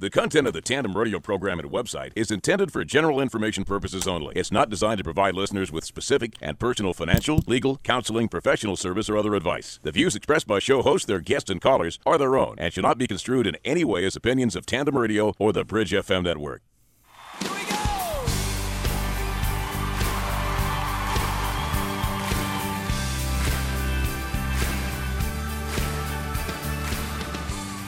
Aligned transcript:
The 0.00 0.10
content 0.10 0.46
of 0.46 0.52
the 0.52 0.60
Tandem 0.60 0.96
Radio 0.96 1.18
program 1.18 1.58
and 1.58 1.72
website 1.72 2.12
is 2.14 2.30
intended 2.30 2.70
for 2.70 2.84
general 2.84 3.20
information 3.20 3.64
purposes 3.64 4.06
only. 4.06 4.32
It's 4.36 4.52
not 4.52 4.70
designed 4.70 4.98
to 4.98 5.04
provide 5.04 5.34
listeners 5.34 5.72
with 5.72 5.84
specific 5.84 6.36
and 6.40 6.56
personal 6.56 6.94
financial, 6.94 7.40
legal, 7.48 7.78
counseling, 7.78 8.28
professional 8.28 8.76
service, 8.76 9.10
or 9.10 9.16
other 9.16 9.34
advice. 9.34 9.80
The 9.82 9.90
views 9.90 10.14
expressed 10.14 10.46
by 10.46 10.60
show 10.60 10.82
hosts, 10.82 11.06
their 11.06 11.18
guests, 11.18 11.50
and 11.50 11.60
callers 11.60 11.98
are 12.06 12.16
their 12.16 12.36
own 12.36 12.54
and 12.58 12.72
should 12.72 12.84
not 12.84 12.98
be 12.98 13.08
construed 13.08 13.48
in 13.48 13.56
any 13.64 13.82
way 13.82 14.04
as 14.04 14.14
opinions 14.14 14.54
of 14.54 14.66
Tandem 14.66 14.96
Radio 14.96 15.34
or 15.36 15.52
the 15.52 15.64
Bridge 15.64 15.90
FM 15.90 16.22
network. 16.22 16.62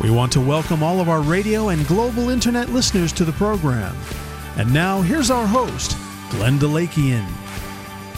We 0.00 0.10
want 0.10 0.32
to 0.32 0.40
welcome 0.40 0.82
all 0.82 1.00
of 1.00 1.10
our 1.10 1.20
radio 1.20 1.68
and 1.68 1.86
global 1.86 2.30
internet 2.30 2.70
listeners 2.70 3.12
to 3.12 3.24
the 3.24 3.32
program. 3.32 3.94
And 4.56 4.72
now, 4.72 5.02
here's 5.02 5.30
our 5.30 5.46
host, 5.46 5.94
Glenn 6.30 6.58
DeLakian. 6.58 7.39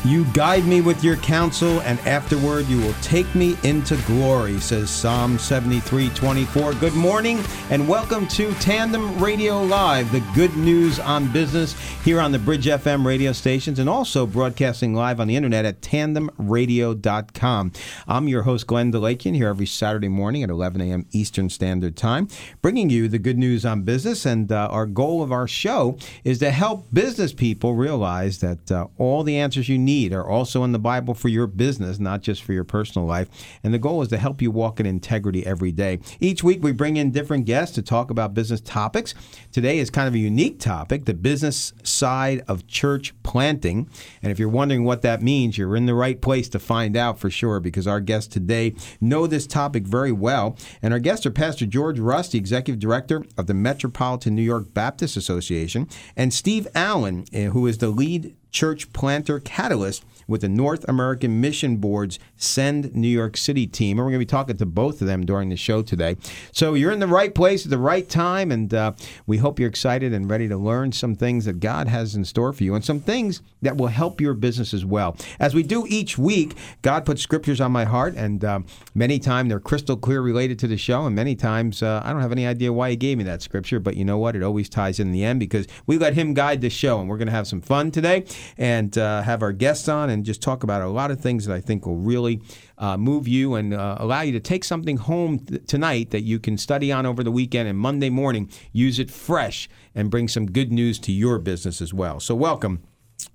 You 0.04 0.24
guide 0.32 0.66
me 0.66 0.80
with 0.80 1.04
your 1.04 1.14
counsel, 1.18 1.80
and 1.82 1.96
afterward 2.00 2.66
you 2.66 2.80
will 2.80 2.94
take 3.02 3.32
me 3.36 3.56
into 3.62 3.96
glory, 3.98 4.58
says 4.58 4.90
Psalm 4.90 5.38
73 5.38 6.08
24. 6.08 6.74
Good 6.74 6.94
morning, 6.94 7.40
and 7.70 7.86
welcome 7.86 8.26
to 8.28 8.52
Tandem 8.54 9.16
Radio 9.22 9.62
Live, 9.62 10.10
the 10.10 10.18
good 10.34 10.56
news 10.56 10.98
on 10.98 11.32
business 11.32 11.76
here 12.04 12.18
on 12.18 12.32
the 12.32 12.40
Bridge 12.40 12.66
FM 12.66 13.06
radio 13.06 13.30
stations, 13.30 13.78
and 13.78 13.88
also 13.88 14.26
broadcasting 14.26 14.92
live 14.92 15.20
on 15.20 15.28
the 15.28 15.36
internet 15.36 15.64
at 15.64 15.80
tandemradio.com. 15.82 17.72
I'm 18.08 18.26
your 18.26 18.42
host, 18.42 18.66
Glenn 18.66 18.90
DeLakian, 18.90 19.36
here 19.36 19.50
every 19.50 19.66
Saturday 19.66 20.08
morning 20.08 20.42
at 20.42 20.50
11 20.50 20.80
a.m. 20.80 21.06
Eastern 21.12 21.48
Standard 21.48 21.96
Time, 21.96 22.26
bringing 22.60 22.90
you 22.90 23.06
the 23.06 23.20
good 23.20 23.38
news 23.38 23.64
on 23.64 23.82
business. 23.82 24.26
And 24.26 24.50
uh, 24.50 24.66
our 24.68 24.86
goal 24.86 25.22
of 25.22 25.30
our 25.30 25.46
show 25.46 25.96
is 26.24 26.40
to 26.40 26.50
help 26.50 26.92
business 26.92 27.32
people 27.32 27.76
realize 27.76 28.40
that 28.40 28.72
uh, 28.72 28.88
all 28.98 29.22
the 29.22 29.38
answers 29.38 29.68
you 29.68 29.78
need 29.78 29.91
need 29.92 30.12
are 30.12 30.26
also 30.26 30.64
in 30.64 30.72
the 30.72 30.78
Bible 30.78 31.14
for 31.14 31.28
your 31.28 31.46
business, 31.46 31.98
not 31.98 32.22
just 32.22 32.42
for 32.42 32.52
your 32.52 32.64
personal 32.64 33.06
life. 33.06 33.28
And 33.62 33.72
the 33.74 33.78
goal 33.78 34.02
is 34.02 34.08
to 34.08 34.18
help 34.18 34.40
you 34.40 34.50
walk 34.50 34.80
in 34.80 34.86
integrity 34.86 35.44
every 35.44 35.72
day. 35.72 36.00
Each 36.20 36.42
week, 36.42 36.62
we 36.62 36.72
bring 36.72 36.96
in 36.96 37.10
different 37.10 37.44
guests 37.44 37.74
to 37.74 37.82
talk 37.82 38.10
about 38.10 38.34
business 38.34 38.60
topics. 38.60 39.14
Today 39.50 39.78
is 39.78 39.90
kind 39.90 40.08
of 40.08 40.14
a 40.14 40.18
unique 40.18 40.58
topic 40.58 41.04
the 41.04 41.14
business 41.14 41.72
side 41.82 42.42
of 42.48 42.66
church 42.66 43.14
planting. 43.22 43.88
And 44.22 44.32
if 44.32 44.38
you're 44.38 44.48
wondering 44.48 44.84
what 44.84 45.02
that 45.02 45.22
means, 45.22 45.58
you're 45.58 45.76
in 45.76 45.86
the 45.86 45.94
right 45.94 46.20
place 46.20 46.48
to 46.50 46.58
find 46.58 46.96
out 46.96 47.18
for 47.18 47.30
sure 47.30 47.60
because 47.60 47.86
our 47.86 48.00
guests 48.00 48.32
today 48.32 48.74
know 49.00 49.26
this 49.26 49.46
topic 49.46 49.84
very 49.84 50.12
well. 50.12 50.56
And 50.80 50.92
our 50.92 51.00
guests 51.00 51.26
are 51.26 51.30
Pastor 51.30 51.66
George 51.66 51.98
Russ, 51.98 52.28
the 52.28 52.38
Executive 52.38 52.80
Director 52.80 53.24
of 53.36 53.46
the 53.46 53.54
Metropolitan 53.54 54.34
New 54.34 54.42
York 54.42 54.72
Baptist 54.72 55.16
Association, 55.16 55.88
and 56.16 56.32
Steve 56.32 56.66
Allen, 56.74 57.24
eh, 57.32 57.46
who 57.46 57.66
is 57.66 57.78
the 57.78 57.88
lead 57.88 58.34
church 58.52 58.92
planter 58.92 59.40
catalyst 59.40 60.04
with 60.26 60.42
the 60.42 60.48
North 60.48 60.84
American 60.88 61.40
Mission 61.40 61.76
Board's 61.76 62.18
Send 62.36 62.94
New 62.94 63.08
York 63.08 63.36
City 63.36 63.66
team. 63.66 63.98
And 63.98 64.04
we're 64.04 64.12
going 64.12 64.20
to 64.20 64.26
be 64.26 64.26
talking 64.26 64.56
to 64.56 64.66
both 64.66 65.00
of 65.00 65.06
them 65.06 65.24
during 65.26 65.48
the 65.48 65.56
show 65.56 65.82
today. 65.82 66.16
So 66.52 66.74
you're 66.74 66.92
in 66.92 67.00
the 67.00 67.06
right 67.06 67.34
place 67.34 67.64
at 67.64 67.70
the 67.70 67.78
right 67.78 68.08
time, 68.08 68.50
and 68.50 68.72
uh, 68.72 68.92
we 69.26 69.38
hope 69.38 69.58
you're 69.58 69.68
excited 69.68 70.12
and 70.12 70.30
ready 70.30 70.48
to 70.48 70.56
learn 70.56 70.92
some 70.92 71.14
things 71.14 71.44
that 71.44 71.60
God 71.60 71.88
has 71.88 72.14
in 72.14 72.24
store 72.24 72.52
for 72.52 72.64
you 72.64 72.74
and 72.74 72.84
some 72.84 73.00
things 73.00 73.42
that 73.62 73.76
will 73.76 73.88
help 73.88 74.20
your 74.20 74.34
business 74.34 74.74
as 74.74 74.84
well. 74.84 75.16
As 75.38 75.54
we 75.54 75.62
do 75.62 75.86
each 75.88 76.18
week, 76.18 76.54
God 76.82 77.04
puts 77.04 77.22
scriptures 77.22 77.60
on 77.60 77.72
my 77.72 77.84
heart, 77.84 78.14
and 78.16 78.44
uh, 78.44 78.60
many 78.94 79.18
times 79.18 79.48
they're 79.48 79.60
crystal 79.60 79.96
clear 79.96 80.20
related 80.20 80.58
to 80.60 80.66
the 80.66 80.76
show, 80.76 81.06
and 81.06 81.14
many 81.14 81.34
times 81.34 81.82
uh, 81.82 82.02
I 82.04 82.12
don't 82.12 82.20
have 82.20 82.32
any 82.32 82.46
idea 82.46 82.72
why 82.72 82.90
He 82.90 82.96
gave 82.96 83.18
me 83.18 83.24
that 83.24 83.42
scripture, 83.42 83.80
but 83.80 83.96
you 83.96 84.04
know 84.04 84.18
what? 84.18 84.36
It 84.36 84.42
always 84.42 84.68
ties 84.68 84.98
in 84.98 85.12
the 85.12 85.24
end 85.24 85.40
because 85.40 85.66
we 85.86 85.98
let 85.98 86.14
Him 86.14 86.34
guide 86.34 86.60
the 86.60 86.70
show, 86.70 87.00
and 87.00 87.08
we're 87.08 87.18
going 87.18 87.26
to 87.26 87.32
have 87.32 87.46
some 87.46 87.60
fun 87.60 87.90
today 87.90 88.24
and 88.58 88.96
uh, 88.98 89.22
have 89.22 89.42
our 89.42 89.52
guests 89.52 89.88
on 89.88 90.10
and 90.12 90.24
just 90.24 90.42
talk 90.42 90.62
about 90.62 90.82
a 90.82 90.88
lot 90.88 91.10
of 91.10 91.20
things 91.20 91.46
that 91.46 91.54
I 91.54 91.60
think 91.60 91.86
will 91.86 91.96
really 91.96 92.40
uh, 92.78 92.96
move 92.96 93.26
you 93.26 93.54
and 93.54 93.74
uh, 93.74 93.96
allow 93.98 94.20
you 94.20 94.32
to 94.32 94.40
take 94.40 94.64
something 94.64 94.96
home 94.96 95.40
th- 95.40 95.66
tonight 95.66 96.10
that 96.10 96.22
you 96.22 96.38
can 96.38 96.56
study 96.58 96.92
on 96.92 97.06
over 97.06 97.24
the 97.24 97.32
weekend 97.32 97.68
and 97.68 97.78
Monday 97.78 98.10
morning 98.10 98.50
use 98.72 98.98
it 98.98 99.10
fresh 99.10 99.68
and 99.94 100.10
bring 100.10 100.28
some 100.28 100.46
good 100.46 100.72
news 100.72 100.98
to 101.00 101.12
your 101.12 101.38
business 101.38 101.80
as 101.80 101.92
well. 101.92 102.20
So, 102.20 102.34
welcome. 102.34 102.82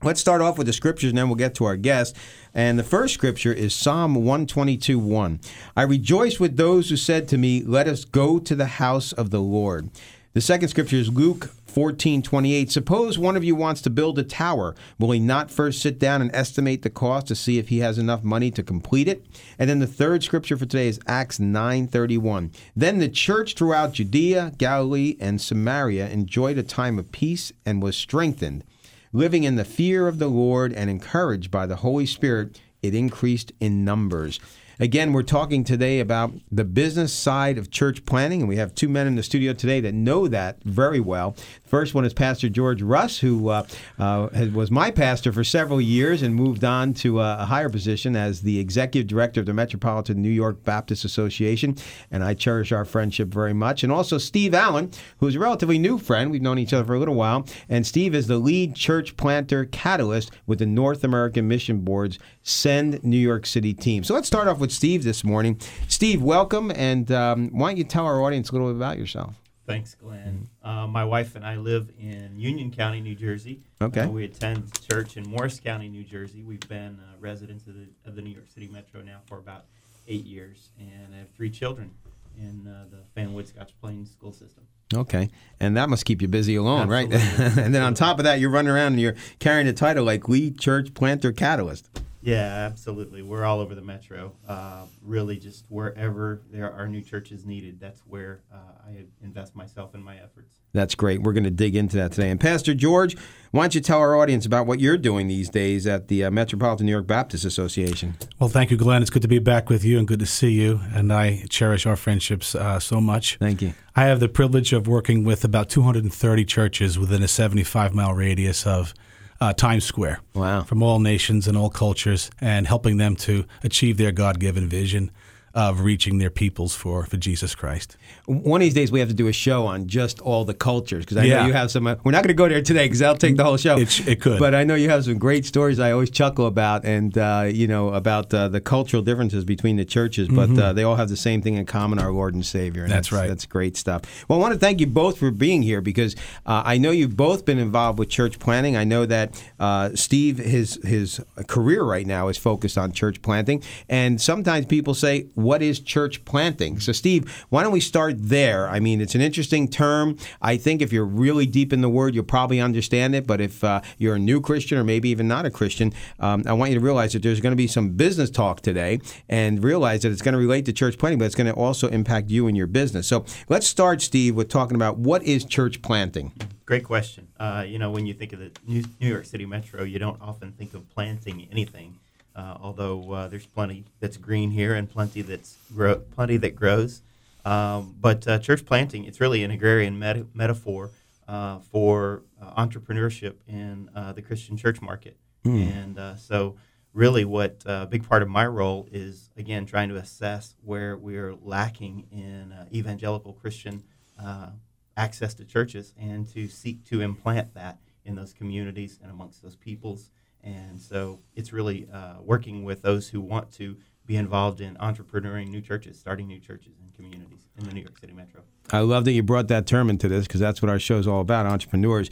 Let's 0.03 0.21
start 0.21 0.41
off 0.41 0.57
with 0.57 0.67
the 0.67 0.73
scriptures 0.73 1.09
and 1.09 1.17
then 1.17 1.27
we'll 1.27 1.35
get 1.35 1.55
to 1.55 1.65
our 1.65 1.77
guest. 1.77 2.15
And 2.53 2.77
the 2.77 2.83
first 2.83 3.13
scripture 3.13 3.53
is 3.53 3.73
Psalm 3.73 4.15
122 4.15 4.99
1. 4.99 5.39
I 5.75 5.81
rejoice 5.83 6.39
with 6.39 6.57
those 6.57 6.89
who 6.89 6.97
said 6.97 7.27
to 7.29 7.37
me, 7.37 7.63
Let 7.63 7.87
us 7.87 8.05
go 8.05 8.37
to 8.37 8.55
the 8.55 8.65
house 8.65 9.11
of 9.11 9.29
the 9.29 9.39
Lord. 9.39 9.89
The 10.37 10.41
second 10.41 10.69
scripture 10.69 10.97
is 10.97 11.09
Luke 11.09 11.49
1428. 11.65 12.69
Suppose 12.69 13.17
one 13.17 13.35
of 13.35 13.43
you 13.43 13.55
wants 13.55 13.81
to 13.81 13.89
build 13.89 14.19
a 14.19 14.23
tower. 14.23 14.75
Will 14.99 15.09
he 15.09 15.19
not 15.19 15.49
first 15.49 15.81
sit 15.81 15.97
down 15.97 16.21
and 16.21 16.29
estimate 16.31 16.83
the 16.83 16.91
cost 16.91 17.25
to 17.29 17.35
see 17.35 17.57
if 17.57 17.69
he 17.69 17.79
has 17.79 17.97
enough 17.97 18.23
money 18.23 18.51
to 18.51 18.61
complete 18.61 19.07
it? 19.07 19.25
And 19.57 19.67
then 19.67 19.79
the 19.79 19.87
third 19.87 20.23
scripture 20.23 20.55
for 20.55 20.67
today 20.67 20.89
is 20.89 20.99
Acts 21.07 21.39
9:31. 21.39 22.51
Then 22.75 22.99
the 22.99 23.09
church 23.09 23.55
throughout 23.55 23.93
Judea, 23.93 24.53
Galilee, 24.59 25.17
and 25.19 25.41
Samaria 25.41 26.07
enjoyed 26.07 26.59
a 26.59 26.63
time 26.63 26.99
of 26.99 27.11
peace 27.11 27.51
and 27.65 27.81
was 27.81 27.97
strengthened. 27.97 28.63
Living 29.11 29.43
in 29.43 29.55
the 29.55 29.65
fear 29.65 30.07
of 30.07 30.19
the 30.19 30.27
Lord 30.27 30.71
and 30.71 30.87
encouraged 30.87 31.49
by 31.49 31.65
the 31.65 31.77
Holy 31.77 32.05
Spirit, 32.05 32.61
it 32.83 32.93
increased 32.93 33.53
in 33.59 33.83
numbers. 33.83 34.39
Again, 34.79 35.11
we're 35.11 35.23
talking 35.23 35.63
today 35.63 35.99
about 35.99 36.33
the 36.51 36.63
business 36.63 37.11
side 37.11 37.57
of 37.57 37.71
church 37.71 38.05
planting, 38.05 38.41
and 38.41 38.49
we 38.49 38.57
have 38.57 38.75
two 38.75 38.87
men 38.87 39.07
in 39.07 39.15
the 39.15 39.23
studio 39.23 39.53
today 39.53 39.79
that 39.79 39.95
know 39.95 40.27
that 40.27 40.63
very 40.63 40.99
well. 40.99 41.35
First 41.63 41.95
one 41.95 42.05
is 42.05 42.13
Pastor 42.13 42.47
George 42.47 42.83
Russ, 42.83 43.17
who 43.17 43.49
uh, 43.49 43.65
uh, 43.97 44.29
was 44.53 44.69
my 44.69 44.91
pastor 44.91 45.33
for 45.33 45.43
several 45.43 45.81
years 45.81 46.21
and 46.21 46.35
moved 46.35 46.63
on 46.63 46.93
to 46.95 47.19
a 47.21 47.45
higher 47.45 47.69
position 47.69 48.15
as 48.15 48.41
the 48.41 48.59
executive 48.59 49.07
director 49.07 49.39
of 49.39 49.47
the 49.47 49.53
Metropolitan 49.53 50.21
New 50.21 50.29
York 50.29 50.63
Baptist 50.63 51.03
Association. 51.03 51.75
And 52.11 52.23
I 52.23 52.35
cherish 52.35 52.71
our 52.71 52.85
friendship 52.85 53.29
very 53.29 53.53
much. 53.53 53.83
And 53.83 53.91
also 53.91 54.19
Steve 54.19 54.53
Allen, 54.53 54.91
who's 55.17 55.35
a 55.35 55.39
relatively 55.39 55.79
new 55.79 55.97
friend. 55.97 56.29
We've 56.29 56.39
known 56.39 56.59
each 56.59 56.73
other 56.73 56.85
for 56.85 56.93
a 56.93 56.99
little 56.99 57.15
while. 57.15 57.47
And 57.67 57.85
Steve 57.85 58.13
is 58.13 58.27
the 58.27 58.37
lead 58.37 58.75
church 58.75 59.17
planter 59.17 59.65
catalyst 59.65 60.29
with 60.45 60.59
the 60.59 60.67
North 60.67 61.03
American 61.03 61.47
Mission 61.47 61.79
Board's 61.79 62.19
Send 62.47 63.03
New 63.03 63.17
York 63.17 63.45
City 63.45 63.73
team. 63.73 64.05
So 64.05 64.13
let's 64.13 64.25
start 64.25 64.47
off 64.47 64.59
with 64.59 64.71
Steve 64.71 65.03
this 65.03 65.21
morning. 65.21 65.59
Steve, 65.89 66.21
welcome. 66.21 66.71
And 66.71 67.11
um, 67.11 67.49
why 67.49 67.71
don't 67.71 67.77
you 67.77 67.83
tell 67.83 68.05
our 68.05 68.23
audience 68.23 68.49
a 68.49 68.53
little 68.53 68.69
bit 68.69 68.77
about 68.77 68.97
yourself? 68.97 69.35
Thanks, 69.65 69.95
Glenn. 69.95 70.47
Uh, 70.63 70.87
my 70.87 71.03
wife 71.03 71.35
and 71.35 71.45
I 71.45 71.57
live 71.57 71.91
in 71.99 72.39
Union 72.39 72.71
County, 72.71 73.01
New 73.01 73.15
Jersey. 73.15 73.59
Okay. 73.81 73.99
Uh, 73.99 74.09
we 74.09 74.23
attend 74.23 74.71
church 74.89 75.17
in 75.17 75.27
Morris 75.29 75.59
County, 75.59 75.89
New 75.89 76.05
Jersey. 76.05 76.41
We've 76.41 76.65
been 76.69 76.97
uh, 77.01 77.17
residents 77.19 77.67
of 77.67 77.73
the, 77.73 77.87
of 78.05 78.15
the 78.15 78.21
New 78.21 78.29
York 78.29 78.47
City 78.49 78.69
Metro 78.69 79.01
now 79.01 79.19
for 79.25 79.39
about 79.39 79.65
eight 80.07 80.23
years, 80.23 80.69
and 80.79 81.13
I 81.13 81.17
have 81.17 81.29
three 81.31 81.49
children 81.49 81.91
in 82.37 82.65
uh, 82.65 82.85
the 82.89 82.99
Fanwood 83.13 83.49
Scotch 83.49 83.73
Plains 83.81 84.09
school 84.09 84.31
system. 84.31 84.63
Okay, 84.95 85.29
and 85.59 85.75
that 85.75 85.89
must 85.89 86.05
keep 86.05 86.21
you 86.21 86.29
busy 86.29 86.55
alone, 86.55 86.89
Absolutely. 86.93 87.17
right? 87.17 87.57
and 87.57 87.75
then 87.75 87.83
on 87.83 87.93
top 87.93 88.19
of 88.19 88.23
that, 88.23 88.39
you're 88.39 88.49
running 88.49 88.71
around 88.71 88.93
and 88.93 89.01
you're 89.01 89.15
carrying 89.39 89.67
a 89.67 89.73
title 89.73 90.05
like 90.05 90.29
lead 90.29 90.57
church 90.57 90.93
planter 90.93 91.33
catalyst. 91.33 91.89
Yeah, 92.21 92.67
absolutely. 92.69 93.21
We're 93.21 93.43
all 93.43 93.59
over 93.59 93.75
the 93.75 93.81
metro. 93.81 94.33
Uh, 94.47 94.85
really, 95.03 95.37
just 95.37 95.65
wherever 95.69 96.41
there 96.51 96.71
are 96.71 96.87
new 96.87 97.01
churches 97.01 97.45
needed, 97.45 97.79
that's 97.79 98.01
where 98.07 98.41
uh, 98.51 98.57
I 98.87 99.05
invest 99.21 99.55
myself 99.55 99.93
in 99.93 100.03
my 100.03 100.17
efforts. 100.17 100.59
That's 100.73 100.95
great. 100.95 101.21
We're 101.21 101.33
going 101.33 101.43
to 101.43 101.51
dig 101.51 101.75
into 101.75 101.95
that 101.97 102.11
today. 102.11 102.29
And 102.29 102.39
Pastor 102.39 102.73
George, 102.73 103.15
why 103.51 103.63
don't 103.63 103.75
you 103.75 103.81
tell 103.81 103.99
our 103.99 104.15
audience 104.15 104.45
about 104.45 104.67
what 104.67 104.79
you're 104.79 104.97
doing 104.97 105.27
these 105.27 105.49
days 105.49 105.87
at 105.87 106.07
the 106.07 106.25
uh, 106.25 106.31
Metropolitan 106.31 106.85
New 106.85 106.91
York 106.91 107.07
Baptist 107.07 107.45
Association? 107.45 108.15
Well, 108.39 108.49
thank 108.49 108.71
you, 108.71 108.77
Glenn. 108.77 109.01
It's 109.01 109.09
good 109.09 109.21
to 109.21 109.27
be 109.27 109.39
back 109.39 109.69
with 109.69 109.83
you 109.83 109.97
and 109.97 110.07
good 110.07 110.19
to 110.19 110.25
see 110.25 110.51
you. 110.51 110.81
And 110.93 111.11
I 111.11 111.45
cherish 111.49 111.85
our 111.85 111.95
friendships 111.95 112.53
uh, 112.53 112.79
so 112.79 112.99
much. 112.99 113.37
Thank 113.37 113.61
you. 113.61 113.73
I 113.95 114.05
have 114.05 114.19
the 114.19 114.29
privilege 114.29 114.73
of 114.73 114.87
working 114.87 115.23
with 115.23 115.43
about 115.43 115.69
230 115.69 116.45
churches 116.45 116.99
within 116.99 117.23
a 117.23 117.27
75 117.27 117.95
mile 117.95 118.13
radius 118.13 118.67
of 118.67 118.93
uh, 119.39 119.53
Times 119.53 119.85
Square. 119.85 120.19
Wow. 120.33 120.63
From 120.63 120.83
all 120.83 120.99
nations 120.99 121.47
and 121.47 121.57
all 121.57 121.69
cultures, 121.69 122.29
and 122.41 122.67
helping 122.67 122.97
them 122.97 123.15
to 123.17 123.45
achieve 123.63 123.97
their 123.97 124.11
God 124.11 124.39
given 124.39 124.67
vision 124.67 125.11
of 125.57 125.81
reaching 125.81 126.19
their 126.19 126.29
peoples 126.29 126.75
for, 126.75 127.03
for 127.07 127.17
Jesus 127.17 127.55
Christ. 127.55 127.97
One 128.27 128.61
of 128.61 128.65
these 128.65 128.75
days, 128.75 128.91
we 128.91 128.99
have 128.99 129.09
to 129.09 129.15
do 129.15 129.27
a 129.27 129.33
show 129.33 129.65
on 129.65 129.87
just 129.87 130.19
all 130.21 130.45
the 130.45 130.53
cultures 130.53 131.03
because 131.03 131.17
I 131.17 131.23
Yeah. 131.23 131.39
know 131.41 131.47
you 131.47 131.53
have 131.53 131.71
some. 131.71 131.87
Uh, 131.87 131.95
we're 132.03 132.11
not 132.11 132.21
going 132.23 132.27
to 132.27 132.33
go 132.35 132.47
there 132.47 132.61
today 132.61 132.85
because 132.85 132.99
that'll 132.99 133.17
take 133.17 133.37
the 133.37 133.43
whole 133.43 133.57
show. 133.57 133.75
It, 133.79 134.07
it 134.07 134.21
could. 134.21 134.37
But 134.37 134.53
I 134.53 134.63
know 134.63 134.75
you 134.75 134.89
have 134.91 135.05
some 135.05 135.17
great 135.17 135.45
stories 135.47 135.79
I 135.79 135.91
always 135.91 136.11
chuckle 136.11 136.45
about, 136.45 136.85
and 136.85 137.17
uh, 137.17 137.49
you 137.51 137.67
know 137.67 137.89
about 137.89 138.31
uh, 138.33 138.49
the 138.49 138.61
cultural 138.61 139.01
differences 139.01 139.45
between 139.45 139.77
the 139.77 139.85
churches, 139.85 140.27
but 140.27 140.55
uh, 140.59 140.73
they 140.73 140.83
all 140.83 140.95
have 140.95 141.09
the 141.09 141.17
same 141.17 141.41
thing 141.41 141.55
in 141.55 141.65
common: 141.65 141.97
our 141.97 142.11
Lord 142.11 142.35
and 142.35 142.45
Savior. 142.45 142.83
And 142.83 142.91
Mm-hmm. 142.91 142.97
That's 142.97 143.11
right. 143.11 143.27
That's 143.27 143.45
great 143.47 143.75
stuff. 143.77 144.01
Well, 144.27 144.37
I 144.37 144.41
want 144.41 144.53
to 144.53 144.59
thank 144.59 144.79
you 144.79 144.85
both 144.87 145.17
for 145.17 145.31
being 145.31 145.63
here 145.63 145.81
because 145.81 146.15
uh, 146.45 146.61
I 146.65 146.77
know 146.77 146.91
you've 146.91 147.17
both 147.17 147.45
been 147.45 147.57
involved 147.57 147.97
with 147.97 148.09
church 148.09 148.37
planting. 148.37 148.77
I 148.77 148.83
know 148.83 149.05
that 149.07 149.43
uh, 149.59 149.89
Steve, 149.95 150.37
his 150.37 150.79
his 150.83 151.19
career 151.47 151.83
right 151.83 152.05
now 152.05 152.27
is 152.27 152.37
focused 152.37 152.77
on 152.77 152.91
church 152.91 153.21
planting, 153.23 153.63
and 153.89 154.21
sometimes 154.21 154.67
people 154.67 154.93
say, 154.93 155.25
"What 155.47 155.61
is 155.61 155.79
church 155.79 156.15
planting?" 156.31 156.73
So, 156.79 156.91
Steve, 156.91 157.21
why 157.49 157.59
don't 157.63 157.71
we 157.79 157.79
start 157.79 158.15
there? 158.17 158.63
I 158.75 158.79
mean, 158.79 159.01
it's 159.01 159.15
an 159.15 159.21
interesting 159.21 159.67
term. 159.83 160.17
I 160.41 160.57
think 160.57 160.81
if 160.81 160.91
you're 160.93 161.11
really 161.25 161.45
deep 161.45 161.71
in 161.75 161.81
the 161.81 161.93
word, 161.99 162.13
you'll 162.13 162.33
probably 162.37 162.59
understand 162.59 163.15
it. 163.15 163.25
But 163.25 163.39
if 163.41 163.63
uh, 163.63 163.81
you're 163.97 164.15
a 164.15 164.19
new 164.31 164.39
Christian 164.41 164.77
or 164.77 164.83
maybe 164.83 165.09
even 165.09 165.27
not 165.27 165.45
a 165.45 165.51
Christian, 165.59 165.93
um, 166.19 166.43
I 166.45 166.53
want 166.53 166.71
you 166.71 166.79
to 166.79 166.85
realize 166.89 167.13
that 167.13 167.23
there's 167.23 167.39
going 167.39 167.55
to 167.57 167.63
be 167.65 167.67
some 167.67 167.91
business 167.91 168.29
talk 168.29 168.61
today, 168.61 168.99
and 169.29 169.63
realize 169.63 170.01
that 170.01 170.11
it's 170.11 170.21
going 170.21 170.33
to 170.33 170.39
relate 170.47 170.65
to 170.65 170.73
church 170.73 170.97
planting, 170.97 171.19
but 171.19 171.25
it's 171.25 171.35
going 171.35 171.51
to 171.53 171.53
also 171.53 171.87
impact 171.87 172.29
you 172.29 172.47
and 172.47 172.57
your 172.57 172.67
business. 172.67 173.07
So, 173.07 173.25
let's 173.49 173.67
start, 173.67 174.01
Steve, 174.01 174.35
with 174.35 174.49
talking 174.49 174.75
about 174.75 174.97
what 174.97 175.23
is 175.23 175.45
church 175.45 175.81
planting. 175.81 176.31
Great 176.65 176.83
question. 176.83 177.27
Uh, 177.39 177.63
you 177.65 177.79
know, 177.79 177.91
when 177.91 178.05
you 178.05 178.13
think 178.13 178.33
of 178.33 178.39
the 178.39 178.51
New, 178.67 178.83
New 178.99 179.07
York 179.07 179.25
City 179.25 179.45
Metro, 179.45 179.83
you 179.83 179.99
don't 179.99 180.21
often 180.21 180.51
think 180.51 180.73
of 180.73 180.89
planting 180.89 181.47
anything. 181.51 181.99
Uh, 182.37 182.55
although 182.61 183.11
uh, 183.11 183.27
there's 183.27 183.47
plenty 183.47 183.83
that's 183.99 184.15
green 184.15 184.51
here 184.51 184.75
and 184.75 184.87
plenty 184.87 185.23
that's 185.23 185.57
grow, 185.73 185.95
plenty 185.95 186.37
that 186.37 186.55
grows. 186.55 187.01
Um, 187.43 187.95
but 187.99 188.27
uh, 188.27 188.37
church 188.39 188.63
planting, 188.63 189.05
it's 189.05 189.19
really 189.19 189.43
an 189.43 189.49
agrarian 189.51 189.97
meta- 189.97 190.27
metaphor 190.35 190.91
uh, 191.27 191.59
for 191.59 192.23
uh, 192.41 192.63
entrepreneurship 192.63 193.35
in 193.47 193.89
uh, 193.95 194.13
the 194.13 194.21
Christian 194.21 194.55
church 194.55 194.81
market. 194.81 195.17
And 195.45 195.97
uh, 195.97 196.15
so, 196.17 196.57
really, 196.93 197.23
what 197.25 197.63
uh, 197.65 197.81
a 197.83 197.85
big 197.85 198.07
part 198.07 198.21
of 198.21 198.27
my 198.27 198.45
role 198.45 198.87
is 198.91 199.29
again 199.37 199.65
trying 199.65 199.89
to 199.89 199.95
assess 199.95 200.55
where 200.63 200.97
we're 200.97 201.35
lacking 201.41 202.05
in 202.11 202.51
uh, 202.51 202.65
evangelical 202.73 203.33
Christian 203.33 203.83
uh, 204.21 204.49
access 204.97 205.33
to 205.35 205.45
churches 205.45 205.93
and 205.99 206.27
to 206.33 206.47
seek 206.49 206.83
to 206.85 207.01
implant 207.01 207.53
that 207.53 207.79
in 208.03 208.15
those 208.15 208.33
communities 208.33 208.99
and 209.01 209.09
amongst 209.09 209.41
those 209.41 209.55
peoples. 209.55 210.11
And 210.43 210.79
so 210.79 211.19
it's 211.35 211.51
really 211.51 211.87
uh, 211.91 212.15
working 212.21 212.63
with 212.63 212.81
those 212.81 213.09
who 213.09 213.21
want 213.21 213.51
to 213.53 213.77
be 214.05 214.15
involved 214.15 214.61
in 214.61 214.75
entrepreneuring 214.75 215.49
new 215.49 215.61
churches, 215.61 215.99
starting 215.99 216.27
new 216.27 216.39
churches 216.39 216.73
and 216.81 216.93
communities 216.93 217.47
in 217.57 217.65
the 217.65 217.73
New 217.73 217.81
York 217.81 217.97
City 217.97 218.13
metro. 218.13 218.41
I 218.71 218.79
love 218.79 219.05
that 219.05 219.11
you 219.11 219.23
brought 219.23 219.49
that 219.49 219.67
term 219.67 219.89
into 219.89 220.07
this 220.07 220.25
because 220.25 220.39
that's 220.39 220.61
what 220.61 220.69
our 220.69 220.79
show 220.79 220.97
is 220.97 221.07
all 221.07 221.21
about 221.21 221.45
entrepreneurs. 221.45 222.09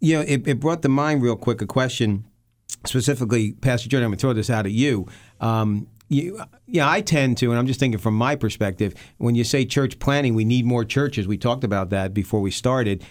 You 0.00 0.16
know, 0.16 0.20
it, 0.22 0.46
it 0.46 0.60
brought 0.60 0.82
to 0.82 0.88
mind 0.88 1.22
real 1.22 1.36
quick 1.36 1.60
a 1.60 1.66
question 1.66 2.24
specifically, 2.86 3.52
Pastor 3.52 3.88
George, 3.88 4.02
I'm 4.02 4.10
going 4.10 4.18
to 4.18 4.20
throw 4.20 4.32
this 4.32 4.50
out 4.50 4.66
at 4.66 4.72
you. 4.72 5.06
Um, 5.40 5.88
you, 6.08 6.40
yeah, 6.66 6.88
I 6.88 7.00
tend 7.00 7.38
to, 7.38 7.50
and 7.50 7.58
I'm 7.58 7.66
just 7.66 7.80
thinking 7.80 7.98
from 7.98 8.14
my 8.14 8.36
perspective, 8.36 8.94
when 9.18 9.34
you 9.34 9.44
say 9.44 9.64
church 9.64 9.98
planting, 9.98 10.34
we 10.34 10.44
need 10.44 10.66
more 10.66 10.84
churches. 10.84 11.26
We 11.26 11.38
talked 11.38 11.64
about 11.64 11.90
that 11.90 12.12
before 12.12 12.40
we 12.40 12.50
started. 12.50 13.04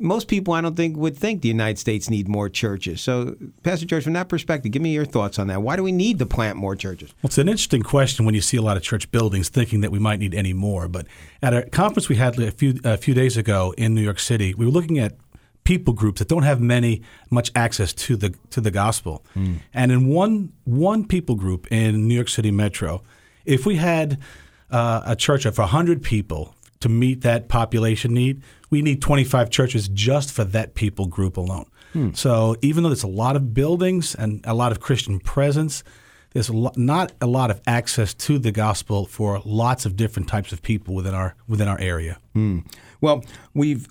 Most 0.00 0.28
people, 0.28 0.54
I 0.54 0.60
don't 0.60 0.76
think, 0.76 0.96
would 0.96 1.16
think 1.16 1.42
the 1.42 1.48
United 1.48 1.78
States 1.78 2.08
need 2.08 2.26
more 2.26 2.48
churches. 2.48 3.00
So, 3.00 3.36
Pastor 3.62 3.86
George, 3.86 4.04
from 4.04 4.14
that 4.14 4.28
perspective, 4.28 4.72
give 4.72 4.82
me 4.82 4.92
your 4.92 5.04
thoughts 5.04 5.38
on 5.38 5.48
that. 5.48 5.62
Why 5.62 5.76
do 5.76 5.82
we 5.82 5.92
need 5.92 6.18
to 6.20 6.26
plant 6.26 6.56
more 6.56 6.74
churches? 6.74 7.12
Well, 7.22 7.28
it's 7.28 7.38
an 7.38 7.48
interesting 7.48 7.82
question 7.82 8.24
when 8.24 8.34
you 8.34 8.40
see 8.40 8.56
a 8.56 8.62
lot 8.62 8.76
of 8.76 8.82
church 8.82 9.10
buildings 9.10 9.48
thinking 9.50 9.82
that 9.82 9.92
we 9.92 9.98
might 9.98 10.18
need 10.18 10.34
any 10.34 10.52
more. 10.54 10.88
But 10.88 11.06
at 11.42 11.54
a 11.54 11.62
conference 11.62 12.08
we 12.08 12.16
had 12.16 12.38
a 12.38 12.50
few 12.50 12.80
a 12.82 12.96
few 12.96 13.14
days 13.14 13.36
ago 13.36 13.74
in 13.76 13.94
New 13.94 14.02
York 14.02 14.18
City, 14.18 14.54
we 14.54 14.64
were 14.64 14.72
looking 14.72 14.98
at 14.98 15.16
people 15.64 15.92
groups 15.92 16.18
that 16.18 16.28
don't 16.28 16.42
have 16.42 16.60
many 16.60 17.02
much 17.30 17.52
access 17.54 17.92
to 17.92 18.16
the 18.16 18.34
to 18.50 18.60
the 18.60 18.70
gospel. 18.70 19.24
And 19.74 19.92
in 19.92 20.06
one 20.06 20.52
one 20.64 21.06
people 21.06 21.34
group 21.34 21.70
in 21.70 22.08
New 22.08 22.14
York 22.14 22.28
City 22.28 22.50
Metro, 22.50 23.02
if 23.44 23.66
we 23.66 23.76
had 23.76 24.18
uh, 24.70 25.02
a 25.04 25.16
church 25.16 25.44
of 25.44 25.58
100 25.58 26.02
people 26.02 26.54
to 26.80 26.88
meet 26.88 27.20
that 27.22 27.48
population 27.48 28.14
need, 28.14 28.42
we 28.70 28.82
need 28.82 29.02
25 29.02 29.50
churches 29.50 29.88
just 29.88 30.32
for 30.32 30.44
that 30.44 30.74
people 30.74 31.06
group 31.06 31.36
alone. 31.36 31.66
Hmm. 31.92 32.12
So 32.12 32.56
even 32.62 32.82
though 32.82 32.88
there's 32.88 33.02
a 33.02 33.08
lot 33.08 33.36
of 33.36 33.52
buildings 33.52 34.14
and 34.14 34.40
a 34.44 34.54
lot 34.54 34.72
of 34.72 34.80
Christian 34.80 35.18
presence, 35.18 35.82
there's 36.32 36.48
a 36.48 36.70
not 36.76 37.12
a 37.20 37.26
lot 37.26 37.50
of 37.50 37.60
access 37.66 38.14
to 38.14 38.38
the 38.38 38.52
gospel 38.52 39.06
for 39.06 39.42
lots 39.44 39.84
of 39.84 39.96
different 39.96 40.28
types 40.28 40.52
of 40.52 40.62
people 40.62 40.94
within 40.94 41.14
our 41.14 41.34
within 41.48 41.68
our 41.68 41.78
area. 41.80 42.18
Hmm. 42.32 42.60
Well, 43.00 43.24
we've. 43.54 43.88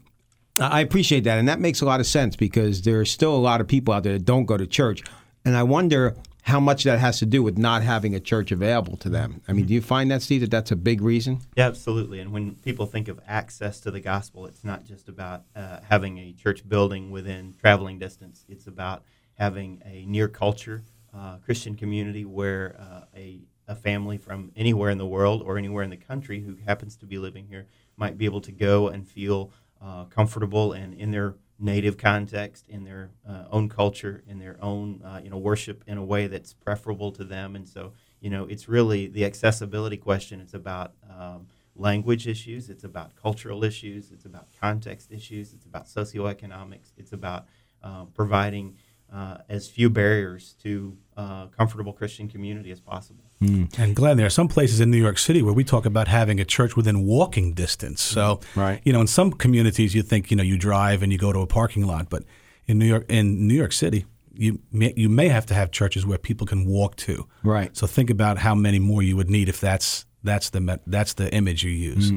I 0.58 0.82
appreciate 0.82 1.24
that, 1.24 1.38
and 1.40 1.48
that 1.48 1.62
makes 1.62 1.80
a 1.80 1.86
lot 1.86 2.02
of 2.02 2.06
sense 2.06 2.36
because 2.36 2.82
there 2.82 3.00
are 3.00 3.06
still 3.06 3.34
a 3.34 3.40
lot 3.40 3.62
of 3.62 3.68
people 3.68 3.94
out 3.94 4.04
there 4.04 4.14
that 4.14 4.26
don't 4.26 4.46
go 4.46 4.58
to 4.58 4.68
church, 4.68 5.02
and 5.46 5.56
I 5.56 5.64
wonder 5.64 6.16
how 6.50 6.60
much 6.60 6.84
that 6.84 7.00
has 7.00 7.20
to 7.20 7.26
do 7.26 7.42
with 7.44 7.58
not 7.58 7.84
having 7.84 8.16
a 8.16 8.20
church 8.20 8.52
available 8.52 8.98
to 8.98 9.10
them. 9.10 9.42
I 9.48 9.54
mean, 9.54 9.66
do 9.66 9.74
you 9.74 9.82
find 9.82 10.10
that, 10.12 10.22
Steve, 10.22 10.42
that 10.42 10.52
that's 10.52 10.72
a 10.72 10.76
big 10.76 11.02
reason? 11.02 11.42
Yeah, 11.56 11.68
absolutely. 11.68 12.20
And 12.20 12.32
when 12.32 12.56
people 12.56 12.86
think 12.86 13.08
of 13.08 13.20
access 13.28 13.80
to 13.82 13.92
the 13.92 14.00
gospel, 14.00 14.48
it's 14.48 14.64
not 14.64 14.84
just 14.84 15.08
about 15.08 15.44
uh, 15.56 15.80
having 15.88 16.18
a 16.18 16.34
church 16.34 16.68
building 16.68 17.12
within 17.12 17.54
traveling 17.62 18.00
distance. 18.00 18.46
It's 18.50 18.68
about 18.68 19.04
having 19.36 19.82
a 19.86 20.06
near 20.06 20.28
culture 20.28 20.82
uh, 21.16 21.38
Christian 21.38 21.76
community 21.76 22.26
where 22.26 22.76
uh, 22.80 23.02
a, 23.16 23.42
a 23.68 23.76
family 23.76 24.18
from 24.18 24.52
anywhere 24.56 24.90
in 24.90 24.98
the 24.98 25.08
world 25.08 25.42
or 25.44 25.58
anywhere 25.58 25.84
in 25.84 25.90
the 25.90 25.98
country 25.98 26.42
who 26.42 26.56
happens 26.66 26.96
to 26.98 27.06
be 27.06 27.18
living 27.18 27.48
here 27.48 27.68
might 27.96 28.18
be 28.18 28.26
able 28.26 28.42
to 28.42 28.52
go 28.52 28.88
and 28.90 29.08
feel 29.08 29.52
uh, 29.82 30.06
comfortable 30.06 30.74
and 30.74 30.94
in 30.94 31.12
their 31.12 31.36
native 31.60 31.98
context, 31.98 32.68
in 32.70 32.84
their 32.86 33.12
uh, 33.28 33.44
own 33.52 33.68
culture, 33.70 34.24
in 34.28 34.40
their 34.40 34.58
own 34.62 35.02
uh, 35.04 35.20
you 35.24 35.30
know 35.30 35.38
worship 35.38 35.84
in 35.88 35.98
a 35.98 36.04
way 36.04 36.28
that's 36.28 36.54
preferable 36.54 37.12
to 37.14 37.24
them. 37.24 37.56
And 37.56 37.68
so 37.68 37.94
you 38.22 38.30
know 38.30 38.46
it's 38.46 38.70
really 38.70 39.08
the 39.08 39.26
accessibility 39.26 39.98
question. 39.98 40.40
It's 40.42 40.54
about 40.54 40.94
um, 41.10 41.48
language 41.76 42.28
issues. 42.28 42.70
It's 42.70 42.84
about 42.84 43.16
cultural 43.16 43.64
issues. 43.64 44.12
It's 44.12 44.26
about 44.26 44.48
context 44.60 45.12
issues. 45.12 45.54
It's 45.54 45.66
about 45.66 45.86
socioeconomics. 45.88 46.92
It's 46.98 47.14
about 47.14 47.46
uh, 47.84 48.06
providing 48.06 48.76
uh, 49.14 49.38
as 49.50 49.68
few 49.68 49.90
barriers 49.90 50.56
to 50.64 50.96
uh, 51.18 51.48
comfortable 51.48 51.94
Christian 51.94 52.28
community 52.30 52.72
as 52.72 52.80
possible. 52.80 53.24
And 53.42 53.96
Glenn, 53.96 54.18
there 54.18 54.26
are 54.26 54.30
some 54.30 54.48
places 54.50 54.80
in 54.82 54.92
New 54.92 54.98
York 54.98 55.18
City 55.18 55.42
where 55.42 55.54
we 55.54 55.64
talk 55.64 55.86
about 55.86 56.08
having 56.10 56.40
a 56.42 56.46
church 56.46 56.76
within 56.76 57.06
walking 57.06 57.54
distance. 57.54 58.02
So, 58.02 58.42
Right. 58.56 58.82
you 58.84 58.92
know, 58.92 59.02
in 59.02 59.08
some 59.08 59.32
communities, 59.32 59.96
you 59.96 60.04
think 60.04 60.30
you 60.30 60.38
know 60.38 60.44
you 60.44 60.58
drive 60.58 61.02
and 61.04 61.12
you 61.12 61.18
go 61.18 61.32
to 61.32 61.40
a 61.40 61.48
parking 61.48 61.86
lot, 61.88 62.10
but 62.10 62.24
in 62.68 62.78
New 62.78 62.86
York, 62.86 63.06
in 63.10 63.48
New 63.48 63.56
York 63.56 63.72
City, 63.72 64.06
you 64.34 64.60
may, 64.72 64.94
you 64.96 65.10
may 65.10 65.30
have 65.30 65.46
to 65.48 65.54
have 65.54 65.72
churches 65.72 66.06
where 66.06 66.18
people 66.18 66.46
can 66.48 66.66
walk 66.66 66.96
to. 66.98 67.28
Right. 67.44 67.76
So 67.76 67.88
think 67.88 68.10
about 68.10 68.38
how 68.38 68.56
many 68.56 68.80
more 68.80 69.02
you 69.02 69.16
would 69.18 69.30
need 69.30 69.50
if 69.50 69.60
that's 69.60 70.06
that's 70.24 70.50
the 70.50 70.80
that's 70.86 71.14
the 71.14 71.34
image 71.34 71.64
you 71.64 71.72
use. 71.72 72.12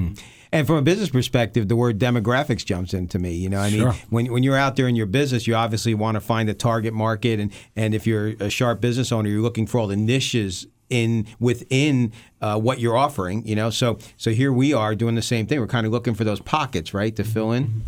And 0.53 0.67
from 0.67 0.77
a 0.77 0.83
business 0.83 1.09
perspective, 1.09 1.69
the 1.69 1.77
word 1.77 1.99
demographics 1.99 2.65
jumps 2.65 2.93
into 2.93 3.19
me. 3.19 3.33
You 3.33 3.49
know, 3.49 3.61
I 3.61 3.71
Sure. 3.71 3.93
mean, 3.93 4.01
when, 4.11 4.33
when 4.33 4.43
you're 4.43 4.57
out 4.57 4.77
there 4.77 4.87
in 4.87 4.95
your 4.97 5.07
business, 5.07 5.47
you 5.47 5.55
obviously 5.55 5.95
want 5.95 6.17
to 6.17 6.21
find 6.21 6.49
a 6.51 6.55
target 6.55 6.93
market, 6.93 7.41
and 7.41 7.51
and 7.75 7.95
if 7.95 8.07
you're 8.07 8.29
a 8.39 8.51
sharp 8.51 8.81
business 8.81 9.11
owner, 9.13 9.29
you're 9.31 9.41
looking 9.41 9.67
for 9.67 9.79
all 9.79 9.87
the 9.87 9.97
niches 9.97 10.67
in 10.91 11.27
within 11.41 12.13
uh, 12.43 12.59
what 12.61 12.81
you're 12.81 12.97
offering. 12.97 13.47
You 13.47 13.57
know, 13.57 13.71
so 13.71 13.99
so 14.19 14.31
here 14.31 14.53
we 14.53 14.75
are 14.75 14.95
doing 14.95 15.15
the 15.15 15.23
same 15.23 15.47
thing. 15.47 15.59
We're 15.59 15.67
kind 15.67 15.87
of 15.87 15.93
looking 15.93 16.13
for 16.15 16.25
those 16.25 16.41
pockets, 16.41 16.93
right, 16.93 17.17
to 17.17 17.25
fill 17.25 17.53
in. 17.53 17.85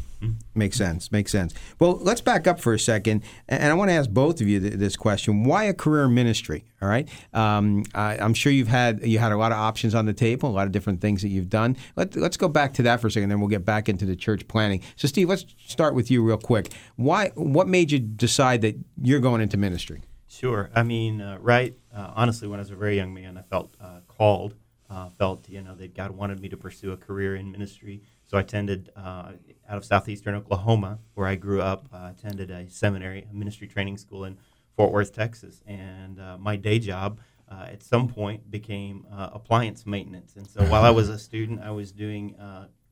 Makes 0.55 0.77
sense. 0.77 1.11
Makes 1.11 1.33
sense. 1.33 1.55
Well, 1.79 1.99
let's 1.99 2.21
back 2.21 2.47
up 2.47 2.61
for 2.61 2.75
a 2.75 2.79
second, 2.79 3.23
and 3.49 3.65
I 3.65 3.75
want 3.75 3.91
to 3.91 3.95
ask 3.95 4.09
both 4.11 4.41
of 4.41 4.49
you 4.49 4.61
th- 4.61 4.75
this 4.75 4.97
question: 4.97 5.45
Why 5.45 5.65
a 5.65 5.75
career 5.75 6.09
ministry? 6.09 6.65
All 6.81 6.89
right. 6.89 7.09
Um, 7.33 7.85
I, 7.95 8.19
I'm 8.19 8.35
sure 8.35 8.53
you've 8.53 8.69
had 8.69 9.07
you 9.07 9.19
had 9.19 9.33
a 9.33 9.37
lot 9.37 9.53
of 9.53 9.59
options 9.59 9.95
on 9.95 10.07
the 10.07 10.13
table, 10.13 10.49
a 10.49 10.53
lot 10.53 10.67
of 10.67 10.73
different 10.73 11.01
things 11.01 11.23
that 11.23 11.29
you've 11.29 11.51
done. 11.51 11.77
Let, 11.97 12.15
let's 12.17 12.37
go 12.37 12.49
back 12.49 12.75
to 12.75 12.83
that 12.83 13.01
for 13.01 13.07
a 13.07 13.11
second, 13.11 13.31
then 13.31 13.41
we'll 13.41 13.49
get 13.49 13.65
back 13.65 13.89
into 13.89 14.05
the 14.05 14.17
church 14.17 14.47
planting. 14.49 14.83
So, 14.97 15.09
Steve, 15.09 15.29
let's 15.29 15.45
start 15.67 15.95
with 15.95 16.11
you 16.11 16.23
real 16.23 16.39
quick. 16.39 16.73
Why? 16.97 17.31
What 17.35 17.69
made 17.69 17.91
you 17.91 17.99
decide 17.99 18.61
that 18.63 18.77
you're 19.03 19.21
going 19.21 19.41
into 19.41 19.57
ministry? 19.57 20.03
Sure. 20.29 20.71
I 20.75 20.83
mean, 20.83 21.21
uh, 21.21 21.39
right. 21.41 21.77
Uh, 21.95 22.11
honestly, 22.15 22.49
when 22.49 22.59
I 22.59 22.63
was 22.63 22.71
a 22.71 22.77
very 22.77 22.97
young 22.97 23.15
man, 23.15 23.39
I 23.39 23.43
felt 23.43 23.75
uh, 23.81 24.01
called. 24.09 24.55
Uh, 24.91 25.09
felt 25.09 25.49
you 25.49 25.63
know 25.63 25.75
that 25.75 25.95
God 25.95 26.11
wanted 26.11 26.41
me 26.41 26.49
to 26.51 26.57
pursue 26.57 26.93
a 26.93 26.97
career 26.97 27.37
in 27.37 27.51
ministry. 27.51 28.03
So 28.25 28.37
I 28.37 28.43
attended 28.43 28.91
uh, 28.95 29.33
out 29.69 29.77
of 29.77 29.85
southeastern 29.85 30.35
Oklahoma, 30.35 30.99
where 31.15 31.27
I 31.27 31.37
grew 31.37 31.61
up. 31.61 31.89
I 31.93 32.11
attended 32.11 32.51
a 32.51 32.69
seminary, 32.69 33.27
a 33.31 33.35
ministry 33.35 33.67
training 33.67 33.99
school 33.99 34.25
in 34.25 34.39
Fort 34.77 34.93
Worth, 34.93 35.13
Texas, 35.15 35.63
and 35.67 36.21
uh, 36.21 36.39
my 36.39 36.57
day 36.57 36.79
job. 36.79 37.21
Uh, 37.47 37.67
at 37.71 37.83
some 37.83 38.09
point, 38.09 38.51
became 38.51 39.07
uh, 39.13 39.29
appliance 39.33 39.85
maintenance, 39.85 40.35
and 40.35 40.47
so 40.47 40.65
while 40.65 40.83
I 40.83 40.91
was 40.91 41.11
a 41.11 41.19
student, 41.19 41.61
I 41.61 41.71
was 41.71 41.93
doing 41.93 42.35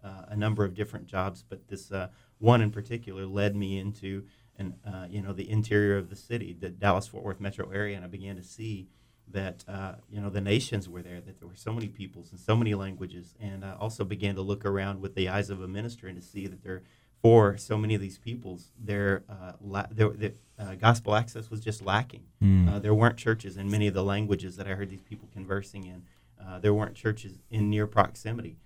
a 0.03 0.37
number 0.37 0.63
of 0.65 0.75
different 0.75 1.07
jobs, 1.07 1.43
but 1.49 1.69
this 1.69 1.91
one 2.39 2.61
in 2.61 2.71
particular 2.71 3.25
led 3.25 3.57
me 3.57 3.79
into 3.79 4.25
uh, 4.61 5.07
you 5.09 5.23
know 5.23 5.33
the 5.33 5.49
interior 5.51 5.97
of 5.97 6.11
the 6.11 6.17
city, 6.17 6.57
the 6.59 6.69
Dallas 6.69 7.07
Fort 7.07 7.25
Worth 7.25 7.41
metro 7.41 7.71
area, 7.71 7.97
and 7.97 8.05
I 8.05 8.09
began 8.09 8.37
to 8.37 8.43
see 8.43 8.89
that 9.33 9.65
uh, 9.69 9.95
you 10.11 10.21
know 10.21 10.31
the 10.31 10.41
nations 10.41 10.89
were 10.89 11.03
there, 11.03 11.21
that 11.21 11.39
there 11.39 11.49
were 11.49 11.57
so 11.57 11.73
many 11.73 11.89
peoples 11.89 12.31
and 12.31 12.41
so 12.41 12.57
many 12.57 12.75
languages, 12.75 13.35
and 13.41 13.65
I 13.65 13.75
also 13.75 14.05
began 14.05 14.35
to 14.37 14.43
look 14.43 14.65
around 14.65 15.01
with 15.01 15.15
the 15.15 15.29
eyes 15.29 15.51
of 15.51 15.63
a 15.63 15.69
minister 15.69 16.07
and 16.07 16.21
to 16.21 16.27
see 16.27 16.47
that 16.47 16.63
there, 16.63 16.83
for 17.21 17.57
so 17.57 17.77
many 17.77 17.95
of 17.95 18.01
these 18.01 18.19
peoples, 18.19 18.73
their 18.79 19.25
uh, 19.29 19.53
la- 19.61 19.87
their, 19.91 20.11
their 20.11 20.33
uh, 20.59 20.75
gospel 20.75 21.15
access 21.15 21.51
was 21.51 21.61
just 21.61 21.83
lacking. 21.83 22.25
Mm. 22.43 22.83
there 22.83 22.95
weren't 22.95 23.17
churches 23.17 23.57
in 23.57 23.71
many 23.71 23.87
of 23.87 23.95
the 23.95 24.05
languages 24.05 24.57
that 24.57 24.67
I 24.67 24.71
heard 24.71 24.91
these 24.91 25.03
people 25.03 25.29
conversing 25.33 25.87
in. 25.87 26.05
Uh, 26.41 26.59
there 26.59 26.75
weren't 26.75 26.95
churches 26.95 27.39
in 27.51 27.71
near 27.71 27.87
proximity 27.87 28.57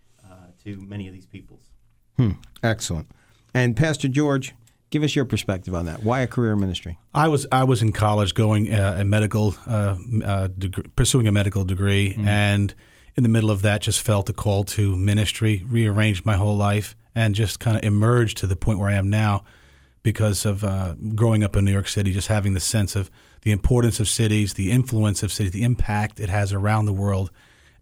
to 0.65 0.77
many 0.81 1.07
of 1.07 1.15
these 1.15 1.27
peoples. 1.27 1.71
Hmm. 2.17 2.33
Excellent. 2.63 3.09
And 3.55 3.77
Pastor 3.77 4.09
George, 4.09 4.55
Give 4.91 5.03
us 5.03 5.17
your 5.17 5.25
perspective 5.25 5.75
on 5.75 5.87
that. 5.87 6.05
Why 6.05 6.21
a 6.21 6.27
career 6.27 6.55
ministry? 6.55 6.99
I 7.13 7.29
was 7.29 7.47
I 7.51 7.65
was 7.65 7.83
in 7.83 7.93
college 7.93 8.35
going 8.35 8.73
uh, 8.73 8.97
a 9.01 9.05
medical 9.05 9.57
uh, 9.67 9.97
uh, 10.25 10.49
degree, 10.49 10.85
pursuing 10.95 11.27
a 11.27 11.33
medical 11.33 11.65
degree, 11.65 12.11
mm-hmm. 12.11 12.29
and 12.29 12.75
in 13.17 13.23
the 13.23 13.29
middle 13.29 13.51
of 13.51 13.63
that, 13.63 13.81
just 13.81 14.01
felt 14.01 14.29
a 14.29 14.33
call 14.33 14.63
to 14.65 14.95
ministry. 14.95 15.65
Rearranged 15.67 16.25
my 16.25 16.37
whole 16.37 16.57
life, 16.57 16.95
and 17.15 17.35
just 17.35 17.59
kind 17.59 17.77
of 17.77 17.83
emerged 17.83 18.39
to 18.39 18.47
the 18.47 18.57
point 18.57 18.79
where 18.79 18.89
I 18.89 18.95
am 18.95 19.11
now, 19.11 19.45
because 20.03 20.47
of 20.47 20.63
uh, 20.63 20.95
growing 21.15 21.43
up 21.43 21.57
in 21.57 21.65
New 21.65 21.73
York 21.73 21.89
City, 21.89 22.13
just 22.13 22.29
having 22.29 22.55
the 22.55 22.61
sense 22.61 22.95
of 22.95 23.11
the 23.43 23.51
importance 23.51 23.99
of 23.99 24.09
cities, 24.09 24.55
the 24.55 24.71
influence 24.71 25.23
of 25.23 25.33
cities, 25.33 25.53
the 25.53 25.65
impact 25.65 26.21
it 26.21 26.29
has 26.29 26.53
around 26.53 26.87
the 26.87 26.93
world, 26.93 27.31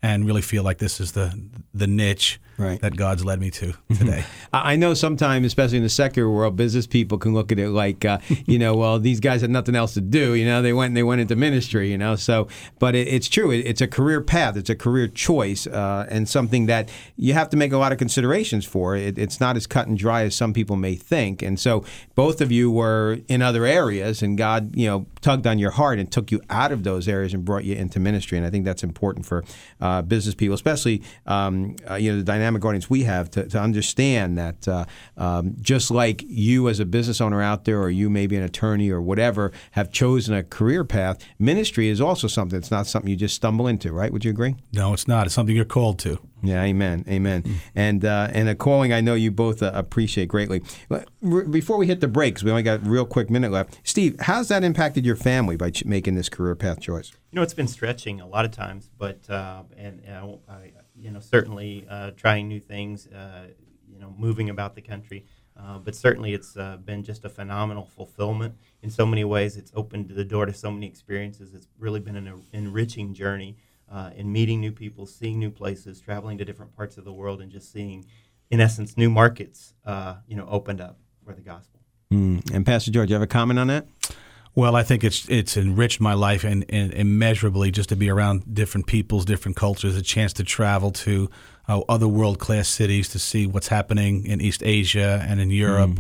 and 0.04 0.26
really 0.26 0.42
feel 0.42 0.62
like 0.62 0.76
this 0.76 1.00
is 1.00 1.12
the 1.12 1.32
the 1.72 1.86
niche 1.86 2.38
right. 2.58 2.80
that 2.80 2.96
God's 2.96 3.24
led 3.24 3.40
me 3.40 3.50
to 3.50 3.66
mm-hmm. 3.66 3.94
today. 3.94 4.24
I 4.52 4.76
know 4.76 4.94
sometimes, 4.94 5.46
especially 5.46 5.78
in 5.78 5.82
the 5.82 5.88
secular 5.88 6.30
world, 6.30 6.56
business 6.56 6.86
people 6.86 7.18
can 7.18 7.34
look 7.34 7.50
at 7.50 7.58
it 7.58 7.70
like, 7.70 8.04
uh, 8.04 8.18
you 8.46 8.58
know, 8.58 8.76
well, 8.76 8.98
these 8.98 9.18
guys 9.18 9.40
had 9.40 9.50
nothing 9.50 9.74
else 9.74 9.94
to 9.94 10.00
do. 10.00 10.34
You 10.34 10.44
know, 10.44 10.62
they 10.62 10.72
went 10.72 10.90
and 10.90 10.96
they 10.96 11.02
went 11.02 11.20
into 11.20 11.36
ministry. 11.36 11.90
You 11.90 11.98
know, 11.98 12.16
so 12.16 12.48
but 12.78 12.94
it, 12.94 13.08
it's 13.08 13.28
true. 13.28 13.50
It, 13.50 13.66
it's 13.66 13.80
a 13.80 13.88
career 13.88 14.20
path. 14.20 14.56
It's 14.56 14.70
a 14.70 14.76
career 14.76 15.08
choice, 15.08 15.66
uh, 15.66 16.06
and 16.10 16.28
something 16.28 16.66
that 16.66 16.90
you 17.16 17.32
have 17.32 17.48
to 17.50 17.56
make 17.56 17.72
a 17.72 17.78
lot 17.78 17.90
of 17.90 17.98
considerations 17.98 18.66
for. 18.66 18.94
It, 18.96 19.18
it's 19.18 19.40
not 19.40 19.56
as 19.56 19.66
cut 19.66 19.86
and 19.86 19.96
dry 19.96 20.24
as 20.24 20.34
some 20.34 20.52
people 20.52 20.76
may 20.76 20.96
think. 20.96 21.42
And 21.42 21.58
so 21.58 21.84
both 22.14 22.40
of 22.42 22.52
you 22.52 22.70
were 22.70 23.20
in 23.28 23.40
other 23.40 23.64
areas, 23.64 24.22
and 24.22 24.36
God, 24.36 24.76
you 24.76 24.86
know, 24.86 25.06
tugged 25.22 25.46
on 25.46 25.58
your 25.58 25.70
heart 25.70 25.98
and 25.98 26.12
took 26.12 26.30
you 26.30 26.42
out 26.50 26.70
of 26.70 26.84
those 26.84 27.08
areas 27.08 27.32
and 27.32 27.44
brought 27.44 27.64
you 27.64 27.74
into 27.74 27.98
ministry. 27.98 28.36
And 28.36 28.46
I 28.46 28.50
think 28.50 28.66
that's 28.66 28.82
important 28.82 29.24
for 29.24 29.42
uh, 29.80 29.93
business 30.02 30.34
people, 30.34 30.54
especially 30.54 31.02
um, 31.26 31.76
uh, 31.90 31.94
you 31.94 32.10
know 32.10 32.18
the 32.18 32.24
dynamic 32.24 32.64
audience 32.64 32.88
we 32.88 33.02
have 33.02 33.30
to, 33.30 33.46
to 33.48 33.60
understand 33.60 34.38
that 34.38 34.66
uh, 34.68 34.84
um, 35.16 35.56
just 35.60 35.90
like 35.90 36.22
you 36.26 36.68
as 36.68 36.80
a 36.80 36.84
business 36.84 37.20
owner 37.20 37.42
out 37.42 37.64
there, 37.64 37.80
or 37.80 37.90
you 37.90 38.10
maybe 38.10 38.36
an 38.36 38.42
attorney 38.42 38.90
or 38.90 39.00
whatever, 39.00 39.52
have 39.72 39.90
chosen 39.90 40.34
a 40.34 40.42
career 40.42 40.84
path, 40.84 41.24
ministry 41.38 41.88
is 41.88 42.00
also 42.00 42.26
something. 42.26 42.58
It's 42.58 42.70
not 42.70 42.86
something 42.86 43.10
you 43.10 43.16
just 43.16 43.34
stumble 43.34 43.66
into, 43.66 43.92
right? 43.92 44.12
Would 44.12 44.24
you 44.24 44.30
agree? 44.30 44.56
No, 44.72 44.92
it's 44.92 45.08
not. 45.08 45.26
It's 45.26 45.34
something 45.34 45.54
you're 45.54 45.64
called 45.64 45.98
to. 46.00 46.18
Yeah, 46.44 46.62
amen, 46.62 47.04
amen. 47.08 47.42
Mm. 47.42 47.54
And 47.74 48.04
uh, 48.04 48.28
and 48.32 48.48
a 48.48 48.54
calling 48.54 48.92
I 48.92 49.00
know 49.00 49.14
you 49.14 49.30
both 49.30 49.62
uh, 49.62 49.70
appreciate 49.74 50.28
greatly. 50.28 50.62
Before 51.50 51.78
we 51.78 51.86
hit 51.86 52.00
the 52.00 52.08
breaks, 52.08 52.42
we 52.42 52.50
only 52.50 52.62
got 52.62 52.80
a 52.80 52.82
real 52.82 53.06
quick 53.06 53.30
minute 53.30 53.50
left. 53.50 53.80
Steve, 53.82 54.16
how's 54.20 54.48
that 54.48 54.62
impacted 54.62 55.06
your 55.06 55.16
family 55.16 55.56
by 55.56 55.70
ch- 55.70 55.84
making 55.84 56.14
this 56.14 56.28
career 56.28 56.54
path 56.54 56.80
choice? 56.80 57.12
You 57.30 57.36
know, 57.36 57.42
it's 57.42 57.54
been 57.54 57.68
stretching 57.68 58.20
a 58.20 58.26
lot 58.26 58.44
of 58.44 58.50
times, 58.50 58.90
but 58.98 59.28
uh, 59.30 59.62
and, 59.76 60.02
and 60.04 60.38
I, 60.48 60.72
you 60.94 61.10
know, 61.10 61.20
certainly 61.20 61.86
uh, 61.88 62.10
trying 62.12 62.48
new 62.48 62.60
things, 62.60 63.06
uh, 63.06 63.46
you 63.88 63.98
know, 63.98 64.14
moving 64.18 64.50
about 64.50 64.74
the 64.74 64.82
country. 64.82 65.26
Uh, 65.56 65.78
but 65.78 65.94
certainly, 65.94 66.34
it's 66.34 66.56
been 66.84 67.04
just 67.04 67.24
a 67.24 67.28
phenomenal 67.28 67.86
fulfillment 67.86 68.54
in 68.82 68.90
so 68.90 69.06
many 69.06 69.22
ways. 69.24 69.56
It's 69.56 69.70
opened 69.74 70.10
the 70.10 70.24
door 70.24 70.46
to 70.46 70.52
so 70.52 70.70
many 70.70 70.86
experiences. 70.86 71.54
It's 71.54 71.68
really 71.78 72.00
been 72.00 72.16
an 72.16 72.42
enriching 72.52 73.14
journey 73.14 73.56
uh, 73.90 74.10
in 74.16 74.32
meeting 74.32 74.60
new 74.60 74.72
people, 74.72 75.06
seeing 75.06 75.38
new 75.38 75.50
places, 75.50 76.00
traveling 76.00 76.38
to 76.38 76.44
different 76.44 76.74
parts 76.76 76.96
of 76.96 77.04
the 77.04 77.12
world, 77.12 77.40
and 77.40 77.50
just 77.50 77.72
seeing, 77.72 78.04
in 78.50 78.60
essence, 78.60 78.96
new 78.96 79.10
markets, 79.10 79.74
uh, 79.84 80.16
you 80.26 80.36
know, 80.36 80.46
opened 80.48 80.80
up 80.80 80.98
for 81.24 81.34
the 81.34 81.40
gospel. 81.42 81.80
Mm. 82.12 82.54
And 82.54 82.66
Pastor 82.66 82.90
George, 82.90 83.10
you 83.10 83.14
have 83.14 83.22
a 83.22 83.26
comment 83.26 83.58
on 83.58 83.68
that? 83.68 83.86
Well, 84.56 84.76
I 84.76 84.84
think 84.84 85.02
it's 85.02 85.28
it's 85.28 85.56
enriched 85.56 86.00
my 86.00 86.14
life 86.14 86.44
and, 86.44 86.64
and 86.68 86.92
immeasurably 86.92 87.72
just 87.72 87.88
to 87.88 87.96
be 87.96 88.08
around 88.08 88.54
different 88.54 88.86
peoples, 88.86 89.24
different 89.24 89.56
cultures, 89.56 89.96
a 89.96 90.02
chance 90.02 90.32
to 90.34 90.44
travel 90.44 90.92
to 90.92 91.28
uh, 91.66 91.80
other 91.88 92.06
world 92.06 92.38
class 92.38 92.68
cities 92.68 93.08
to 93.10 93.18
see 93.18 93.48
what's 93.48 93.68
happening 93.68 94.24
in 94.26 94.40
East 94.40 94.62
Asia 94.64 95.24
and 95.28 95.40
in 95.40 95.50
Europe. 95.50 95.90
Mm. 95.90 95.98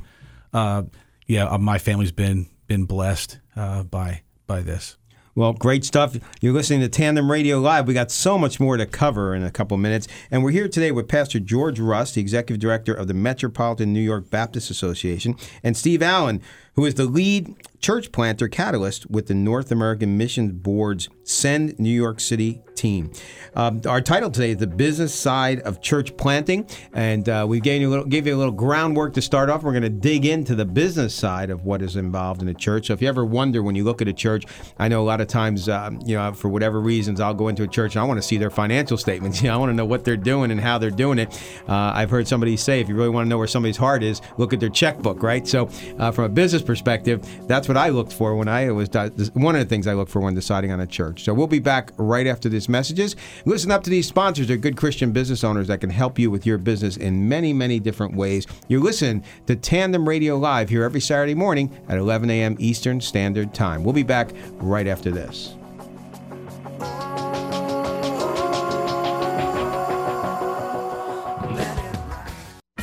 Uh, 0.52 0.82
yeah, 1.26 1.46
uh, 1.46 1.58
my 1.58 1.78
family's 1.78 2.12
been 2.12 2.46
been 2.68 2.84
blessed 2.84 3.40
uh, 3.56 3.82
by 3.82 4.22
by 4.46 4.60
this. 4.60 4.96
Well, 5.36 5.52
great 5.52 5.84
stuff. 5.84 6.16
You're 6.40 6.52
listening 6.52 6.78
to 6.82 6.88
Tandem 6.88 7.28
Radio 7.28 7.58
Live. 7.58 7.88
We 7.88 7.94
got 7.94 8.12
so 8.12 8.38
much 8.38 8.60
more 8.60 8.76
to 8.76 8.86
cover 8.86 9.34
in 9.34 9.42
a 9.42 9.50
couple 9.50 9.76
minutes. 9.76 10.06
And 10.30 10.44
we're 10.44 10.52
here 10.52 10.68
today 10.68 10.92
with 10.92 11.08
Pastor 11.08 11.40
George 11.40 11.80
Russ, 11.80 12.12
the 12.12 12.20
Executive 12.20 12.60
Director 12.60 12.94
of 12.94 13.08
the 13.08 13.14
Metropolitan 13.14 13.92
New 13.92 14.00
York 14.00 14.30
Baptist 14.30 14.70
Association, 14.70 15.34
and 15.64 15.76
Steve 15.76 16.02
Allen, 16.02 16.40
who 16.76 16.84
is 16.84 16.94
the 16.94 17.04
lead 17.04 17.54
church 17.84 18.12
planter 18.12 18.48
catalyst 18.48 19.10
with 19.10 19.26
the 19.26 19.34
North 19.34 19.70
American 19.70 20.16
Missions 20.16 20.52
Board's 20.52 21.08
Send 21.22 21.78
New 21.78 21.90
York 21.90 22.18
City 22.18 22.62
team. 22.74 23.12
Um, 23.54 23.82
our 23.86 24.00
title 24.00 24.30
today 24.30 24.50
is 24.50 24.56
The 24.56 24.66
Business 24.66 25.14
Side 25.14 25.60
of 25.60 25.80
Church 25.80 26.16
Planting, 26.16 26.66
and 26.92 27.28
uh, 27.28 27.44
we 27.46 27.60
gave 27.60 27.82
you, 27.82 27.88
a 27.88 27.90
little, 27.90 28.04
gave 28.06 28.26
you 28.26 28.34
a 28.34 28.38
little 28.38 28.52
groundwork 28.52 29.12
to 29.14 29.22
start 29.22 29.50
off. 29.50 29.62
We're 29.62 29.72
going 29.72 29.82
to 29.82 29.90
dig 29.90 30.24
into 30.24 30.54
the 30.54 30.64
business 30.64 31.14
side 31.14 31.50
of 31.50 31.64
what 31.64 31.82
is 31.82 31.96
involved 31.96 32.42
in 32.42 32.48
a 32.48 32.54
church. 32.54 32.86
So 32.86 32.94
if 32.94 33.02
you 33.02 33.08
ever 33.08 33.24
wonder 33.24 33.62
when 33.62 33.74
you 33.74 33.84
look 33.84 34.00
at 34.02 34.08
a 34.08 34.12
church, 34.12 34.44
I 34.78 34.88
know 34.88 35.02
a 35.02 35.04
lot 35.04 35.20
of 35.20 35.28
times, 35.28 35.68
uh, 35.68 35.90
you 36.06 36.16
know, 36.16 36.32
for 36.32 36.48
whatever 36.48 36.80
reasons, 36.80 37.20
I'll 37.20 37.34
go 37.34 37.48
into 37.48 37.62
a 37.62 37.68
church 37.68 37.96
and 37.96 38.02
I 38.02 38.06
want 38.06 38.18
to 38.18 38.26
see 38.26 38.38
their 38.38 38.50
financial 38.50 38.96
statements. 38.96 39.34
You 39.44 39.50
know, 39.50 39.56
I 39.56 39.58
want 39.58 39.70
to 39.70 39.74
know 39.74 39.84
what 39.84 40.04
they're 40.04 40.16
doing 40.16 40.50
and 40.52 40.60
how 40.60 40.78
they're 40.78 40.90
doing 40.90 41.18
it. 41.18 41.28
Uh, 41.68 41.92
I've 41.94 42.08
heard 42.08 42.26
somebody 42.26 42.56
say, 42.56 42.80
if 42.80 42.88
you 42.88 42.94
really 42.94 43.10
want 43.10 43.26
to 43.26 43.28
know 43.28 43.36
where 43.36 43.46
somebody's 43.46 43.76
heart 43.76 44.02
is, 44.02 44.22
look 44.38 44.54
at 44.54 44.60
their 44.60 44.70
checkbook, 44.70 45.22
right? 45.22 45.46
So 45.46 45.68
uh, 45.98 46.10
from 46.12 46.24
a 46.24 46.28
business 46.30 46.62
perspective, 46.64 47.26
that's 47.46 47.68
what 47.68 47.76
I 47.76 47.90
looked 47.90 48.12
for 48.12 48.36
when 48.36 48.48
I 48.48 48.70
was 48.70 48.88
one 49.34 49.54
of 49.54 49.60
the 49.60 49.68
things 49.68 49.86
I 49.86 49.94
look 49.94 50.08
for 50.08 50.20
when 50.20 50.34
deciding 50.34 50.72
on 50.72 50.80
a 50.80 50.86
church. 50.86 51.24
So 51.24 51.34
we'll 51.34 51.46
be 51.46 51.58
back 51.58 51.92
right 51.96 52.26
after 52.26 52.48
these 52.48 52.68
messages. 52.68 53.16
Listen 53.44 53.70
up 53.70 53.82
to 53.84 53.90
these 53.90 54.08
sponsors. 54.08 54.48
They're 54.48 54.56
good 54.56 54.76
Christian 54.76 55.12
business 55.12 55.44
owners 55.44 55.68
that 55.68 55.80
can 55.80 55.90
help 55.90 56.18
you 56.18 56.30
with 56.30 56.46
your 56.46 56.58
business 56.58 56.96
in 56.96 57.28
many, 57.28 57.52
many 57.52 57.80
different 57.80 58.14
ways. 58.14 58.46
You 58.68 58.80
listen 58.80 59.22
to 59.46 59.56
Tandem 59.56 60.08
Radio 60.08 60.36
Live 60.36 60.68
here 60.68 60.84
every 60.84 61.00
Saturday 61.00 61.34
morning 61.34 61.70
at 61.88 61.98
11 61.98 62.30
a.m. 62.30 62.56
Eastern 62.58 63.00
Standard 63.00 63.54
Time. 63.54 63.84
We'll 63.84 63.92
be 63.92 64.02
back 64.02 64.30
right 64.58 64.86
after 64.86 65.10
this. 65.10 65.56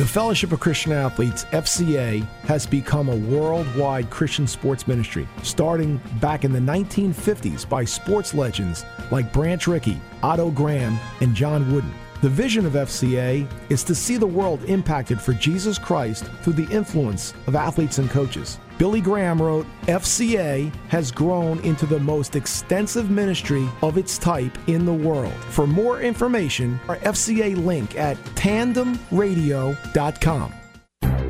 The 0.02 0.08
Fellowship 0.08 0.52
of 0.52 0.60
Christian 0.60 0.94
Athletes, 0.94 1.46
FCA, 1.52 2.26
has 2.46 2.66
become 2.66 3.08
a 3.08 3.16
worldwide 3.16 4.10
Christian 4.10 4.48
sports 4.48 4.88
ministry, 4.88 5.28
starting 5.44 6.02
back 6.20 6.44
in 6.44 6.52
the 6.52 6.58
1950s 6.58 7.70
by 7.70 7.86
sports 7.86 8.34
legends 8.34 8.84
like 9.12 9.32
Branch 9.32 9.68
Rickey, 9.68 10.02
Otto 10.24 10.50
Graham, 10.50 10.98
and 11.20 11.36
John 11.36 11.72
Wooden. 11.72 11.94
The 12.22 12.30
vision 12.30 12.66
of 12.68 12.74
FCA 12.74 13.52
is 13.70 13.84
to 13.84 13.96
see 13.96 14.16
the 14.16 14.28
world 14.28 14.64
impacted 14.66 15.20
for 15.20 15.34
Jesus 15.34 15.80
Christ 15.80 16.26
through 16.44 16.54
the 16.54 16.72
influence 16.72 17.34
of 17.48 17.56
athletes 17.56 17.98
and 17.98 18.12
coaches. 18.12 18.60
Billy 18.78 19.02
Graham 19.02 19.42
wrote, 19.42 19.66
FCA 19.88 20.72
has 20.90 21.12
grown 21.12 21.58
into 21.62 21.88
the 21.88 22.00
most 22.00 22.36
extensive 22.36 23.10
ministry 23.10 23.68
of 23.82 23.98
its 23.98 24.20
type 24.20 24.56
in 24.68 24.86
the 24.86 24.94
world. 24.94 25.34
For 25.50 25.66
more 25.66 26.02
information, 26.02 26.80
our 26.88 26.98
FCA 26.98 27.56
link 27.66 27.98
at 27.98 28.18
tandemradio.com. 28.36 30.54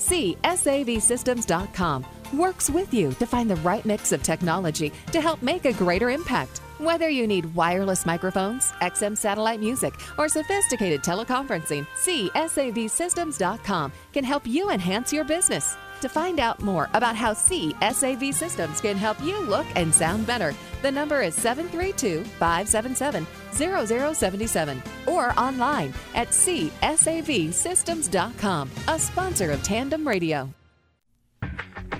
CSAVSystems.com 0.00 2.06
works 2.32 2.70
with 2.70 2.94
you 2.94 3.12
to 3.12 3.26
find 3.26 3.50
the 3.50 3.56
right 3.56 3.84
mix 3.84 4.12
of 4.12 4.22
technology 4.22 4.92
to 5.12 5.20
help 5.20 5.42
make 5.42 5.64
a 5.64 5.72
greater 5.72 6.10
impact. 6.10 6.58
Whether 6.78 7.10
you 7.10 7.26
need 7.26 7.52
wireless 7.54 8.06
microphones, 8.06 8.70
XM 8.80 9.16
satellite 9.16 9.60
music, 9.60 9.94
or 10.16 10.28
sophisticated 10.28 11.02
teleconferencing, 11.02 11.86
CSAVSystems.com 12.02 13.92
can 14.12 14.24
help 14.24 14.46
you 14.46 14.70
enhance 14.70 15.12
your 15.12 15.24
business. 15.24 15.76
To 16.00 16.08
find 16.08 16.40
out 16.40 16.62
more 16.62 16.88
about 16.94 17.14
how 17.14 17.34
CSAV 17.34 18.32
Systems 18.32 18.80
can 18.80 18.96
help 18.96 19.22
you 19.22 19.38
look 19.40 19.66
and 19.76 19.94
sound 19.94 20.26
better, 20.26 20.54
the 20.80 20.90
number 20.90 21.20
is 21.20 21.34
732 21.34 22.24
577 22.24 23.26
0077 23.52 24.82
or 25.06 25.38
online 25.38 25.92
at 26.14 26.28
csavsystems.com, 26.28 28.70
a 28.88 28.98
sponsor 28.98 29.50
of 29.50 29.62
Tandem 29.62 30.08
Radio. 30.08 30.48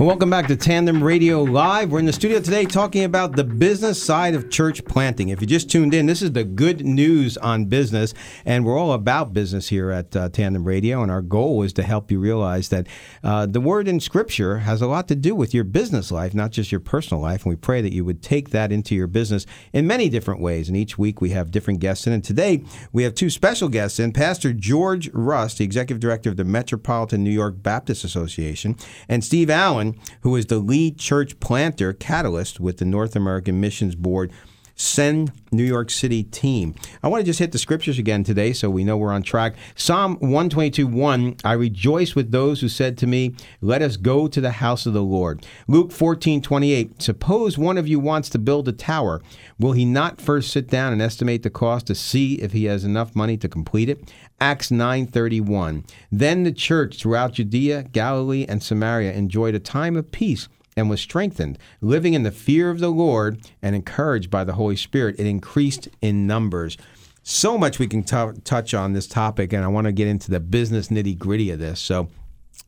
Well, 0.01 0.07
welcome 0.07 0.31
back 0.31 0.47
to 0.47 0.57
Tandem 0.57 1.05
Radio 1.05 1.43
Live. 1.43 1.93
We're 1.93 1.99
in 1.99 2.07
the 2.07 2.13
studio 2.15 2.41
today 2.41 2.65
talking 2.65 3.05
about 3.05 3.37
the 3.37 3.45
business 3.45 4.03
side 4.03 4.35
of 4.35 4.49
church 4.49 4.83
planting. 4.87 5.29
If 5.29 5.43
you 5.43 5.47
just 5.47 5.71
tuned 5.71 5.93
in, 5.93 6.07
this 6.07 6.23
is 6.23 6.33
the 6.33 6.43
good 6.43 6.87
news 6.87 7.37
on 7.37 7.67
business, 7.67 8.15
and 8.47 8.65
we're 8.65 8.79
all 8.79 8.95
about 8.95 9.35
business 9.35 9.69
here 9.69 9.91
at 9.91 10.17
uh, 10.17 10.31
Tandem 10.31 10.65
Radio. 10.65 11.03
And 11.03 11.13
our 11.13 11.21
goal 11.21 11.63
is 11.65 11.75
to 11.75 11.83
help 11.83 12.11
you 12.11 12.19
realize 12.19 12.71
that 12.71 12.87
uh, 13.23 13.45
the 13.45 13.61
word 13.61 13.89
in 13.89 14.01
Scripture 14.01 14.61
has 14.61 14.81
a 14.81 14.87
lot 14.87 15.07
to 15.09 15.15
do 15.15 15.35
with 15.35 15.53
your 15.53 15.65
business 15.65 16.11
life, 16.11 16.33
not 16.33 16.51
just 16.51 16.73
your 16.73 16.81
personal 16.81 17.23
life. 17.23 17.45
And 17.45 17.51
we 17.51 17.57
pray 17.57 17.83
that 17.83 17.93
you 17.93 18.03
would 18.03 18.23
take 18.23 18.49
that 18.53 18.73
into 18.73 18.95
your 18.95 19.07
business 19.07 19.45
in 19.75 19.87
many 19.87 20.09
different 20.09 20.41
ways. 20.41 20.69
And 20.69 20.79
each 20.79 20.97
week 20.97 21.21
we 21.21 21.29
have 21.33 21.51
different 21.51 21.79
guests 21.79 22.07
in. 22.07 22.15
And 22.15 22.25
today 22.25 22.65
we 22.91 23.03
have 23.03 23.15
two 23.15 23.29
special 23.29 23.69
guests 23.69 24.01
in 24.01 24.15
Pastor 24.15 24.55
George 24.55 25.11
Russ, 25.13 25.59
the 25.59 25.65
executive 25.65 26.01
director 26.01 26.31
of 26.31 26.39
the 26.39 26.45
Metropolitan 26.47 27.23
New 27.23 27.29
York 27.29 27.63
Baptist 27.63 28.03
Association, 28.03 28.77
and 29.07 29.23
Steve 29.23 29.51
Allen 29.51 29.90
who 30.23 30.37
is 30.37 30.47
the 30.47 30.59
lead 30.59 30.99
church 30.99 31.39
planter 31.41 31.93
catalyst 31.93 32.61
with 32.61 32.79
the 32.79 32.85
North 32.85 33.17
American 33.17 33.61
Missions 33.61 33.95
Board 33.95 34.33
Send 34.81 35.33
New 35.53 35.63
York 35.63 35.91
City 35.91 36.23
team. 36.23 36.75
I 37.03 37.09
want 37.09 37.21
to 37.21 37.27
just 37.27 37.39
hit 37.39 37.53
the 37.53 37.59
scriptures 37.59 37.99
again 37.99 38.25
today 38.25 38.55
so 38.55 38.71
we 38.71 38.83
know 38.83 38.97
we're 38.97 39.13
on 39.13 39.23
track. 39.23 39.57
Psalm 39.75 40.15
122 40.21 40.87
1 40.87 41.37
I 41.45 41.53
rejoice 41.53 42.15
with 42.15 42.31
those 42.31 42.63
who 42.63 42.69
said 42.69 42.97
to 42.99 43.07
me, 43.07 43.35
Let 43.61 43.83
us 43.83 43.99
go 43.99 44.27
to 44.27 44.41
the 44.41 44.53
house 44.53 44.87
of 44.87 44.95
the 44.95 45.03
Lord. 45.03 45.45
Luke 45.69 45.93
14 45.93 46.41
28 46.41 47.03
Suppose 47.03 47.59
one 47.59 47.77
of 47.77 47.89
you 47.89 48.01
wants 48.01 48.31
to 48.31 48.39
build 48.39 48.69
a 48.69 48.73
tower. 48.73 49.21
Will 49.59 49.73
he 49.73 49.85
not 49.85 50.19
first 50.19 50.51
sit 50.51 50.69
down 50.69 50.95
and 50.95 51.03
estimate 51.03 51.43
the 51.43 51.51
cost 51.51 51.87
to 51.89 51.95
see 51.95 52.37
if 52.37 52.53
he 52.53 52.65
has 52.65 52.83
enough 52.83 53.15
money 53.15 53.37
to 53.37 53.51
complete 53.51 53.91
it? 53.91 54.11
Acts 54.41 54.71
9:31 54.71 55.85
Then 56.11 56.45
the 56.45 56.53
church 56.53 56.97
throughout 56.97 57.35
Judea, 57.35 57.83
Galilee, 57.93 58.47
and 58.49 58.63
Samaria 58.63 59.13
enjoyed 59.13 59.55
a 59.55 59.61
time 59.61 59.95
of 59.95 60.11
peace 60.11 60.49
and 60.77 60.89
was 60.89 61.01
strengthened, 61.01 61.59
living 61.81 62.15
in 62.15 62.23
the 62.23 62.31
fear 62.31 62.71
of 62.71 62.79
the 62.79 62.91
Lord 62.91 63.41
and 63.63 63.75
encouraged 63.75 64.31
by 64.31 64.45
the 64.45 64.55
Holy 64.55 64.77
Spirit. 64.77 65.17
It 65.19 65.27
increased 65.27 65.89
in 66.01 66.27
numbers. 66.27 66.77
So 67.23 67.59
much 67.59 67.79
we 67.79 67.87
can 67.87 68.03
t- 68.03 68.41
touch 68.45 68.73
on 68.73 68.93
this 68.93 69.07
topic, 69.07 69.53
and 69.53 69.65
I 69.65 69.69
want 69.69 69.87
to 69.87 69.93
get 69.93 70.09
into 70.09 70.31
the 70.31 70.41
business 70.41 70.89
nitty 70.89 71.19
gritty 71.19 71.51
of 71.51 71.59
this. 71.59 71.81
So, 71.81 72.09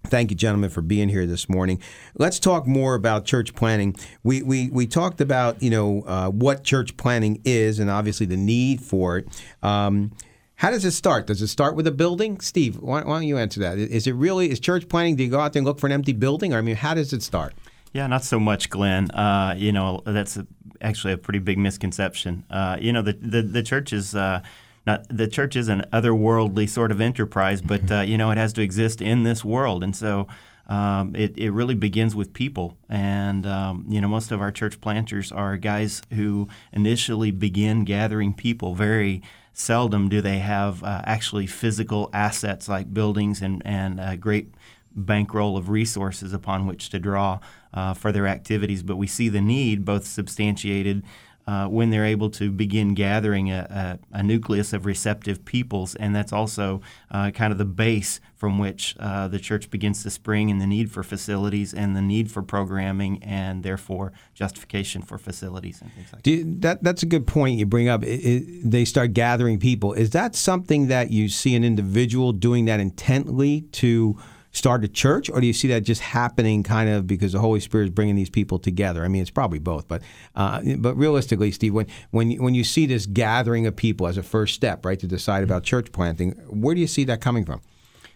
Thank 0.06 0.30
you, 0.30 0.36
gentlemen, 0.36 0.68
for 0.68 0.82
being 0.82 1.08
here 1.08 1.26
this 1.26 1.48
morning. 1.48 1.80
Let's 2.18 2.40
talk 2.40 2.66
more 2.66 2.94
about 2.94 3.24
church 3.24 3.54
planting. 3.54 3.94
We 4.24 4.42
we, 4.42 4.68
we 4.68 4.86
talked 4.86 5.20
about 5.20 5.62
you 5.62 5.70
know 5.70 6.02
uh, 6.02 6.28
what 6.28 6.64
church 6.64 6.96
planting 6.96 7.40
is, 7.44 7.78
and 7.78 7.88
obviously 7.88 8.26
the 8.26 8.36
need 8.36 8.80
for 8.80 9.18
it. 9.18 9.44
Um, 9.62 10.12
how 10.56 10.70
does 10.70 10.84
it 10.84 10.92
start? 10.92 11.26
Does 11.26 11.42
it 11.42 11.48
start 11.48 11.74
with 11.74 11.86
a 11.86 11.92
building, 11.92 12.40
Steve? 12.40 12.78
Why, 12.78 13.02
why, 13.02 13.18
don't 13.18 13.26
you 13.26 13.38
answer 13.38 13.60
that? 13.60 13.78
Is 13.78 14.06
it 14.06 14.12
really 14.12 14.50
is 14.50 14.60
church 14.60 14.88
planting? 14.88 15.16
Do 15.16 15.24
you 15.24 15.30
go 15.30 15.40
out 15.40 15.52
there 15.52 15.60
and 15.60 15.66
look 15.66 15.80
for 15.80 15.86
an 15.86 15.92
empty 15.92 16.12
building? 16.12 16.52
Or, 16.52 16.58
I 16.58 16.60
mean, 16.60 16.76
how 16.76 16.94
does 16.94 17.12
it 17.12 17.22
start? 17.22 17.54
Yeah, 17.92 18.06
not 18.06 18.24
so 18.24 18.40
much, 18.40 18.70
Glenn. 18.70 19.10
Uh, 19.10 19.54
you 19.56 19.72
know, 19.72 20.02
that's 20.04 20.36
a, 20.36 20.46
actually 20.80 21.12
a 21.12 21.18
pretty 21.18 21.38
big 21.38 21.58
misconception. 21.58 22.44
Uh, 22.50 22.76
you 22.80 22.92
know, 22.92 23.02
the 23.02 23.12
the, 23.14 23.42
the 23.42 23.62
church 23.62 23.92
is. 23.92 24.14
Uh, 24.14 24.42
not 24.84 25.06
the 25.08 25.28
church 25.28 25.54
is 25.54 25.68
an 25.68 25.84
otherworldly 25.92 26.68
sort 26.68 26.90
of 26.90 27.00
enterprise, 27.00 27.62
but 27.62 27.88
uh, 27.88 28.00
you 28.00 28.18
know 28.18 28.32
it 28.32 28.36
has 28.36 28.52
to 28.54 28.62
exist 28.62 29.00
in 29.00 29.22
this 29.22 29.44
world, 29.44 29.84
and 29.84 29.94
so 29.94 30.26
um, 30.66 31.14
it, 31.14 31.36
it 31.36 31.50
really 31.50 31.74
begins 31.74 32.14
with 32.14 32.32
people. 32.32 32.76
And, 32.88 33.46
um, 33.46 33.84
you 33.88 34.00
know, 34.00 34.08
most 34.08 34.32
of 34.32 34.40
our 34.40 34.50
church 34.50 34.80
planters 34.80 35.32
are 35.32 35.56
guys 35.56 36.02
who 36.12 36.48
initially 36.72 37.30
begin 37.30 37.84
gathering 37.84 38.32
people. 38.32 38.74
Very 38.74 39.22
seldom 39.52 40.08
do 40.08 40.20
they 40.20 40.38
have 40.38 40.82
uh, 40.82 41.02
actually 41.04 41.46
physical 41.46 42.08
assets 42.14 42.68
like 42.68 42.94
buildings 42.94 43.42
and, 43.42 43.60
and 43.66 44.00
a 44.00 44.16
great 44.16 44.54
bankroll 44.94 45.56
of 45.56 45.68
resources 45.68 46.32
upon 46.32 46.66
which 46.66 46.90
to 46.90 46.98
draw 46.98 47.38
uh, 47.74 47.94
for 47.94 48.12
their 48.12 48.26
activities. 48.26 48.82
But 48.82 48.96
we 48.96 49.06
see 49.06 49.28
the 49.28 49.40
need 49.40 49.84
both 49.84 50.06
substantiated 50.06 51.02
uh, 51.46 51.66
when 51.66 51.90
they're 51.90 52.04
able 52.04 52.30
to 52.30 52.50
begin 52.50 52.94
gathering 52.94 53.50
a, 53.50 53.98
a, 54.12 54.18
a, 54.18 54.22
nucleus 54.22 54.72
of 54.72 54.86
receptive 54.86 55.44
peoples, 55.44 55.94
and 55.96 56.14
that's 56.14 56.32
also 56.32 56.80
uh, 57.10 57.30
kind 57.32 57.50
of 57.50 57.58
the 57.58 57.64
base 57.64 58.20
from 58.36 58.58
which 58.58 58.94
uh, 59.00 59.26
the 59.26 59.38
church 59.38 59.68
begins 59.68 60.02
to 60.02 60.10
spring 60.10 60.50
in 60.50 60.58
the 60.58 60.66
need 60.66 60.90
for 60.90 61.02
facilities 61.02 61.74
and 61.74 61.96
the 61.96 62.02
need 62.02 62.30
for 62.30 62.42
programming, 62.42 63.22
and 63.24 63.64
therefore 63.64 64.12
justification 64.34 65.02
for 65.02 65.18
facilities 65.18 65.80
and 65.82 65.92
things 65.94 66.12
like 66.12 66.26
you, 66.26 66.44
that. 66.60 66.82
That's 66.82 67.02
a 67.02 67.06
good 67.06 67.26
point 67.26 67.58
you 67.58 67.66
bring 67.66 67.88
up. 67.88 68.04
It, 68.04 68.20
it, 68.20 68.70
they 68.70 68.84
start 68.84 69.12
gathering 69.12 69.58
people. 69.58 69.94
Is 69.94 70.10
that 70.10 70.36
something 70.36 70.86
that 70.88 71.10
you 71.10 71.28
see 71.28 71.56
an 71.56 71.64
individual 71.64 72.32
doing 72.32 72.66
that 72.66 72.78
intently 72.78 73.62
to? 73.72 74.16
Start 74.52 74.84
a 74.84 74.88
church, 74.88 75.30
or 75.30 75.40
do 75.40 75.46
you 75.46 75.52
see 75.52 75.68
that 75.68 75.82
just 75.82 76.00
happening 76.00 76.62
kind 76.62 76.88
of 76.88 77.06
because 77.06 77.32
the 77.32 77.40
Holy 77.40 77.60
Spirit 77.60 77.84
is 77.84 77.90
bringing 77.90 78.14
these 78.14 78.30
people 78.30 78.58
together? 78.58 79.04
I 79.04 79.08
mean, 79.08 79.22
it's 79.22 79.30
probably 79.30 79.58
both, 79.58 79.88
but 79.88 80.02
uh, 80.36 80.60
but 80.78 80.94
realistically, 80.94 81.50
Steve, 81.50 81.74
when 81.74 81.86
when 82.10 82.30
you, 82.30 82.42
when 82.42 82.54
you 82.54 82.64
see 82.64 82.86
this 82.86 83.06
gathering 83.06 83.66
of 83.66 83.74
people 83.74 84.06
as 84.06 84.16
a 84.16 84.22
first 84.22 84.54
step, 84.54 84.84
right, 84.84 84.98
to 85.00 85.06
decide 85.06 85.42
about 85.42 85.64
church 85.64 85.92
planting, 85.92 86.32
where 86.48 86.74
do 86.74 86.80
you 86.80 86.86
see 86.86 87.04
that 87.04 87.20
coming 87.20 87.44
from? 87.44 87.60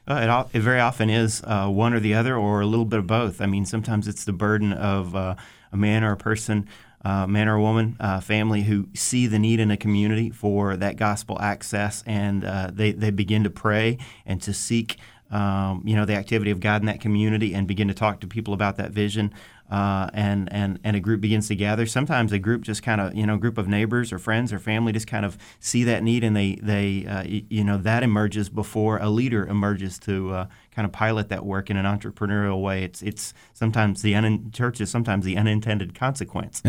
Uh, 0.09 0.47
it, 0.53 0.59
it, 0.59 0.61
very 0.61 0.79
often 0.79 1.11
is 1.11 1.43
uh, 1.45 1.67
one 1.67 1.93
or 1.93 1.99
the 1.99 2.15
other, 2.15 2.37
or 2.37 2.61
a 2.61 2.67
little 2.67 2.85
bit 2.85 3.01
of 3.01 3.09
both. 3.09 3.41
I 3.41 3.47
mean, 3.47 3.65
sometimes 3.65 4.07
it's 4.07 4.25
the 4.25 4.33
burden 4.33 4.73
of 4.73 5.17
uh, 5.17 5.35
a 5.73 5.77
man 5.77 6.05
or 6.05 6.13
a 6.13 6.17
person 6.17 6.69
uh, 7.07 7.25
man 7.25 7.49
or 7.49 7.61
woman, 7.61 7.97
uh, 8.01 8.19
family 8.19 8.63
who 8.63 8.89
see 8.93 9.29
the 9.29 9.39
need 9.39 9.61
in 9.61 9.71
a 9.71 9.77
community 9.77 10.29
for 10.29 10.77
that 10.77 10.97
gospel 10.97 11.41
access, 11.41 12.03
and 12.05 12.45
uh, 12.45 12.69
they, 12.73 12.91
they 12.91 13.11
begin 13.11 13.45
to 13.45 13.51
pray 13.51 13.97
and 14.25 14.43
to 14.43 14.53
seek 14.53 14.97
um, 15.31 15.83
you 15.85 15.97
know, 15.97 16.05
the 16.05 16.15
activity 16.15 16.51
of 16.51 16.61
God 16.61 16.83
in 16.83 16.87
that 16.87 17.01
community 17.01 17.55
and 17.55 17.67
begin 17.67 17.89
to 17.89 17.95
talk 17.95 18.21
to 18.21 18.27
people 18.27 18.55
about 18.55 18.77
that 18.77 18.91
vision. 18.93 19.33
Uh, 19.69 20.09
and 20.15 20.49
and 20.53 20.79
and 20.85 20.95
a 20.95 21.01
group 21.01 21.21
begins 21.21 21.49
to 21.49 21.57
gather. 21.57 21.87
Sometimes 21.87 22.31
a 22.31 22.39
group 22.39 22.63
just 22.63 22.85
kind 22.85 23.01
of 23.01 23.15
you 23.17 23.27
know, 23.27 23.35
a 23.35 23.39
group 23.39 23.59
of 23.59 23.67
neighbors 23.67 24.13
or 24.13 24.19
friends 24.21 24.53
or 24.53 24.61
family 24.61 24.93
just 24.93 25.09
kind 25.09 25.25
of 25.25 25.37
see 25.59 25.83
that 25.83 26.05
need, 26.05 26.23
and 26.23 26.37
they 26.37 26.55
they 26.63 27.05
uh, 27.05 27.25
you 27.27 27.65
know 27.65 27.77
that 27.79 28.05
emerges 28.05 28.49
before 28.49 28.99
a 28.99 29.11
leader 29.11 29.45
emerges 29.45 29.99
to 29.99 30.31
uh, 30.33 30.47
kind 30.77 30.85
of 30.85 30.93
pilot 30.93 31.31
that 31.31 31.47
work 31.47 31.71
in 31.71 31.79
an 31.79 31.87
entrepreneurial 31.87 32.61
way. 32.61 32.85
It's 32.85 33.01
it's 33.01 33.33
sometimes 33.55 34.03
the 34.03 34.15
un- 34.15 34.51
church 34.53 34.79
is 34.83 34.91
sometimes 34.91 35.25
the 35.25 35.39
unintended 35.39 35.95
consequence. 35.95 36.63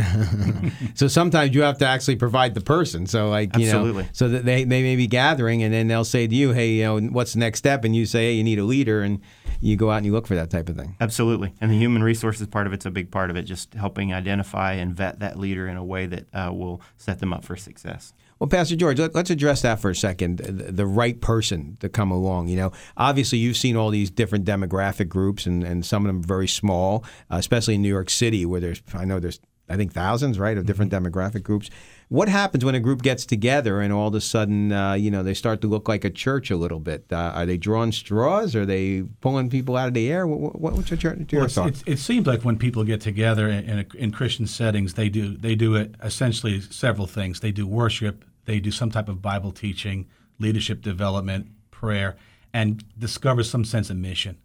so 0.96 1.10
sometimes 1.10 1.54
you 1.54 1.62
have 1.62 1.78
to 1.80 1.86
actually 1.86 2.16
provide 2.16 2.56
the 2.56 2.62
person. 2.62 3.06
So 3.06 3.30
like 3.30 3.56
you 3.58 3.66
Absolutely. 3.66 4.04
know, 4.04 4.10
so 4.14 4.30
that 4.30 4.46
they, 4.46 4.64
they 4.64 4.82
may 4.82 4.96
be 4.96 5.08
gathering, 5.08 5.62
and 5.62 5.74
then 5.74 5.90
they'll 5.90 6.06
say 6.06 6.26
to 6.26 6.34
you, 6.34 6.54
"Hey, 6.54 6.72
you 6.72 6.84
know, 6.84 7.00
what's 7.00 7.34
the 7.34 7.40
next 7.40 7.60
step?" 7.60 7.84
And 7.84 7.94
you 7.94 8.06
say, 8.06 8.28
"Hey, 8.28 8.34
you 8.36 8.46
need 8.46 8.60
a 8.60 8.64
leader," 8.64 9.02
and 9.04 9.20
you 9.60 9.76
go 9.76 9.92
out 9.92 9.98
and 9.98 10.06
you 10.06 10.14
look 10.14 10.26
for 10.26 10.36
that 10.36 10.50
type 10.50 10.70
of 10.70 10.78
thing. 10.78 10.96
Absolutely, 11.02 11.54
and 11.60 11.70
the 11.70 11.78
human 11.78 12.02
resources 12.02 12.48
part 12.48 12.66
of 12.66 12.72
it's 12.72 12.86
a 12.86 12.92
big 12.92 13.12
part 13.12 13.30
of 13.30 13.36
it. 13.36 13.44
Just 13.44 13.74
helping 13.74 14.14
identify 14.14 14.72
and 14.74 14.96
vet 14.96 15.20
that 15.20 15.38
leader 15.38 15.68
in 15.68 15.76
a 15.76 15.84
way 15.84 16.06
that 16.06 16.34
uh, 16.34 16.52
will 16.54 16.82
set 16.96 17.20
them 17.20 17.34
up 17.34 17.44
for 17.44 17.58
success. 17.58 18.14
Well, 18.40 18.48
Pastor 18.48 18.76
George, 18.76 19.00
let, 19.00 19.16
us 19.16 19.30
address 19.30 19.64
that 19.64 19.80
for 19.80 19.90
a 19.90 19.96
second. 19.96 20.38
The, 20.38 20.72
the, 20.72 20.86
right 20.86 21.20
person 21.20 21.78
to 21.80 21.90
come 21.90 22.12
along. 22.12 22.50
You 22.50 22.58
know, 22.58 22.72
obviously 22.96 23.40
you've 23.40 23.58
seen 23.58 23.76
all 23.76 23.90
these 23.90 24.12
different 24.12 24.46
demographic 24.46 25.10
groups, 25.10 25.46
and, 25.46 25.64
and 25.64 25.86
some 25.86 26.06
of 26.06 26.08
them 26.08 26.24
very 26.24 26.48
small, 26.48 27.04
uh, 27.32 27.38
especially 27.38 27.76
in 27.76 27.82
New 27.82 27.90
York 27.90 28.10
City, 28.10 28.46
where 28.46 28.62
there's 28.62 28.82
I 28.94 29.06
know 29.06 29.20
there's 29.20 29.40
I 29.70 29.76
think 29.76 29.94
thousands, 29.94 30.40
right, 30.40 30.58
of 30.58 30.66
different 30.66 30.92
mm-hmm. 30.92 31.06
demographic 31.06 31.44
groups. 31.44 31.70
What 32.10 32.30
happens 32.30 32.64
when 32.64 32.74
a 32.74 32.80
group 32.80 33.02
gets 33.02 33.26
together 33.26 33.82
and 33.82 33.92
all 33.92 34.08
of 34.08 34.16
a 34.16 34.22
sudden, 34.22 34.72
uh, 34.72 34.94
you 34.94 35.12
know, 35.12 35.24
they 35.24 35.34
start 35.34 35.60
to 35.62 35.68
look 35.68 35.90
like 35.90 36.06
a 36.06 36.10
church 36.10 36.50
a 36.50 36.56
little 36.56 36.80
bit? 36.80 37.06
Uh, 37.12 37.34
are 37.36 37.46
they 37.46 37.58
drawing 37.58 37.92
straws? 37.92 38.56
Are 38.56 38.66
they 38.66 39.04
pulling 39.20 39.50
people 39.50 39.76
out 39.76 39.90
of 39.90 39.94
the 39.94 40.10
air? 40.10 40.26
What, 40.26 40.60
what, 40.60 40.74
what's 40.74 40.90
your, 40.90 41.18
your 41.30 41.42
well, 41.42 41.50
thoughts? 41.50 41.82
It, 41.82 41.94
it, 41.94 42.00
seems 42.00 42.26
like 42.26 42.44
when 42.44 42.58
people 42.58 42.86
get 42.86 43.02
together 43.02 43.50
in, 43.50 43.86
in 43.94 44.12
Christian 44.12 44.48
settings, 44.48 44.94
they 44.94 45.10
do 45.10 45.36
they 45.36 45.56
do 45.56 45.76
it 45.76 45.96
essentially 46.02 46.62
several 46.62 47.08
things. 47.08 47.42
They 47.42 47.52
do 47.52 47.68
worship, 47.68 48.24
they 48.46 48.62
do 48.62 48.72
some 48.72 48.90
type 48.90 49.10
of 49.10 49.22
Bible 49.22 49.52
teaching, 49.52 50.08
leadership 50.40 50.82
development, 50.82 51.48
prayer, 51.72 52.16
and 52.54 52.86
discover 52.98 53.44
some 53.44 53.66
sense 53.66 53.90
of 53.90 53.98
mission 53.98 54.38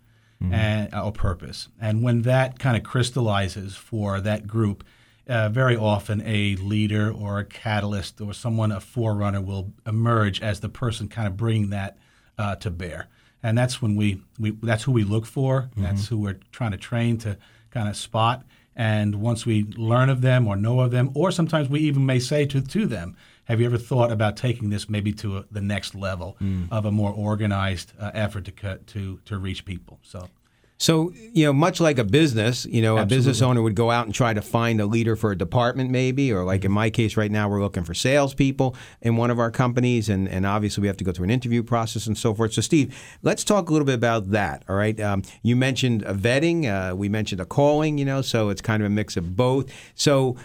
mm-hmm. 0.42 0.52
and 0.52 0.94
or 0.94 1.12
purpose. 1.12 1.68
And 1.80 2.02
when 2.02 2.22
that 2.22 2.58
kind 2.58 2.76
of 2.76 2.82
crystallizes 2.82 3.76
for 3.76 4.20
that 4.20 4.48
group 4.48 4.84
uh, 5.28 5.48
very 5.48 5.76
often 5.76 6.22
a 6.24 6.56
leader 6.56 7.12
or 7.12 7.38
a 7.38 7.44
catalyst 7.44 8.20
or 8.20 8.32
someone, 8.32 8.72
a 8.72 8.80
forerunner, 8.80 9.40
will 9.40 9.72
emerge 9.86 10.40
as 10.42 10.60
the 10.60 10.68
person 10.68 11.08
kind 11.08 11.28
of 11.28 11.36
bringing 11.36 11.70
that 11.70 11.96
uh, 12.38 12.56
to 12.56 12.70
bear. 12.70 13.08
And 13.42 13.58
that's 13.58 13.82
when 13.82 13.96
we, 13.96 14.22
we 14.38 14.52
that's 14.62 14.84
who 14.84 14.92
we 14.92 15.04
look 15.04 15.26
for. 15.26 15.62
Mm-hmm. 15.62 15.82
That's 15.82 16.06
who 16.06 16.18
we're 16.18 16.38
trying 16.52 16.72
to 16.72 16.76
train 16.76 17.18
to 17.18 17.36
kind 17.70 17.88
of 17.88 17.96
spot. 17.96 18.44
And 18.74 19.16
once 19.16 19.44
we 19.44 19.64
learn 19.76 20.08
of 20.08 20.22
them 20.22 20.46
or 20.46 20.56
know 20.56 20.80
of 20.80 20.90
them, 20.90 21.10
or 21.14 21.30
sometimes 21.30 21.68
we 21.68 21.80
even 21.80 22.06
may 22.06 22.18
say 22.18 22.46
to, 22.46 22.60
to 22.60 22.86
them, 22.86 23.16
have 23.44 23.60
you 23.60 23.66
ever 23.66 23.76
thought 23.78 24.10
about 24.10 24.36
taking 24.36 24.70
this 24.70 24.88
maybe 24.88 25.12
to 25.14 25.38
a, 25.38 25.44
the 25.50 25.60
next 25.60 25.94
level 25.94 26.36
mm. 26.40 26.68
of 26.70 26.86
a 26.86 26.92
more 26.92 27.12
organized 27.12 27.92
uh, 27.98 28.10
effort 28.14 28.44
to, 28.46 28.52
cut, 28.52 28.86
to, 28.88 29.20
to 29.26 29.36
reach 29.36 29.64
people? 29.64 29.98
So 30.02 30.28
so, 30.82 31.12
you 31.32 31.46
know, 31.46 31.52
much 31.52 31.80
like 31.80 31.98
a 31.98 32.04
business, 32.04 32.66
you 32.66 32.82
know, 32.82 32.98
Absolutely. 32.98 33.14
a 33.14 33.18
business 33.18 33.40
owner 33.40 33.62
would 33.62 33.76
go 33.76 33.92
out 33.92 34.06
and 34.06 34.12
try 34.12 34.34
to 34.34 34.42
find 34.42 34.80
a 34.80 34.84
leader 34.84 35.14
for 35.14 35.30
a 35.30 35.38
department, 35.38 35.90
maybe, 35.90 36.32
or 36.32 36.42
like 36.42 36.64
in 36.64 36.72
my 36.72 36.90
case 36.90 37.16
right 37.16 37.30
now, 37.30 37.48
we're 37.48 37.62
looking 37.62 37.84
for 37.84 37.94
salespeople 37.94 38.74
in 39.00 39.16
one 39.16 39.30
of 39.30 39.38
our 39.38 39.52
companies, 39.52 40.08
and, 40.08 40.28
and 40.28 40.44
obviously 40.44 40.80
we 40.80 40.88
have 40.88 40.96
to 40.96 41.04
go 41.04 41.12
through 41.12 41.22
an 41.22 41.30
interview 41.30 41.62
process 41.62 42.08
and 42.08 42.18
so 42.18 42.34
forth. 42.34 42.52
So, 42.54 42.62
Steve, 42.62 43.00
let's 43.22 43.44
talk 43.44 43.68
a 43.68 43.72
little 43.72 43.86
bit 43.86 43.94
about 43.94 44.32
that, 44.32 44.64
all 44.68 44.74
right? 44.74 44.98
Um, 44.98 45.22
you 45.44 45.54
mentioned 45.54 46.02
a 46.02 46.14
vetting, 46.14 46.64
uh, 46.66 46.96
we 46.96 47.08
mentioned 47.08 47.40
a 47.40 47.46
calling, 47.46 47.96
you 47.96 48.04
know, 48.04 48.20
so 48.20 48.48
it's 48.48 48.60
kind 48.60 48.82
of 48.82 48.86
a 48.88 48.90
mix 48.90 49.16
of 49.16 49.36
both. 49.36 49.72
So, 49.94 50.36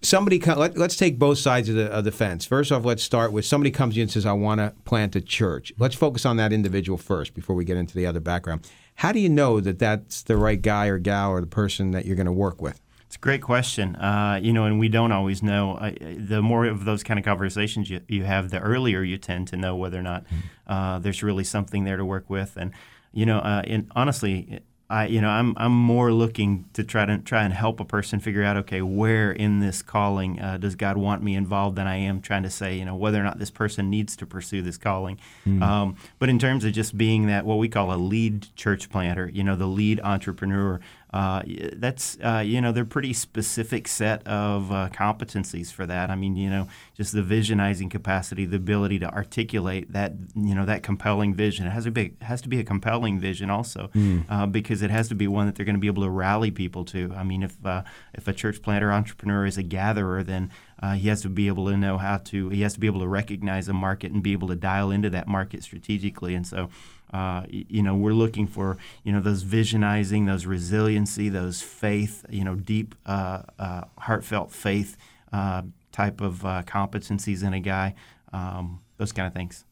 somebody 0.00 0.38
let, 0.40 0.76
us 0.76 0.96
take 0.96 1.18
both 1.18 1.38
sides 1.38 1.68
of 1.68 1.74
the, 1.74 1.86
of 1.86 2.04
the 2.04 2.12
fence 2.12 2.44
first 2.44 2.70
off 2.70 2.84
let's 2.84 3.02
start 3.02 3.32
with 3.32 3.44
somebody 3.44 3.70
comes 3.70 3.96
in 3.96 4.02
and 4.02 4.10
says 4.10 4.24
i 4.24 4.32
want 4.32 4.60
to 4.60 4.72
plant 4.84 5.16
a 5.16 5.20
church 5.20 5.72
let's 5.78 5.96
focus 5.96 6.24
on 6.24 6.36
that 6.36 6.52
individual 6.52 6.96
first 6.96 7.34
before 7.34 7.56
we 7.56 7.64
get 7.64 7.76
into 7.76 7.94
the 7.94 8.06
other 8.06 8.20
background 8.20 8.64
how 8.98 9.12
do 9.12 9.20
you 9.20 9.28
know 9.28 9.60
that 9.60 9.78
that's 9.78 10.22
the 10.22 10.36
right 10.36 10.60
guy 10.60 10.86
or 10.86 10.98
gal 10.98 11.30
or 11.30 11.40
the 11.40 11.46
person 11.46 11.92
that 11.92 12.04
you're 12.04 12.16
going 12.16 12.26
to 12.26 12.32
work 12.32 12.60
with? 12.60 12.80
It's 13.06 13.14
a 13.14 13.20
great 13.20 13.42
question. 13.42 13.94
Uh, 13.94 14.40
you 14.42 14.52
know, 14.52 14.64
and 14.64 14.80
we 14.80 14.88
don't 14.88 15.12
always 15.12 15.40
know. 15.40 15.76
Uh, 15.76 15.92
the 16.00 16.42
more 16.42 16.66
of 16.66 16.84
those 16.84 17.04
kind 17.04 17.16
of 17.16 17.24
conversations 17.24 17.88
you, 17.88 18.00
you, 18.08 18.24
have, 18.24 18.50
the 18.50 18.58
earlier 18.58 19.04
you 19.04 19.16
tend 19.16 19.46
to 19.48 19.56
know 19.56 19.76
whether 19.76 20.00
or 20.00 20.02
not 20.02 20.26
hmm. 20.26 20.36
uh, 20.66 20.98
there's 20.98 21.22
really 21.22 21.44
something 21.44 21.84
there 21.84 21.96
to 21.96 22.04
work 22.04 22.28
with. 22.28 22.56
And 22.56 22.72
you 23.12 23.24
know, 23.24 23.38
uh, 23.38 23.62
and 23.68 23.88
honestly, 23.94 24.58
I, 24.90 25.06
you 25.06 25.20
know, 25.20 25.28
I'm 25.28 25.52
I'm 25.58 25.72
more 25.72 26.12
looking 26.12 26.64
to 26.72 26.82
try 26.82 27.04
to 27.04 27.18
try 27.18 27.44
and 27.44 27.52
help 27.52 27.78
a 27.78 27.84
person 27.84 28.20
figure 28.20 28.42
out, 28.42 28.56
okay, 28.56 28.80
where 28.80 29.30
in 29.30 29.60
this 29.60 29.82
calling 29.82 30.40
uh, 30.40 30.56
does 30.56 30.76
God 30.76 30.96
want 30.96 31.22
me 31.22 31.34
involved? 31.34 31.76
Than 31.76 31.86
I 31.86 31.96
am 31.96 32.22
trying 32.22 32.44
to 32.44 32.50
say, 32.50 32.78
you 32.78 32.86
know, 32.86 32.96
whether 32.96 33.20
or 33.20 33.24
not 33.24 33.38
this 33.38 33.50
person 33.50 33.90
needs 33.90 34.16
to 34.16 34.26
pursue 34.26 34.62
this 34.62 34.78
calling. 34.78 35.18
Mm. 35.46 35.62
Um, 35.62 35.96
but 36.18 36.30
in 36.30 36.38
terms 36.38 36.64
of 36.64 36.72
just 36.72 36.96
being 36.96 37.26
that 37.26 37.44
what 37.44 37.58
we 37.58 37.68
call 37.68 37.92
a 37.92 37.96
lead 37.96 38.46
church 38.56 38.88
planter, 38.88 39.28
you 39.28 39.44
know, 39.44 39.56
the 39.56 39.66
lead 39.66 40.00
entrepreneur, 40.00 40.80
uh, 41.12 41.42
that's 41.76 42.18
uh, 42.22 42.42
you 42.44 42.60
know 42.60 42.72
they're 42.72 42.84
pretty 42.84 43.12
specific 43.12 43.88
set 43.88 44.26
of 44.26 44.70
uh, 44.70 44.88
competencies 44.92 45.72
for 45.72 45.86
that. 45.86 46.10
I 46.10 46.14
mean, 46.14 46.36
you 46.36 46.50
know, 46.50 46.68
just 46.96 47.12
the 47.12 47.22
visionizing 47.22 47.90
capacity, 47.90 48.44
the 48.44 48.56
ability 48.56 48.98
to 48.98 49.10
articulate 49.12 49.92
that 49.92 50.12
you 50.34 50.54
know 50.54 50.66
that 50.66 50.82
compelling 50.82 51.34
vision. 51.34 51.66
It 51.66 51.70
has 51.70 51.84
to 51.84 51.90
be 51.90 52.14
has 52.20 52.42
to 52.42 52.48
be 52.48 52.60
a 52.60 52.64
compelling 52.64 53.18
vision 53.18 53.48
also, 53.50 53.90
mm. 53.94 54.52
because 54.52 54.82
it 54.82 54.90
has 54.90 55.08
to 55.08 55.14
be 55.14 55.26
one 55.26 55.46
that 55.46 55.54
they're 55.54 55.66
going 55.66 55.76
to 55.76 55.80
be 55.80 55.86
able 55.86 56.02
to 56.02 56.10
rally 56.10 56.50
people 56.50 56.84
to. 56.86 57.12
I 57.16 57.22
mean, 57.22 57.42
if 57.42 57.64
uh, 57.64 57.82
if 58.12 58.28
a 58.28 58.32
church 58.32 58.60
planter 58.60 58.92
entrepreneur 58.92 59.46
is 59.46 59.56
a 59.56 59.62
gatherer, 59.62 60.22
then 60.22 60.50
uh, 60.82 60.94
he 60.94 61.08
has 61.08 61.22
to 61.22 61.28
be 61.28 61.48
able 61.48 61.66
to 61.66 61.76
know 61.76 61.98
how 61.98 62.18
to. 62.18 62.48
He 62.50 62.62
has 62.62 62.74
to 62.74 62.80
be 62.80 62.86
able 62.86 63.00
to 63.00 63.08
recognize 63.08 63.68
a 63.68 63.72
market 63.72 64.12
and 64.12 64.22
be 64.22 64.32
able 64.32 64.48
to 64.48 64.56
dial 64.56 64.90
into 64.90 65.10
that 65.10 65.26
market 65.26 65.62
strategically. 65.62 66.34
And 66.34 66.46
so, 66.46 66.68
uh, 67.12 67.44
you 67.48 67.82
know, 67.82 67.94
we're 67.94 68.12
looking 68.12 68.46
for 68.46 68.76
you 69.04 69.12
know 69.12 69.20
those 69.20 69.44
visionizing, 69.44 70.26
those 70.26 70.46
resiliency, 70.46 71.28
those 71.28 71.62
faith, 71.62 72.24
you 72.28 72.44
know, 72.44 72.54
deep, 72.54 72.94
uh, 73.06 73.42
uh 73.58 73.84
heartfelt 73.98 74.52
faith 74.52 74.96
uh, 75.32 75.62
type 75.92 76.20
of 76.20 76.44
uh, 76.44 76.62
competencies 76.66 77.44
in 77.44 77.54
a 77.54 77.60
guy. 77.60 77.94
Um, 78.32 78.80
those 78.98 79.12
kind 79.12 79.26
of 79.26 79.32
things. 79.32 79.64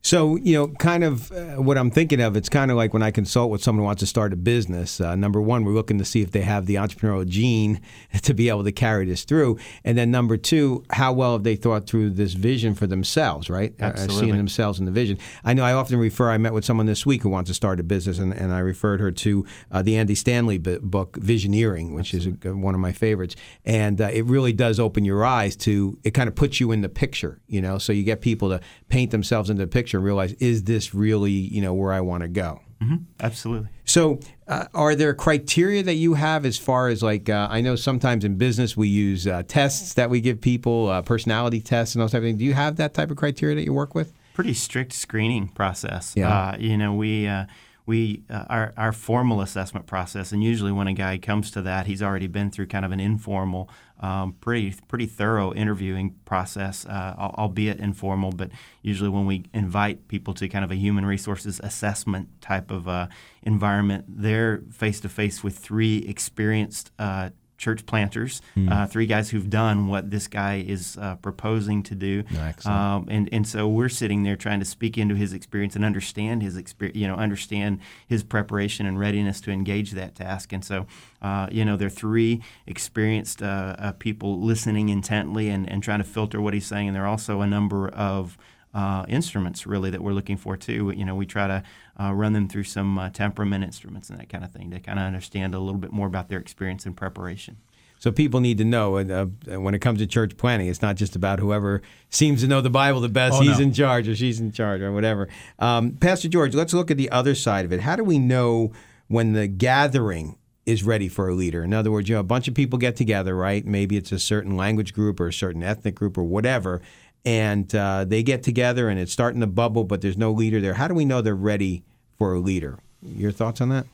So, 0.00 0.36
you 0.36 0.54
know, 0.54 0.68
kind 0.68 1.02
of 1.02 1.30
uh, 1.32 1.56
what 1.56 1.76
I'm 1.76 1.90
thinking 1.90 2.20
of, 2.20 2.36
it's 2.36 2.48
kind 2.48 2.70
of 2.70 2.76
like 2.76 2.94
when 2.94 3.02
I 3.02 3.10
consult 3.10 3.50
with 3.50 3.62
someone 3.62 3.82
who 3.82 3.86
wants 3.86 4.00
to 4.00 4.06
start 4.06 4.32
a 4.32 4.36
business. 4.36 5.00
Uh, 5.00 5.16
number 5.16 5.42
one, 5.42 5.64
we're 5.64 5.72
looking 5.72 5.98
to 5.98 6.04
see 6.04 6.22
if 6.22 6.30
they 6.30 6.42
have 6.42 6.66
the 6.66 6.76
entrepreneurial 6.76 7.26
gene 7.26 7.80
to 8.22 8.32
be 8.32 8.48
able 8.48 8.64
to 8.64 8.72
carry 8.72 9.06
this 9.06 9.24
through. 9.24 9.58
And 9.84 9.98
then 9.98 10.10
number 10.10 10.36
two, 10.36 10.84
how 10.90 11.12
well 11.12 11.32
have 11.32 11.42
they 11.42 11.56
thought 11.56 11.88
through 11.88 12.10
this 12.10 12.34
vision 12.34 12.74
for 12.74 12.86
themselves, 12.86 13.50
right? 13.50 13.74
Uh, 13.80 13.86
uh, 13.86 13.88
Absolutely. 13.88 14.14
Uh, 14.14 14.20
seeing 14.20 14.36
themselves 14.36 14.78
in 14.78 14.84
the 14.84 14.92
vision. 14.92 15.18
I 15.44 15.52
know 15.52 15.64
I 15.64 15.72
often 15.72 15.98
refer, 15.98 16.30
I 16.30 16.38
met 16.38 16.54
with 16.54 16.64
someone 16.64 16.86
this 16.86 17.04
week 17.04 17.22
who 17.22 17.28
wants 17.28 17.50
to 17.50 17.54
start 17.54 17.80
a 17.80 17.82
business, 17.82 18.18
and, 18.18 18.32
and 18.32 18.52
I 18.52 18.60
referred 18.60 19.00
her 19.00 19.10
to 19.10 19.46
uh, 19.72 19.82
the 19.82 19.96
Andy 19.96 20.14
Stanley 20.14 20.58
book, 20.58 21.18
Visioneering, 21.18 21.94
which 21.94 22.14
Absolutely. 22.14 22.50
is 22.50 22.54
a, 22.54 22.56
one 22.56 22.74
of 22.74 22.80
my 22.80 22.92
favorites. 22.92 23.34
And 23.64 24.00
it 24.00 24.24
really 24.26 24.52
does 24.52 24.78
open 24.78 25.04
your 25.04 25.24
eyes 25.24 25.56
to, 25.56 25.98
it 26.04 26.12
kind 26.12 26.28
of 26.28 26.36
puts 26.36 26.60
you 26.60 26.70
in 26.70 26.82
the 26.82 26.88
picture, 26.88 27.40
you 27.48 27.60
know? 27.60 27.78
So 27.78 27.92
you 27.92 28.04
get 28.04 28.20
people 28.20 28.48
to 28.50 28.60
paint 28.88 29.10
themselves 29.10 29.50
into 29.50 29.64
the 29.64 29.68
picture 29.68 29.87
and 29.94 30.02
realize, 30.02 30.32
is 30.34 30.64
this 30.64 30.94
really, 30.94 31.30
you 31.30 31.60
know, 31.60 31.74
where 31.74 31.92
I 31.92 32.00
want 32.00 32.22
to 32.22 32.28
go? 32.28 32.60
Mm-hmm. 32.82 32.96
Absolutely. 33.20 33.68
So, 33.84 34.20
uh, 34.46 34.66
are 34.72 34.94
there 34.94 35.12
criteria 35.12 35.82
that 35.82 35.94
you 35.94 36.14
have 36.14 36.46
as 36.46 36.58
far 36.58 36.88
as 36.88 37.02
like 37.02 37.28
uh, 37.28 37.48
I 37.50 37.60
know 37.60 37.74
sometimes 37.74 38.24
in 38.24 38.36
business 38.36 38.76
we 38.76 38.88
use 38.88 39.26
uh, 39.26 39.42
tests 39.48 39.94
that 39.94 40.10
we 40.10 40.20
give 40.20 40.40
people, 40.40 40.88
uh, 40.88 41.02
personality 41.02 41.60
tests 41.60 41.94
and 41.94 42.02
all 42.02 42.08
type 42.08 42.18
of 42.18 42.24
things. 42.24 42.38
Do 42.38 42.44
you 42.44 42.54
have 42.54 42.76
that 42.76 42.94
type 42.94 43.10
of 43.10 43.16
criteria 43.16 43.56
that 43.56 43.64
you 43.64 43.72
work 43.72 43.94
with? 43.94 44.12
Pretty 44.34 44.54
strict 44.54 44.92
screening 44.92 45.48
process. 45.48 46.14
Yeah. 46.16 46.50
Uh, 46.50 46.56
you 46.58 46.76
know, 46.76 46.94
we 46.94 47.26
uh, 47.26 47.46
we 47.88 48.22
uh, 48.28 48.44
our, 48.50 48.74
our 48.76 48.92
formal 48.92 49.40
assessment 49.40 49.86
process 49.86 50.30
and 50.30 50.44
usually 50.44 50.70
when 50.70 50.86
a 50.86 50.92
guy 50.92 51.16
comes 51.16 51.50
to 51.50 51.62
that 51.62 51.86
he's 51.86 52.02
already 52.02 52.26
been 52.26 52.50
through 52.50 52.66
kind 52.66 52.84
of 52.84 52.92
an 52.92 53.00
informal 53.00 53.68
um, 54.00 54.34
pretty 54.40 54.74
pretty 54.88 55.06
thorough 55.06 55.54
interviewing 55.54 56.14
process 56.26 56.84
uh, 56.84 57.14
albeit 57.18 57.80
informal 57.80 58.30
but 58.30 58.50
usually 58.82 59.08
when 59.08 59.24
we 59.24 59.42
invite 59.54 60.06
people 60.06 60.34
to 60.34 60.46
kind 60.48 60.66
of 60.66 60.70
a 60.70 60.76
human 60.76 61.06
resources 61.06 61.60
assessment 61.64 62.28
type 62.42 62.70
of 62.70 62.86
uh, 62.86 63.06
environment 63.42 64.04
they're 64.06 64.60
face 64.70 65.00
to 65.00 65.08
face 65.08 65.42
with 65.42 65.56
three 65.56 65.98
experienced 66.06 66.90
uh, 66.98 67.30
church 67.58 67.84
planters, 67.86 68.40
mm. 68.56 68.70
uh, 68.70 68.86
three 68.86 69.06
guys 69.06 69.30
who've 69.30 69.50
done 69.50 69.88
what 69.88 70.10
this 70.10 70.28
guy 70.28 70.64
is 70.66 70.96
uh, 70.96 71.16
proposing 71.16 71.82
to 71.82 71.94
do. 71.94 72.22
Um, 72.70 73.06
and 73.10 73.28
and 73.32 73.46
so 73.46 73.68
we're 73.68 73.88
sitting 73.88 74.22
there 74.22 74.36
trying 74.36 74.60
to 74.60 74.64
speak 74.64 74.96
into 74.96 75.16
his 75.16 75.32
experience 75.32 75.76
and 75.76 75.84
understand 75.84 76.42
his 76.42 76.56
experience, 76.56 76.96
you 76.96 77.06
know, 77.08 77.16
understand 77.16 77.80
his 78.06 78.22
preparation 78.22 78.86
and 78.86 78.98
readiness 78.98 79.40
to 79.42 79.50
engage 79.50 79.90
that 79.92 80.14
task. 80.14 80.52
And 80.52 80.64
so, 80.64 80.86
uh, 81.20 81.48
you 81.50 81.64
know, 81.64 81.76
there 81.76 81.88
are 81.88 81.90
three 81.90 82.40
experienced 82.66 83.42
uh, 83.42 83.74
uh, 83.78 83.92
people 83.92 84.40
listening 84.40 84.88
intently 84.88 85.48
and, 85.48 85.68
and 85.68 85.82
trying 85.82 85.98
to 85.98 86.04
filter 86.04 86.40
what 86.40 86.54
he's 86.54 86.66
saying. 86.66 86.88
And 86.88 86.96
there 86.96 87.04
are 87.04 87.08
also 87.08 87.40
a 87.40 87.46
number 87.46 87.88
of 87.88 88.38
uh, 88.74 89.04
instruments 89.08 89.66
really 89.66 89.90
that 89.90 90.02
we're 90.02 90.12
looking 90.12 90.36
for 90.36 90.56
too. 90.56 90.92
You 90.94 91.04
know, 91.04 91.14
we 91.14 91.26
try 91.26 91.46
to 91.46 91.62
uh, 92.00 92.12
run 92.12 92.32
them 92.32 92.48
through 92.48 92.64
some 92.64 92.98
uh, 92.98 93.10
temperament 93.10 93.64
instruments 93.64 94.08
and 94.10 94.18
that 94.18 94.28
kind 94.28 94.44
of 94.44 94.52
thing 94.52 94.70
to 94.70 94.80
kind 94.80 94.98
of 94.98 95.04
understand 95.04 95.54
a 95.54 95.58
little 95.58 95.80
bit 95.80 95.92
more 95.92 96.06
about 96.06 96.28
their 96.28 96.38
experience 96.38 96.86
and 96.86 96.96
preparation. 96.96 97.56
So 97.98 98.12
people 98.12 98.38
need 98.40 98.58
to 98.58 98.64
know 98.64 98.98
uh, 98.98 99.26
when 99.58 99.74
it 99.74 99.80
comes 99.80 99.98
to 99.98 100.06
church 100.06 100.36
planting, 100.36 100.68
it's 100.68 100.82
not 100.82 100.96
just 100.96 101.16
about 101.16 101.40
whoever 101.40 101.82
seems 102.10 102.42
to 102.42 102.46
know 102.46 102.60
the 102.60 102.70
Bible 102.70 103.00
the 103.00 103.08
best. 103.08 103.36
Oh, 103.36 103.40
he's 103.40 103.58
no. 103.58 103.64
in 103.64 103.72
charge 103.72 104.08
or 104.08 104.14
she's 104.14 104.38
in 104.38 104.52
charge 104.52 104.80
or 104.80 104.92
whatever. 104.92 105.28
Um, 105.58 105.92
Pastor 105.92 106.28
George, 106.28 106.54
let's 106.54 106.72
look 106.72 106.90
at 106.90 106.96
the 106.96 107.10
other 107.10 107.34
side 107.34 107.64
of 107.64 107.72
it. 107.72 107.80
How 107.80 107.96
do 107.96 108.04
we 108.04 108.18
know 108.18 108.72
when 109.08 109.32
the 109.32 109.48
gathering 109.48 110.38
is 110.64 110.84
ready 110.84 111.08
for 111.08 111.28
a 111.28 111.34
leader? 111.34 111.64
In 111.64 111.74
other 111.74 111.90
words, 111.90 112.08
you 112.08 112.14
know, 112.14 112.20
a 112.20 112.24
bunch 112.24 112.46
of 112.46 112.54
people 112.54 112.78
get 112.78 112.94
together, 112.94 113.34
right? 113.34 113.66
Maybe 113.66 113.96
it's 113.96 114.12
a 114.12 114.18
certain 114.20 114.56
language 114.56 114.94
group 114.94 115.18
or 115.18 115.26
a 115.26 115.32
certain 115.32 115.64
ethnic 115.64 115.96
group 115.96 116.16
or 116.16 116.22
whatever, 116.22 116.80
and 117.28 117.74
uh, 117.74 118.06
they 118.06 118.22
get 118.22 118.42
together 118.42 118.88
and 118.88 118.98
it's 118.98 119.12
starting 119.12 119.42
to 119.42 119.46
bubble, 119.46 119.84
but 119.84 120.00
there's 120.00 120.16
no 120.16 120.32
leader 120.32 120.62
there. 120.62 120.72
How 120.72 120.88
do 120.88 120.94
we 120.94 121.04
know 121.04 121.20
they're 121.20 121.34
ready 121.34 121.84
for 122.16 122.32
a 122.32 122.38
leader? 122.38 122.78
Your 123.02 123.32
thoughts 123.32 123.60
on 123.60 123.68
that? 123.68 123.86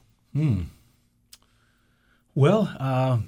Well, 2.36 2.72
uh, 2.78 3.18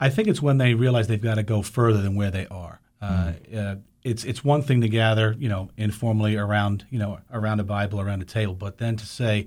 I- 0.00 0.08
think 0.08 0.28
it's 0.28 0.40
when 0.40 0.56
they 0.56 0.72
realize 0.72 1.06
they've 1.06 1.20
got 1.20 1.34
to 1.34 1.42
go 1.42 1.60
further 1.60 2.00
than 2.00 2.14
where 2.14 2.30
they 2.30 2.46
are. 2.46 2.80
Uh, 3.02 3.32
uh, 3.54 3.76
it's 4.04 4.24
it's 4.24 4.42
one 4.42 4.62
thing 4.62 4.80
to 4.80 4.88
gather, 4.88 5.36
you 5.38 5.48
know, 5.50 5.68
informally 5.76 6.36
around 6.36 6.86
you 6.90 6.98
know 6.98 7.18
around 7.30 7.60
a 7.60 7.64
Bible, 7.64 8.00
around 8.00 8.22
a 8.22 8.24
table, 8.24 8.54
but 8.54 8.78
then 8.78 8.96
to 8.96 9.06
say 9.06 9.46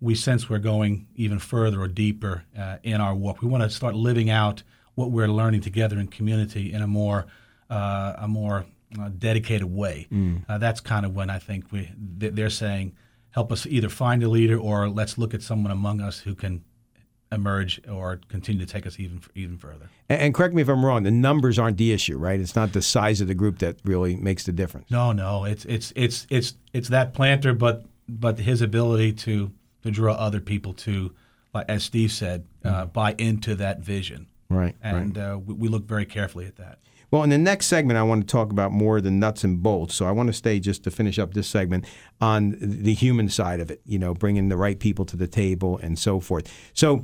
we 0.00 0.14
sense 0.14 0.48
we're 0.48 0.58
going 0.58 1.06
even 1.14 1.38
further 1.38 1.80
or 1.80 1.88
deeper 1.88 2.44
uh, 2.58 2.78
in 2.82 3.00
our 3.00 3.14
walk. 3.14 3.42
We 3.42 3.48
want 3.48 3.62
to 3.64 3.70
start 3.70 3.94
living 3.94 4.30
out 4.30 4.62
what 4.94 5.10
we're 5.10 5.28
learning 5.28 5.60
together 5.60 5.98
in 5.98 6.08
community 6.08 6.72
in 6.72 6.80
a 6.82 6.86
more 6.86 7.26
uh, 7.70 8.14
a 8.18 8.28
more 8.28 8.64
uh, 9.00 9.08
dedicated 9.16 9.64
way. 9.64 10.08
Uh, 10.48 10.58
that's 10.58 10.80
kind 10.80 11.06
of 11.06 11.14
when 11.14 11.30
I 11.30 11.38
think 11.38 11.70
we 11.72 11.90
th- 12.20 12.34
they're 12.34 12.50
saying, 12.50 12.94
help 13.30 13.50
us 13.52 13.66
either 13.66 13.88
find 13.88 14.22
a 14.22 14.28
leader 14.28 14.58
or 14.58 14.88
let's 14.88 15.18
look 15.18 15.34
at 15.34 15.42
someone 15.42 15.72
among 15.72 16.00
us 16.00 16.20
who 16.20 16.34
can 16.34 16.64
emerge 17.30 17.80
or 17.88 18.20
continue 18.28 18.64
to 18.64 18.70
take 18.70 18.86
us 18.86 19.00
even 19.00 19.20
even 19.34 19.56
further. 19.56 19.88
And, 20.08 20.20
and 20.20 20.34
correct 20.34 20.54
me 20.54 20.62
if 20.62 20.68
I'm 20.68 20.84
wrong. 20.84 21.02
The 21.02 21.10
numbers 21.10 21.58
aren't 21.58 21.78
the 21.78 21.92
issue, 21.92 22.18
right? 22.18 22.38
It's 22.38 22.54
not 22.54 22.72
the 22.72 22.82
size 22.82 23.20
of 23.20 23.28
the 23.28 23.34
group 23.34 23.58
that 23.60 23.76
really 23.84 24.16
makes 24.16 24.44
the 24.44 24.52
difference. 24.52 24.90
No, 24.90 25.12
no, 25.12 25.44
it's 25.44 25.64
it's 25.64 25.92
it's 25.96 26.26
it's 26.30 26.54
it's 26.72 26.88
that 26.88 27.14
planter, 27.14 27.54
but 27.54 27.84
but 28.08 28.38
his 28.38 28.60
ability 28.60 29.12
to 29.14 29.50
to 29.82 29.90
draw 29.90 30.14
other 30.14 30.40
people 30.40 30.74
to, 30.74 31.12
like 31.54 31.66
as 31.68 31.82
Steve 31.82 32.12
said, 32.12 32.46
uh, 32.64 32.86
buy 32.86 33.14
into 33.18 33.54
that 33.56 33.80
vision. 33.80 34.26
Right, 34.48 34.76
And 34.82 35.16
uh, 35.16 35.40
we, 35.44 35.54
we 35.54 35.68
look 35.68 35.84
very 35.84 36.04
carefully 36.04 36.44
at 36.44 36.56
that. 36.56 36.78
Well, 37.12 37.24
in 37.24 37.28
the 37.28 37.36
next 37.36 37.66
segment, 37.66 37.98
I 37.98 38.02
want 38.04 38.26
to 38.26 38.32
talk 38.32 38.50
about 38.50 38.72
more 38.72 38.96
of 38.96 39.04
the 39.04 39.10
nuts 39.10 39.44
and 39.44 39.62
bolts. 39.62 39.94
So 39.94 40.06
I 40.06 40.12
want 40.12 40.28
to 40.28 40.32
stay 40.32 40.58
just 40.58 40.82
to 40.84 40.90
finish 40.90 41.18
up 41.18 41.34
this 41.34 41.46
segment 41.46 41.84
on 42.22 42.56
the 42.58 42.94
human 42.94 43.28
side 43.28 43.60
of 43.60 43.70
it, 43.70 43.82
you 43.84 43.98
know, 43.98 44.14
bringing 44.14 44.48
the 44.48 44.56
right 44.56 44.80
people 44.80 45.04
to 45.04 45.16
the 45.18 45.26
table 45.26 45.78
and 45.82 45.98
so 45.98 46.20
forth. 46.20 46.50
So, 46.72 47.02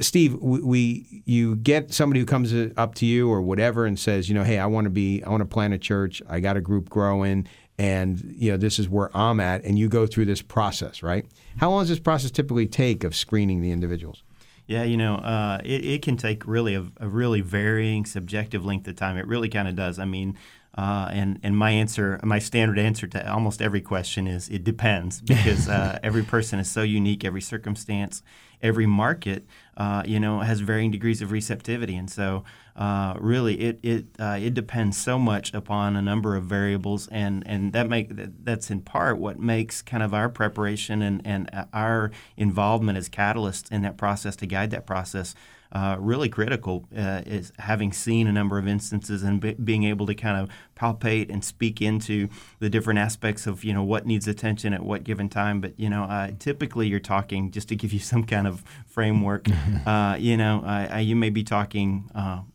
Steve, 0.00 0.34
we, 0.40 0.60
we 0.62 1.22
you 1.26 1.56
get 1.56 1.92
somebody 1.92 2.20
who 2.20 2.26
comes 2.26 2.54
up 2.78 2.94
to 2.96 3.06
you 3.06 3.30
or 3.30 3.42
whatever 3.42 3.84
and 3.84 3.98
says, 3.98 4.30
you 4.30 4.34
know, 4.34 4.44
hey, 4.44 4.58
I 4.58 4.64
want 4.64 4.86
to 4.86 4.90
be, 4.90 5.22
I 5.24 5.28
want 5.28 5.42
to 5.42 5.46
plant 5.46 5.74
a 5.74 5.78
church. 5.78 6.22
I 6.26 6.40
got 6.40 6.56
a 6.56 6.62
group 6.62 6.88
growing, 6.88 7.46
and 7.76 8.34
you 8.34 8.50
know, 8.50 8.56
this 8.56 8.78
is 8.78 8.88
where 8.88 9.14
I'm 9.14 9.40
at. 9.40 9.62
And 9.64 9.78
you 9.78 9.90
go 9.90 10.06
through 10.06 10.24
this 10.24 10.40
process, 10.40 11.02
right? 11.02 11.26
How 11.58 11.68
long 11.68 11.82
does 11.82 11.90
this 11.90 12.00
process 12.00 12.30
typically 12.30 12.66
take 12.66 13.04
of 13.04 13.14
screening 13.14 13.60
the 13.60 13.72
individuals? 13.72 14.22
Yeah, 14.70 14.84
you 14.84 14.96
know, 14.96 15.16
uh, 15.16 15.58
it, 15.64 15.84
it 15.84 16.02
can 16.02 16.16
take 16.16 16.46
really 16.46 16.76
a, 16.76 16.86
a 16.98 17.08
really 17.08 17.40
varying 17.40 18.04
subjective 18.06 18.64
length 18.64 18.86
of 18.86 18.94
time. 18.94 19.16
It 19.16 19.26
really 19.26 19.48
kind 19.48 19.66
of 19.66 19.74
does. 19.74 19.98
I 19.98 20.04
mean, 20.04 20.38
uh, 20.78 21.08
and 21.10 21.40
and 21.42 21.56
my 21.56 21.72
answer, 21.72 22.20
my 22.22 22.38
standard 22.38 22.78
answer 22.78 23.08
to 23.08 23.32
almost 23.32 23.60
every 23.60 23.80
question 23.80 24.28
is 24.28 24.48
it 24.48 24.62
depends 24.62 25.20
because 25.22 25.68
uh, 25.68 25.98
every 26.04 26.22
person 26.22 26.60
is 26.60 26.70
so 26.70 26.82
unique, 26.82 27.24
every 27.24 27.40
circumstance, 27.40 28.22
every 28.62 28.86
market, 28.86 29.44
uh, 29.76 30.04
you 30.06 30.20
know, 30.20 30.38
has 30.38 30.60
varying 30.60 30.92
degrees 30.92 31.20
of 31.20 31.32
receptivity, 31.32 31.96
and 31.96 32.08
so 32.08 32.44
uh, 32.80 33.14
really 33.20 33.60
it 33.60 33.78
it 33.82 34.06
uh, 34.18 34.38
it 34.40 34.54
depends 34.54 34.96
so 34.96 35.18
much 35.18 35.52
upon 35.52 35.96
a 35.96 36.02
number 36.02 36.34
of 36.34 36.44
variables, 36.44 37.06
and 37.08 37.46
and 37.46 37.74
that 37.74 37.90
make 37.90 38.08
that's 38.42 38.70
in 38.70 38.80
part 38.80 39.18
what 39.18 39.38
makes 39.38 39.82
kind 39.82 40.02
of 40.02 40.14
our 40.14 40.30
preparation 40.30 41.02
and 41.02 41.20
and 41.26 41.50
our 41.74 42.10
involvement 42.38 42.96
as 42.96 43.10
catalysts 43.10 43.70
in 43.70 43.82
that 43.82 43.98
process 43.98 44.34
to 44.34 44.46
guide 44.46 44.70
that 44.70 44.86
process 44.86 45.34
uh, 45.72 45.96
really 46.00 46.28
critical 46.28 46.88
uh, 46.96 47.22
is 47.26 47.52
having 47.58 47.92
seen 47.92 48.26
a 48.26 48.32
number 48.32 48.58
of 48.58 48.66
instances 48.66 49.22
and 49.22 49.40
be, 49.40 49.52
being 49.52 49.84
able 49.84 50.06
to 50.06 50.14
kind 50.14 50.36
of 50.36 50.48
palpate 50.74 51.30
and 51.30 51.44
speak 51.44 51.80
into 51.80 52.28
the 52.58 52.68
different 52.68 52.98
aspects 52.98 53.46
of 53.46 53.62
you 53.62 53.72
know 53.72 53.84
what 53.84 54.06
needs 54.06 54.26
attention 54.26 54.72
at 54.72 54.82
what 54.82 55.04
given 55.04 55.28
time. 55.28 55.60
But 55.60 55.78
you 55.78 55.88
know, 55.88 56.04
uh, 56.04 56.30
typically 56.38 56.88
you're 56.88 56.98
talking 56.98 57.50
just 57.50 57.68
to 57.68 57.76
give 57.76 57.92
you 57.92 57.98
some 58.12 58.24
kind 58.24 58.46
of 58.46 58.64
framework. 58.86 59.48
uh, 59.86 60.16
you 60.18 60.36
know, 60.36 60.60
uh, 60.64 60.96
you 60.96 61.14
may 61.14 61.30
be 61.30 61.44
talking. 61.44 62.10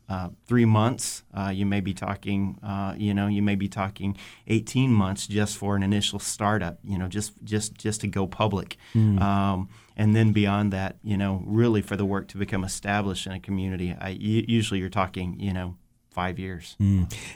Uh, 0.08 0.30
three 0.46 0.66
months, 0.66 1.24
uh, 1.34 1.50
you 1.50 1.66
may 1.66 1.82
be 1.82 1.94
talking, 1.94 2.60
uh, 2.62 2.94
you 2.96 3.14
know, 3.14 3.26
you 3.28 3.42
may 3.42 3.56
be 3.56 3.68
talking 3.68 4.16
18 4.48 4.92
months 4.92 5.26
just 5.26 5.58
for 5.58 5.76
an 5.76 5.82
initial 5.82 6.20
startup, 6.20 6.78
you 6.84 6.98
know, 6.98 7.08
just 7.08 7.34
just 7.44 7.76
just 7.76 8.02
to 8.02 8.08
go 8.08 8.28
public. 8.28 8.78
Um, 9.20 9.70
and 9.98 10.16
then 10.16 10.32
beyond 10.32 10.72
that, 10.74 10.98
you 11.04 11.18
know, 11.18 11.42
really 11.46 11.82
for 11.82 11.96
the 11.98 12.06
work 12.06 12.28
to 12.30 12.38
become 12.38 12.64
established 12.64 13.26
in 13.26 13.32
a 13.32 13.40
community, 13.40 13.96
I, 14.00 14.10
usually 14.10 14.80
you're 14.80 14.90
talking, 14.90 15.40
you 15.40 15.54
know, 15.54 15.76
five 16.16 16.40
years. 16.40 16.78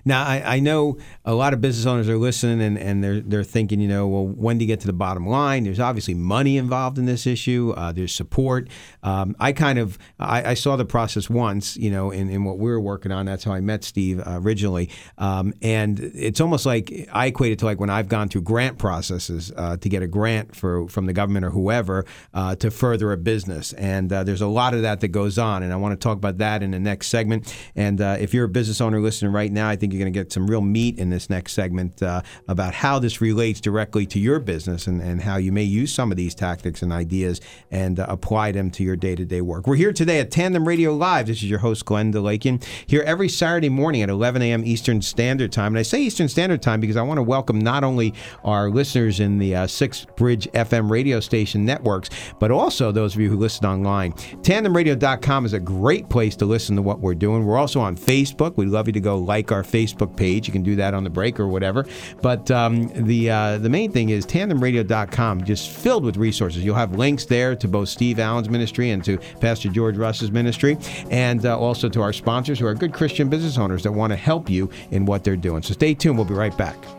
Now, 0.05 0.23
I, 0.23 0.55
I 0.55 0.59
know 0.59 0.97
a 1.25 1.33
lot 1.33 1.53
of 1.53 1.59
business 1.59 1.85
owners 1.85 2.07
are 2.07 2.17
listening 2.17 2.61
and, 2.61 2.77
and 2.79 3.03
they're, 3.03 3.19
they're 3.19 3.43
thinking, 3.43 3.81
you 3.81 3.89
know, 3.89 4.07
well, 4.07 4.25
when 4.25 4.57
do 4.57 4.63
you 4.63 4.67
get 4.67 4.79
to 4.79 4.87
the 4.87 4.93
bottom 4.93 5.27
line? 5.27 5.65
There's 5.65 5.81
obviously 5.81 6.13
money 6.13 6.57
involved 6.57 6.97
in 6.97 7.05
this 7.05 7.27
issue. 7.27 7.73
Uh, 7.75 7.91
there's 7.91 8.15
support. 8.15 8.69
Um, 9.03 9.35
I 9.37 9.51
kind 9.51 9.79
of, 9.79 9.97
I, 10.17 10.51
I 10.51 10.53
saw 10.53 10.77
the 10.77 10.85
process 10.85 11.29
once, 11.29 11.75
you 11.75 11.91
know, 11.91 12.11
in, 12.11 12.29
in 12.29 12.45
what 12.45 12.57
we 12.57 12.71
were 12.71 12.79
working 12.79 13.11
on. 13.11 13.25
That's 13.25 13.43
how 13.43 13.51
I 13.51 13.59
met 13.59 13.83
Steve 13.83 14.21
uh, 14.21 14.39
originally. 14.41 14.89
Um, 15.17 15.53
and 15.61 15.99
it's 15.99 16.39
almost 16.39 16.65
like 16.65 17.09
I 17.11 17.25
equate 17.25 17.51
it 17.51 17.59
to 17.59 17.65
like 17.65 17.81
when 17.81 17.89
I've 17.89 18.07
gone 18.07 18.29
through 18.29 18.43
grant 18.43 18.77
processes 18.77 19.51
uh, 19.57 19.75
to 19.75 19.89
get 19.89 20.01
a 20.01 20.07
grant 20.07 20.55
for 20.55 20.87
from 20.87 21.05
the 21.05 21.13
government 21.13 21.45
or 21.45 21.49
whoever 21.49 22.05
uh, 22.33 22.55
to 22.55 22.71
further 22.71 23.11
a 23.11 23.17
business. 23.17 23.73
And 23.73 24.13
uh, 24.13 24.23
there's 24.23 24.41
a 24.41 24.47
lot 24.47 24.73
of 24.73 24.83
that 24.83 25.01
that 25.01 25.09
goes 25.09 25.37
on. 25.37 25.63
And 25.63 25.73
I 25.73 25.75
want 25.75 25.99
to 25.99 26.01
talk 26.01 26.17
about 26.17 26.37
that 26.37 26.63
in 26.63 26.71
the 26.71 26.79
next 26.79 27.07
segment. 27.07 27.53
And 27.75 27.99
uh, 27.99 28.15
if 28.19 28.33
you're 28.33 28.45
a 28.45 28.49
business 28.49 28.68
owner 28.79 28.99
listening 28.99 29.31
right 29.31 29.51
now, 29.51 29.67
I 29.67 29.75
think 29.75 29.93
you're 29.93 29.99
going 29.99 30.13
to 30.13 30.19
get 30.19 30.31
some 30.31 30.47
real 30.47 30.61
meat 30.61 30.99
in 30.99 31.09
this 31.09 31.29
next 31.29 31.53
segment 31.53 32.01
uh, 32.03 32.21
about 32.47 32.73
how 32.73 32.99
this 32.99 33.21
relates 33.21 33.59
directly 33.59 34.05
to 34.07 34.19
your 34.19 34.39
business 34.39 34.87
and, 34.87 35.01
and 35.01 35.21
how 35.21 35.37
you 35.37 35.51
may 35.51 35.63
use 35.63 35.93
some 35.93 36.11
of 36.11 36.17
these 36.17 36.35
tactics 36.35 36.81
and 36.81 36.93
ideas 36.93 37.41
and 37.71 37.99
uh, 37.99 38.05
apply 38.07 38.51
them 38.51 38.69
to 38.71 38.83
your 38.83 38.95
day 38.95 39.15
to 39.15 39.25
day 39.25 39.41
work. 39.41 39.67
We're 39.67 39.75
here 39.75 39.93
today 39.93 40.19
at 40.19 40.31
Tandem 40.31 40.67
Radio 40.67 40.93
Live. 40.93 41.27
This 41.27 41.37
is 41.37 41.49
your 41.49 41.59
host, 41.59 41.85
Glenn 41.85 42.13
DeLakian, 42.13 42.63
here 42.87 43.03
every 43.03 43.29
Saturday 43.29 43.69
morning 43.69 44.01
at 44.01 44.09
11 44.09 44.41
a.m. 44.41 44.63
Eastern 44.65 45.01
Standard 45.01 45.51
Time. 45.51 45.73
And 45.73 45.79
I 45.79 45.83
say 45.83 46.01
Eastern 46.01 46.27
Standard 46.29 46.61
Time 46.61 46.79
because 46.79 46.97
I 46.97 47.01
want 47.01 47.17
to 47.17 47.23
welcome 47.23 47.59
not 47.59 47.83
only 47.83 48.13
our 48.43 48.69
listeners 48.69 49.19
in 49.19 49.39
the 49.39 49.55
uh, 49.55 49.67
Six 49.67 50.05
Bridge 50.15 50.47
FM 50.53 50.89
radio 50.89 51.19
station 51.19 51.65
networks, 51.65 52.09
but 52.39 52.51
also 52.51 52.91
those 52.91 53.15
of 53.15 53.21
you 53.21 53.29
who 53.29 53.37
listen 53.37 53.65
online. 53.65 54.13
TandemRadio.com 54.13 55.45
is 55.45 55.53
a 55.53 55.59
great 55.59 56.09
place 56.09 56.35
to 56.37 56.45
listen 56.45 56.75
to 56.75 56.81
what 56.81 56.99
we're 56.99 57.15
doing. 57.15 57.45
We're 57.45 57.57
also 57.57 57.79
on 57.79 57.95
Facebook. 57.95 58.55
We'd 58.59 58.69
love 58.69 58.87
you 58.87 58.93
to 58.93 58.99
go 58.99 59.17
like 59.17 59.51
our 59.51 59.63
Facebook 59.63 60.15
page. 60.15 60.47
You 60.47 60.53
can 60.53 60.63
do 60.63 60.75
that 60.75 60.93
on 60.93 61.03
the 61.03 61.09
break 61.09 61.39
or 61.39 61.47
whatever. 61.47 61.85
But 62.21 62.51
um, 62.51 62.89
the 63.05 63.29
uh, 63.29 63.57
the 63.57 63.69
main 63.69 63.91
thing 63.91 64.09
is 64.09 64.25
TandemRadio.com, 64.25 65.45
just 65.45 65.69
filled 65.69 66.03
with 66.03 66.17
resources. 66.17 66.63
You'll 66.63 66.75
have 66.75 66.95
links 66.95 67.25
there 67.25 67.55
to 67.55 67.67
both 67.67 67.89
Steve 67.89 68.19
Allen's 68.19 68.49
ministry 68.49 68.91
and 68.91 69.03
to 69.05 69.17
Pastor 69.39 69.69
George 69.69 69.97
Russ's 69.97 70.31
ministry, 70.31 70.77
and 71.09 71.45
uh, 71.45 71.57
also 71.57 71.89
to 71.89 72.01
our 72.01 72.13
sponsors 72.13 72.59
who 72.59 72.67
are 72.67 72.73
good 72.73 72.93
Christian 72.93 73.29
business 73.29 73.57
owners 73.57 73.83
that 73.83 73.91
want 73.91 74.11
to 74.11 74.17
help 74.17 74.49
you 74.49 74.69
in 74.91 75.05
what 75.05 75.23
they're 75.23 75.37
doing. 75.37 75.63
So 75.63 75.73
stay 75.73 75.93
tuned. 75.93 76.17
We'll 76.17 76.25
be 76.25 76.33
right 76.33 76.55
back. 76.57 76.98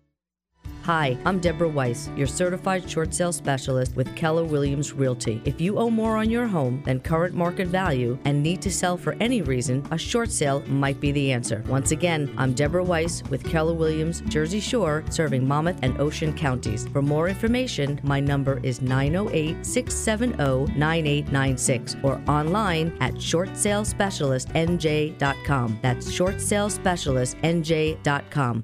Hi, 0.83 1.15
I'm 1.25 1.39
Deborah 1.39 1.69
Weiss, 1.69 2.09
your 2.15 2.25
certified 2.25 2.89
short 2.89 3.13
sale 3.13 3.31
specialist 3.31 3.95
with 3.95 4.15
Keller 4.15 4.43
Williams 4.43 4.93
Realty. 4.93 5.39
If 5.45 5.61
you 5.61 5.77
owe 5.77 5.91
more 5.91 6.17
on 6.17 6.31
your 6.31 6.47
home 6.47 6.81
than 6.87 6.99
current 6.99 7.35
market 7.35 7.67
value 7.67 8.17
and 8.25 8.41
need 8.41 8.63
to 8.63 8.71
sell 8.71 8.97
for 8.97 9.15
any 9.19 9.43
reason, 9.43 9.87
a 9.91 9.97
short 9.97 10.31
sale 10.31 10.63
might 10.65 10.99
be 10.99 11.11
the 11.11 11.31
answer. 11.31 11.63
Once 11.67 11.91
again, 11.91 12.33
I'm 12.35 12.53
Deborah 12.53 12.83
Weiss 12.83 13.21
with 13.29 13.47
Keller 13.47 13.75
Williams 13.75 14.21
Jersey 14.21 14.59
Shore, 14.59 15.03
serving 15.11 15.47
Monmouth 15.47 15.77
and 15.83 16.01
Ocean 16.01 16.33
counties. 16.33 16.87
For 16.87 17.03
more 17.03 17.29
information, 17.29 17.99
my 18.01 18.19
number 18.19 18.59
is 18.63 18.81
908 18.81 19.63
670 19.63 20.79
9896 20.79 21.97
or 22.01 22.19
online 22.27 22.97
at 23.01 23.13
shortsalespecialistnj.com. 23.13 25.79
That's 25.83 26.11
shortsalespecialistnj.com. 26.11 28.63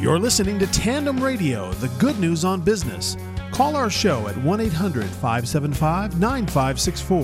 You're 0.00 0.18
listening 0.18 0.58
to 0.58 0.66
Tandem 0.66 1.22
Radio, 1.22 1.72
the 1.74 1.88
good 1.98 2.18
news 2.18 2.44
on 2.44 2.60
business. 2.60 3.16
Call 3.52 3.76
our 3.76 3.90
show 3.90 4.26
at 4.28 4.36
1 4.38 4.60
800 4.60 5.04
575 5.04 6.18
9564 6.18 7.22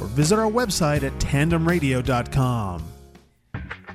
or 0.00 0.06
visit 0.08 0.38
our 0.38 0.50
website 0.50 1.02
at 1.02 1.12
tandemradio.com. 1.14 2.84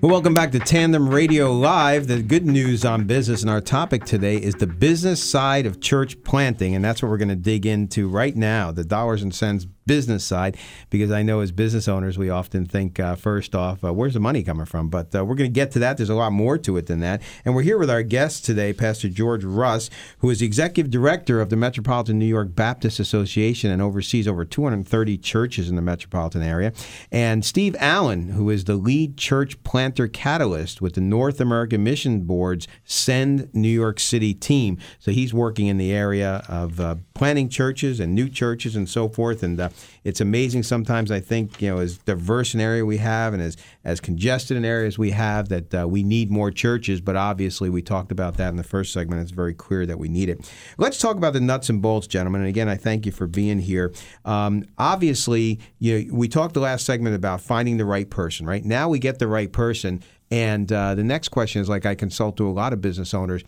Well, 0.02 0.12
welcome 0.12 0.34
back 0.34 0.52
to 0.52 0.60
Tandem 0.60 1.08
Radio 1.10 1.52
Live, 1.54 2.08
the 2.08 2.22
good 2.22 2.46
news 2.46 2.84
on 2.84 3.06
business. 3.06 3.42
And 3.42 3.50
our 3.50 3.62
topic 3.62 4.04
today 4.04 4.36
is 4.36 4.54
the 4.56 4.68
business 4.68 5.24
side 5.24 5.66
of 5.66 5.80
church 5.80 6.22
planting. 6.24 6.76
And 6.76 6.84
that's 6.84 7.02
what 7.02 7.10
we're 7.10 7.18
going 7.18 7.30
to 7.30 7.36
dig 7.36 7.66
into 7.66 8.10
right 8.10 8.36
now 8.36 8.72
the 8.72 8.84
dollars 8.84 9.24
and 9.24 9.34
cents 9.34 9.66
business 9.86 10.24
side 10.24 10.58
because 10.90 11.12
I 11.12 11.24
know 11.24 11.42
as 11.42 11.52
business 11.52 11.88
owners, 11.88 12.18
we 12.18 12.30
often 12.30 12.66
think 12.66 13.00
uh, 13.00 13.16
first 13.16 13.56
off, 13.56 13.84
uh, 13.84 13.94
where's 13.94 14.16
the 14.16 14.20
money 14.20 14.44
coming 14.44 14.66
from? 14.66 14.90
But 14.90 15.16
uh, 15.16 15.24
we're 15.24 15.36
going 15.36 15.50
to 15.50 15.54
get 15.54 15.72
to 15.72 15.80
that. 15.80 15.98
There's 15.98 16.10
a 16.10 16.16
lot 16.16 16.32
more 16.32 16.58
to 16.58 16.78
it 16.78 16.88
than 16.88 17.00
that. 17.02 17.22
And 17.44 17.56
we're 17.56 17.64
here 17.64 17.78
with 17.78 17.90
our 17.90 18.04
guest 18.04 18.46
today, 18.46 18.74
Pastor 18.74 19.10
George 19.10 19.44
Russ, 19.44 19.90
who 20.20 20.30
is 20.30 20.40
the 20.40 20.46
executive 20.46 20.92
director 20.92 21.40
of 21.40 21.50
the 21.50 21.56
Metropolitan 21.56 22.20
New 22.20 22.26
York 22.26 22.56
Baptist 22.56 23.00
Association 23.00 23.72
and 23.72 23.82
oversees 23.82 24.28
over 24.28 24.46
230 24.46 25.18
churches 25.18 25.70
in 25.70 25.76
the 25.76 25.82
metropolitan 25.82 26.42
area, 26.42 26.74
and 27.12 27.46
Steve 27.46 27.76
Allen, 27.80 28.30
who 28.30 28.50
is 28.50 28.66
the 28.66 28.76
lead 28.76 29.18
church 29.18 29.62
planter 29.64 30.08
catalyst 30.08 30.82
with 30.82 30.96
the 30.96 31.02
North 31.02 31.40
American 31.40 31.84
Mission 31.84 32.22
Board's 32.22 32.68
Send 32.84 33.54
New 33.54 33.70
York 33.70 34.00
City 34.00 34.34
team. 34.34 34.78
So 35.00 35.12
he's 35.12 35.34
working 35.34 35.68
in 35.68 35.78
the 35.78 35.94
area 35.94 36.44
of 36.48 36.80
uh, 36.80 36.96
planting 37.14 37.50
churches 37.50 38.00
and 38.00 38.16
new 38.16 38.30
churches 38.30 38.76
and 38.76 38.90
so 38.90 39.10
forth. 39.10 39.44
And 39.44 39.60
uh, 39.60 39.70
it's 40.04 40.22
amazing 40.22 40.64
sometimes. 40.64 41.12
I 41.12 41.20
think 41.20 41.62
you 41.62 41.70
know, 41.70 41.80
as 41.80 41.98
diverse 42.00 42.54
an 42.54 42.62
area 42.62 42.86
we 42.86 42.98
have, 42.98 43.34
and 43.34 43.42
as 43.42 43.58
as 43.84 44.00
congested 44.00 44.58
an 44.58 44.66
area 44.66 44.88
as 44.88 44.98
we 44.98 45.12
have, 45.12 45.50
that 45.50 45.74
uh, 45.74 45.88
we 45.88 46.04
need 46.04 46.32
more 46.32 46.52
churches. 46.52 47.02
But 47.02 47.16
obviously, 47.16 47.70
we 47.70 47.82
talked 47.82 48.12
about 48.12 48.38
that 48.38 48.50
in 48.50 48.56
the 48.56 48.64
first 48.64 48.94
segment. 48.94 49.22
It's 49.22 49.32
very 49.32 49.54
clear 49.54 49.86
that 49.86 50.00
we 50.00 50.08
need 50.08 50.30
it. 50.30 50.52
Let's 50.78 51.00
talk 51.00 51.18
about 51.18 51.34
the 51.34 51.42
nuts 51.42 51.70
and 51.70 51.82
bolts, 51.82 52.08
gentlemen. 52.08 52.42
And 52.42 52.50
again, 52.50 52.70
I 52.70 52.76
thank 52.76 53.06
you 53.06 53.12
for 53.12 53.28
being 53.28 53.60
here. 53.60 53.94
Um, 54.24 54.66
obviously, 54.78 55.60
you 55.80 56.00
know, 56.00 56.14
we 56.14 56.28
talked 56.28 56.54
the 56.54 56.60
last 56.60 56.86
segment 56.86 57.16
about 57.16 57.42
finding 57.42 57.78
the 57.78 57.86
right 57.86 58.10
person. 58.10 58.46
Right 58.46 58.66
now, 58.66 58.90
we 58.90 59.00
get 59.00 59.20
the 59.20 59.28
right 59.28 59.52
person. 59.52 60.02
And 60.32 60.72
uh, 60.72 60.96
the 60.96 61.04
next 61.04 61.30
question 61.30 61.62
is 61.62 61.70
like 61.70 61.86
I 61.86 61.96
consult 61.96 62.38
to 62.38 62.48
a 62.48 62.52
lot 62.52 62.74
of 62.74 62.82
business 62.82 63.14
owners 63.14 63.44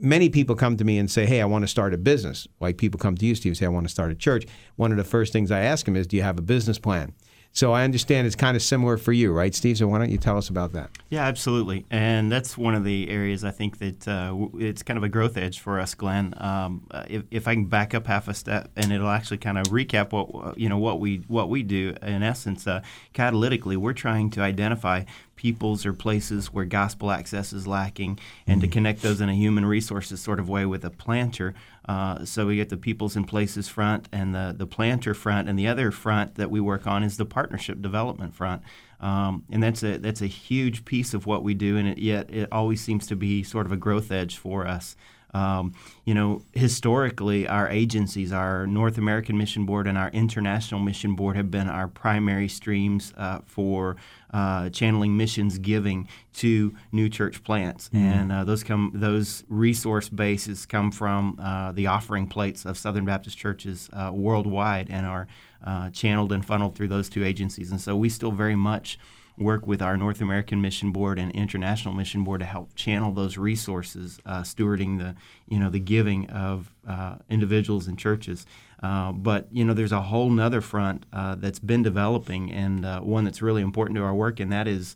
many 0.00 0.28
people 0.28 0.54
come 0.54 0.76
to 0.76 0.84
me 0.84 0.98
and 0.98 1.10
say, 1.10 1.26
Hey, 1.26 1.40
I 1.40 1.44
want 1.44 1.62
to 1.62 1.68
start 1.68 1.94
a 1.94 1.98
business. 1.98 2.48
Like 2.60 2.78
people 2.78 2.98
come 2.98 3.16
to 3.16 3.26
you, 3.26 3.34
Steve, 3.34 3.50
and 3.50 3.56
say, 3.56 3.66
I 3.66 3.70
want 3.70 3.86
to 3.86 3.92
start 3.92 4.10
a 4.10 4.14
church. 4.14 4.46
One 4.76 4.90
of 4.90 4.98
the 4.98 5.04
first 5.04 5.32
things 5.32 5.50
I 5.50 5.60
ask 5.60 5.84
them 5.86 5.96
is, 5.96 6.06
Do 6.06 6.16
you 6.16 6.22
have 6.22 6.38
a 6.38 6.42
business 6.42 6.78
plan? 6.78 7.14
So 7.52 7.72
I 7.72 7.82
understand 7.82 8.28
it's 8.28 8.36
kind 8.36 8.56
of 8.56 8.62
similar 8.62 8.96
for 8.96 9.12
you, 9.12 9.32
right, 9.32 9.52
Steve? 9.52 9.78
So 9.78 9.88
why 9.88 9.98
don't 9.98 10.10
you 10.10 10.18
tell 10.18 10.38
us 10.38 10.48
about 10.48 10.72
that? 10.74 10.90
Yeah, 11.08 11.24
absolutely. 11.24 11.84
And 11.90 12.30
that's 12.30 12.56
one 12.56 12.76
of 12.76 12.84
the 12.84 13.10
areas 13.10 13.42
I 13.42 13.50
think 13.50 13.78
that 13.78 14.06
uh, 14.06 14.48
it's 14.54 14.84
kind 14.84 14.96
of 14.96 15.02
a 15.02 15.08
growth 15.08 15.36
edge 15.36 15.58
for 15.58 15.80
us, 15.80 15.94
Glenn. 15.94 16.32
Um, 16.36 16.86
uh, 16.92 17.04
if, 17.08 17.24
if, 17.32 17.48
I 17.48 17.54
can 17.54 17.64
back 17.64 17.92
up 17.92 18.06
half 18.06 18.28
a 18.28 18.34
step, 18.34 18.70
and 18.76 18.92
it'll 18.92 19.08
actually 19.08 19.38
kind 19.38 19.58
of 19.58 19.66
recap 19.66 20.12
what 20.12 20.56
you 20.56 20.68
know 20.68 20.78
what 20.78 21.00
we 21.00 21.24
what 21.26 21.48
we 21.48 21.64
do. 21.64 21.94
In 22.02 22.22
essence, 22.22 22.68
uh, 22.68 22.82
catalytically, 23.14 23.76
we're 23.76 23.94
trying 23.94 24.30
to 24.30 24.42
identify 24.42 25.02
peoples 25.40 25.86
or 25.86 25.94
places 25.94 26.52
where 26.52 26.66
gospel 26.66 27.10
access 27.10 27.50
is 27.54 27.66
lacking 27.66 28.18
and 28.46 28.60
to 28.60 28.66
mm-hmm. 28.66 28.74
connect 28.74 29.00
those 29.00 29.22
in 29.22 29.30
a 29.30 29.34
human 29.34 29.64
resources 29.64 30.20
sort 30.20 30.38
of 30.38 30.50
way 30.50 30.66
with 30.66 30.84
a 30.84 30.90
planter. 30.90 31.54
Uh, 31.88 32.26
so 32.26 32.46
we 32.46 32.56
get 32.56 32.68
the 32.68 32.76
peoples 32.76 33.16
and 33.16 33.26
places 33.26 33.66
front 33.66 34.06
and 34.12 34.34
the, 34.34 34.54
the 34.54 34.66
planter 34.66 35.14
front, 35.14 35.48
and 35.48 35.58
the 35.58 35.66
other 35.66 35.90
front 35.90 36.34
that 36.34 36.50
we 36.50 36.60
work 36.60 36.86
on 36.86 37.02
is 37.02 37.16
the 37.16 37.24
partnership 37.24 37.80
development 37.80 38.34
front. 38.34 38.60
Um, 39.00 39.44
and 39.50 39.62
that's 39.62 39.82
a 39.82 39.96
that's 39.96 40.20
a 40.20 40.26
huge 40.26 40.84
piece 40.84 41.14
of 41.14 41.24
what 41.24 41.42
we 41.42 41.54
do, 41.54 41.78
and 41.78 41.88
it, 41.88 41.98
yet 41.98 42.28
it 42.30 42.48
always 42.52 42.82
seems 42.82 43.06
to 43.06 43.16
be 43.16 43.42
sort 43.42 43.64
of 43.64 43.72
a 43.72 43.78
growth 43.78 44.12
edge 44.12 44.36
for 44.36 44.66
us. 44.66 44.94
Um, 45.32 45.74
you 46.04 46.14
know, 46.14 46.42
historically, 46.52 47.46
our 47.46 47.68
agencies, 47.68 48.32
our 48.32 48.66
North 48.66 48.98
American 48.98 49.38
Mission 49.38 49.64
Board 49.64 49.86
and 49.86 49.96
our 49.96 50.10
International 50.10 50.80
Mission 50.80 51.14
Board, 51.14 51.36
have 51.36 51.50
been 51.50 51.68
our 51.68 51.88
primary 51.88 52.48
streams 52.48 53.12
uh, 53.16 53.38
for 53.46 53.96
uh, 54.32 54.70
channeling 54.70 55.16
missions 55.16 55.58
giving 55.58 56.08
to 56.34 56.74
new 56.92 57.08
church 57.08 57.42
plants, 57.42 57.88
mm-hmm. 57.88 58.04
and 58.04 58.32
uh, 58.32 58.44
those 58.44 58.62
come 58.62 58.92
those 58.94 59.44
resource 59.48 60.08
bases 60.08 60.66
come 60.66 60.90
from 60.90 61.38
uh, 61.40 61.72
the 61.72 61.86
offering 61.86 62.26
plates 62.26 62.64
of 62.64 62.78
Southern 62.78 63.04
Baptist 63.04 63.36
churches 63.36 63.90
uh, 63.92 64.10
worldwide, 64.12 64.88
and 64.90 65.06
are 65.06 65.26
uh, 65.64 65.90
channeled 65.90 66.32
and 66.32 66.44
funneled 66.44 66.74
through 66.74 66.88
those 66.88 67.08
two 67.08 67.24
agencies. 67.24 67.70
And 67.70 67.80
so 67.80 67.96
we 67.96 68.08
still 68.08 68.32
very 68.32 68.56
much 68.56 68.98
work 69.40 69.66
with 69.66 69.80
our 69.80 69.96
North 69.96 70.20
American 70.20 70.60
Mission 70.60 70.92
Board 70.92 71.18
and 71.18 71.32
International 71.32 71.94
Mission 71.94 72.22
Board 72.24 72.40
to 72.40 72.46
help 72.46 72.74
channel 72.74 73.12
those 73.12 73.38
resources, 73.38 74.20
uh, 74.26 74.42
stewarding 74.42 74.98
the 74.98 75.16
you 75.48 75.58
know 75.58 75.70
the 75.70 75.80
giving 75.80 76.28
of 76.30 76.70
uh, 76.86 77.16
individuals 77.28 77.88
and 77.88 77.98
churches. 77.98 78.46
Uh, 78.82 79.12
but 79.12 79.46
you 79.50 79.64
know 79.64 79.74
there's 79.74 79.92
a 79.92 80.00
whole 80.00 80.30
nother 80.30 80.60
front 80.60 81.04
uh, 81.12 81.34
that's 81.34 81.58
been 81.58 81.82
developing 81.82 82.50
and 82.50 82.86
uh, 82.86 83.00
one 83.00 83.24
that's 83.24 83.42
really 83.42 83.62
important 83.62 83.96
to 83.96 84.02
our 84.02 84.14
work, 84.14 84.40
and 84.40 84.52
that 84.52 84.66
is 84.66 84.94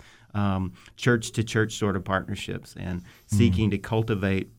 church 0.97 1.31
to 1.31 1.45
church 1.45 1.77
sort 1.77 1.95
of 1.95 2.05
partnerships 2.05 2.75
and 2.77 3.01
mm-hmm. 3.01 3.37
seeking 3.37 3.71
to 3.71 3.79
cultivate 3.79 4.51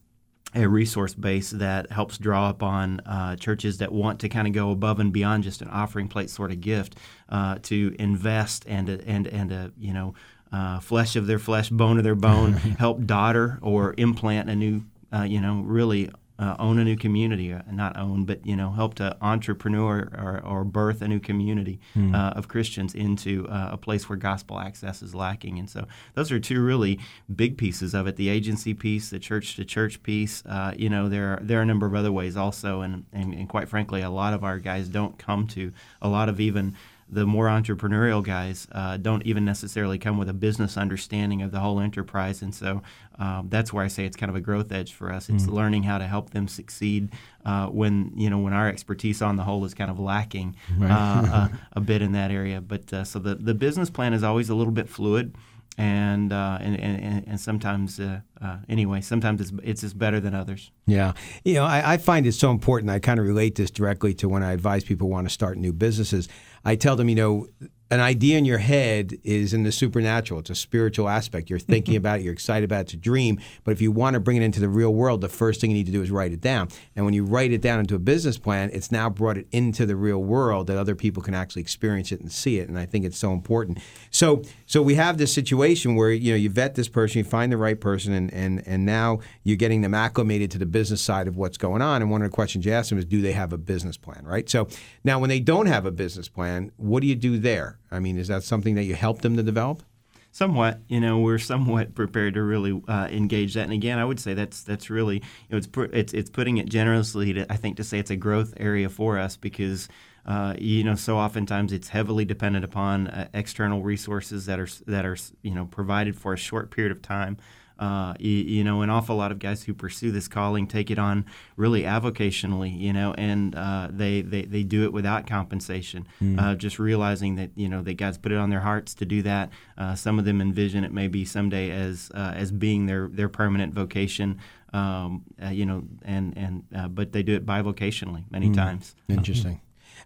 a 0.56 0.68
resource 0.68 1.14
base 1.14 1.52
that 1.52 1.92
helps 1.92 2.18
draw 2.18 2.50
upon 2.50 3.02
uh, 3.02 3.36
churches 3.36 3.80
that 3.80 3.92
want 3.92 4.20
to 4.22 4.30
kind 4.30 4.48
of 4.48 4.54
go 4.54 4.72
above 4.72 5.00
and 5.00 5.12
beyond 5.12 5.44
just 5.44 5.62
an 5.62 5.68
offering 5.68 6.08
plate 6.08 6.30
sort 6.30 6.52
of 6.52 6.62
gift 6.62 6.96
uh, 7.30 7.58
to 7.62 7.94
invest 8.00 8.66
and 8.68 8.90
and 8.90 9.28
and 9.28 9.52
uh, 9.52 9.68
you 9.78 9.94
know 9.94 10.14
uh, 10.52 10.80
flesh 10.80 11.16
of 11.16 11.28
their 11.28 11.40
flesh, 11.40 11.70
bone 11.70 11.98
of 11.98 12.04
their 12.04 12.16
bone, 12.16 12.54
help 12.80 13.06
daughter 13.06 13.60
or 13.62 13.94
implant 13.98 14.50
a 14.50 14.56
new 14.56 14.82
uh, 15.14 15.24
you 15.24 15.42
know 15.42 15.62
really 15.62 16.10
uh, 16.38 16.56
own 16.60 16.80
a 16.80 16.84
new 16.84 16.98
community, 16.98 17.54
uh, 17.54 17.62
not 17.72 17.98
own, 17.98 18.26
but 18.26 18.46
you 18.46 18.56
know, 18.56 18.72
help 18.72 18.96
to 18.96 19.16
entrepreneur 19.22 20.10
or, 20.18 20.42
or 20.46 20.64
birth 20.64 21.02
a 21.02 21.08
new 21.08 21.20
community 21.20 21.80
mm. 21.96 22.14
uh, 22.14 22.32
of 22.32 22.48
Christians 22.48 22.94
into 22.94 23.48
uh, 23.48 23.70
a 23.72 23.78
place 23.78 24.10
where 24.10 24.18
gospel 24.18 24.60
access 24.60 25.02
is 25.02 25.16
lacking. 25.16 25.58
And 25.60 25.70
so, 25.70 25.88
those 26.14 26.32
are 26.32 26.40
two 26.40 26.62
really 26.62 27.00
big 27.34 27.58
pieces 27.58 27.94
of 27.94 28.08
it: 28.08 28.18
the 28.18 28.30
agency 28.30 28.74
piece, 28.74 29.10
the 29.10 29.20
church 29.20 29.56
to 29.56 29.66
church 29.66 30.04
piece. 30.04 30.44
Uh, 30.46 30.74
you 30.76 30.90
know, 30.90 31.08
there 31.08 31.34
are, 31.34 31.40
there 31.42 31.60
are 31.60 31.64
a 31.64 31.66
number 31.66 31.86
of 31.86 31.96
other 31.96 32.12
ways 32.12 32.36
also, 32.36 32.82
and, 32.82 33.06
and, 33.14 33.34
and 33.34 33.48
quite 33.48 33.70
frankly, 33.70 34.02
a 34.02 34.10
lot 34.10 34.34
of 34.34 34.44
our 34.44 34.60
guys 34.60 34.90
don't 34.90 35.18
come 35.18 35.48
to 35.48 35.72
a 36.02 36.10
lot 36.10 36.28
of 36.28 36.40
even 36.40 36.76
the 37.08 37.26
more 37.26 37.46
entrepreneurial 37.48 38.24
guys 38.24 38.68
uh, 38.72 38.98
don't 38.98 39.24
even 39.26 39.46
necessarily 39.46 39.98
come 40.00 40.18
with 40.18 40.28
a 40.28 40.34
business 40.34 40.76
understanding 40.76 41.42
of 41.44 41.52
the 41.52 41.60
whole 41.60 41.80
enterprise, 41.80 42.42
and 42.42 42.54
so 42.54 42.82
um, 43.20 43.48
that's 43.50 43.72
where 43.72 43.86
I 43.86 43.88
say 43.90 44.06
it's 44.06 44.18
kind 44.18 44.30
of 44.30 44.36
a 44.36 44.42
growth 44.42 44.72
edge 44.72 44.92
for 44.94 45.12
us. 45.12 45.30
It's 45.30 45.46
Mm. 45.46 45.54
learning 45.54 45.84
how 45.84 45.98
to 46.00 46.08
help 46.08 46.32
them 46.32 46.48
succeed 46.48 47.10
uh, 47.46 47.68
when 47.68 48.12
you 48.16 48.30
know 48.30 48.40
when 48.40 48.54
our 48.54 48.68
expertise 48.68 49.22
on 49.22 49.36
the 49.36 49.44
whole 49.44 49.64
is 49.66 49.74
kind 49.76 49.92
of 49.92 50.00
lacking 50.00 50.56
Right. 50.78 50.92
uh, 50.92 51.22
uh, 51.32 51.48
a 51.74 51.80
bit 51.82 52.02
in 52.02 52.12
that 52.14 52.32
area. 52.32 52.60
But 52.60 52.92
uh, 52.92 53.04
so 53.04 53.20
the 53.20 53.36
the 53.36 53.54
business 53.54 53.90
plan 53.90 54.14
is 54.14 54.24
always 54.24 54.50
a 54.50 54.56
little 54.56 54.74
bit 54.74 54.90
fluid. 54.90 55.36
And, 55.78 56.32
uh, 56.32 56.58
and 56.62 56.80
and 56.80 57.28
and 57.28 57.40
sometimes 57.40 58.00
uh, 58.00 58.22
uh, 58.42 58.58
anyway, 58.70 59.02
sometimes 59.02 59.42
it's 59.42 59.52
it's 59.62 59.82
just 59.82 59.98
better 59.98 60.22
than 60.22 60.34
others. 60.34 60.72
Yeah. 60.86 61.14
You 61.44 61.56
know, 61.56 61.66
I, 61.66 61.94
I 61.94 61.98
find 61.98 62.26
it 62.26 62.32
so 62.32 62.50
important. 62.52 62.90
I 62.92 63.00
kind 63.00 63.20
of 63.20 63.26
relate 63.26 63.56
this 63.56 63.72
directly 63.72 64.14
to 64.16 64.30
when 64.30 64.42
I 64.42 64.54
advise 64.54 64.86
people 64.86 65.08
who 65.08 65.12
want 65.12 65.28
to 65.28 65.34
start 65.34 65.58
new 65.58 65.74
businesses. 65.74 66.30
I 66.64 66.76
tell 66.76 66.96
them, 66.96 67.10
you 67.10 67.16
know, 67.16 67.48
an 67.92 68.00
idea 68.00 68.38
in 68.38 68.46
your 68.46 68.58
head 68.58 69.14
is 69.24 69.54
in 69.54 69.64
the 69.64 69.72
supernatural. 69.72 70.40
It's 70.40 70.50
a 70.50 70.56
spiritual 70.56 71.08
aspect. 71.08 71.52
You're 71.52 71.60
thinking 71.60 71.96
about 71.96 72.20
it, 72.20 72.24
you're 72.24 72.34
excited 72.34 72.66
about 72.66 72.78
it, 72.78 72.82
it's 72.82 72.94
a 72.94 72.98
dream. 72.98 73.40
But 73.64 73.72
if 73.72 73.82
you 73.82 73.92
want 73.92 74.16
to 74.16 74.20
bring 74.20 74.38
it 74.38 74.44
into 74.44 74.60
the 74.60 74.70
real 74.70 74.94
world, 74.94 75.22
the 75.22 75.30
first 75.30 75.62
thing 75.62 75.70
you 75.70 75.78
need 75.78 75.86
to 75.86 75.92
do 75.92 76.02
is 76.02 76.10
write 76.10 76.32
it 76.32 76.42
down. 76.42 76.70
And 76.96 77.06
when 77.06 77.14
you 77.14 77.24
write 77.24 77.52
it 77.52 77.62
down 77.62 77.80
into 77.80 77.94
a 77.94 78.00
business 78.00 78.40
plan, 78.40 78.72
it's 78.74 78.92
now 78.92 79.10
brought 79.10 79.38
it 79.38 79.48
into 79.52 79.86
the 79.86 79.96
real 79.96 80.24
world 80.24 80.66
that 80.68 80.78
other 80.78 80.96
people 80.96 81.22
can 81.22 81.36
actually 81.36 81.62
experience 81.62 82.12
it 82.12 82.22
and 82.22 82.32
see 82.32 82.58
it. 82.58 82.68
And 82.70 82.80
I 82.80 82.88
think 82.88 83.06
it's 83.06 83.20
so 83.20 83.32
important. 83.34 83.78
So 84.10 84.42
so 84.66 84.82
we 84.82 84.96
have 84.96 85.18
this 85.18 85.34
situation 85.34 85.96
where, 85.96 86.12
you 86.12 86.32
know, 86.32 86.38
you 86.38 86.50
vet 86.50 86.76
this 86.76 86.88
person, 86.88 87.20
you 87.20 87.24
find 87.24 87.52
the 87.52 87.58
right 87.58 87.80
person, 87.80 88.14
and 88.14 88.34
and, 88.34 88.68
and 88.68 88.86
now 88.86 89.20
you're 89.44 89.58
getting 89.58 89.82
them 89.82 89.94
acclimated 89.94 90.50
to 90.52 90.58
the 90.58 90.66
business 90.66 91.02
side 91.02 91.28
of 91.28 91.38
what's 91.38 91.58
going 91.58 91.82
on. 91.82 92.02
And 92.02 92.10
one 92.10 92.22
of 92.22 92.32
the 92.32 92.36
questions 92.36 92.66
you 92.66 92.72
ask 92.72 92.90
them 92.90 92.98
is, 92.98 93.06
do 93.06 93.22
they 93.22 93.34
have 93.34 93.54
a 93.54 93.58
business 93.58 93.98
plan, 93.98 94.26
right? 94.26 94.50
So 94.50 94.68
now 95.04 95.20
when 95.20 95.30
they 95.30 95.40
don't 95.40 95.68
have 95.68 95.86
a 95.86 95.92
business 95.92 96.28
plan, 96.28 96.72
what 96.78 97.02
do 97.02 97.08
you 97.08 97.16
do 97.16 97.38
there? 97.38 97.78
I 97.92 98.00
mean, 98.00 98.18
is 98.18 98.28
that 98.28 98.44
something 98.44 98.76
that 98.76 98.84
you 98.84 98.96
help 98.96 99.22
them 99.22 99.38
to 99.38 99.44
develop? 99.44 99.84
Somewhat, 100.32 100.82
you 100.90 101.00
know, 101.00 101.20
we're 101.20 101.38
somewhat 101.38 101.96
prepared 101.96 102.34
to 102.34 102.44
really 102.44 102.82
uh, 102.90 103.08
engage 103.10 103.54
that. 103.54 103.64
And 103.64 103.72
again, 103.72 104.00
I 104.00 104.04
would 104.04 104.20
say 104.20 104.34
that's 104.34 104.64
that's 104.64 104.90
really, 104.90 105.16
you 105.18 105.22
know, 105.52 105.58
it's 105.58 105.70
it's 105.94 106.14
it's 106.14 106.30
putting 106.30 106.58
it 106.58 106.68
generously. 106.68 107.34
To, 107.34 107.46
I 107.50 107.56
think 107.56 107.78
to 107.78 107.84
say 107.84 108.00
it's 108.00 108.12
a 108.12 108.18
growth 108.18 108.54
area 108.58 108.90
for 108.90 109.20
us 109.20 109.38
because. 109.38 109.88
Uh, 110.26 110.56
you 110.58 110.84
know, 110.84 110.96
so 110.96 111.18
oftentimes 111.18 111.72
it's 111.72 111.90
heavily 111.90 112.26
dependent 112.26 112.66
upon 112.66 113.08
uh, 113.08 113.28
external 113.34 113.84
resources 113.84 114.46
that 114.48 114.60
are 114.60 114.68
that 114.88 115.06
are 115.06 115.18
you 115.44 115.52
know 115.52 115.66
provided 115.66 116.16
for 116.18 116.34
a 116.34 116.38
short 116.38 116.72
period 116.72 116.92
of 116.92 117.02
time. 117.02 117.38
Uh, 117.78 118.14
you, 118.20 118.32
you 118.32 118.64
know, 118.64 118.82
an 118.84 118.90
awful 118.90 119.18
lot 119.18 119.34
of 119.34 119.38
guys 119.40 119.64
who 119.64 119.74
pursue 119.74 120.10
this 120.10 120.30
calling 120.30 120.66
take 120.66 120.90
it 120.90 120.98
on 120.98 121.26
really 121.58 121.82
avocationally, 121.84 122.74
you 122.80 122.94
know, 122.94 123.14
and 123.18 123.54
uh, 123.54 123.90
they, 123.92 124.22
they 124.22 124.44
they 124.44 124.64
do 124.64 124.86
it 124.86 124.94
without 124.94 125.28
compensation. 125.28 126.08
Mm. 126.24 126.40
Uh, 126.42 126.56
just 126.56 126.80
realizing 126.80 127.36
that 127.36 127.52
you 127.56 127.68
know 127.68 127.82
that 127.82 127.96
God's 127.96 128.18
put 128.18 128.32
it 128.32 128.38
on 128.38 128.50
their 128.50 128.62
hearts 128.62 128.94
to 128.96 129.06
do 129.06 129.22
that. 129.24 129.50
Uh, 129.78 129.94
some 129.94 130.18
of 130.20 130.24
them 130.26 130.40
envision 130.42 130.86
it 130.86 130.94
maybe 130.94 131.26
someday 131.26 131.70
as 131.70 132.10
uh, 132.16 132.32
as 132.34 132.50
being 132.52 132.86
their 132.86 133.10
their 133.10 133.30
permanent 133.30 133.74
vocation. 133.74 134.40
Um, 134.74 135.24
uh, 135.44 135.50
you 135.50 135.66
know, 135.66 135.84
and 136.04 136.36
and 136.38 136.64
uh, 136.74 136.88
but 136.88 137.12
they 137.12 137.24
do 137.24 137.36
it 137.36 137.46
bivocationally 137.46 138.24
many 138.32 138.50
Mm. 138.50 138.56
times. 138.56 138.96
Interesting. 139.10 139.60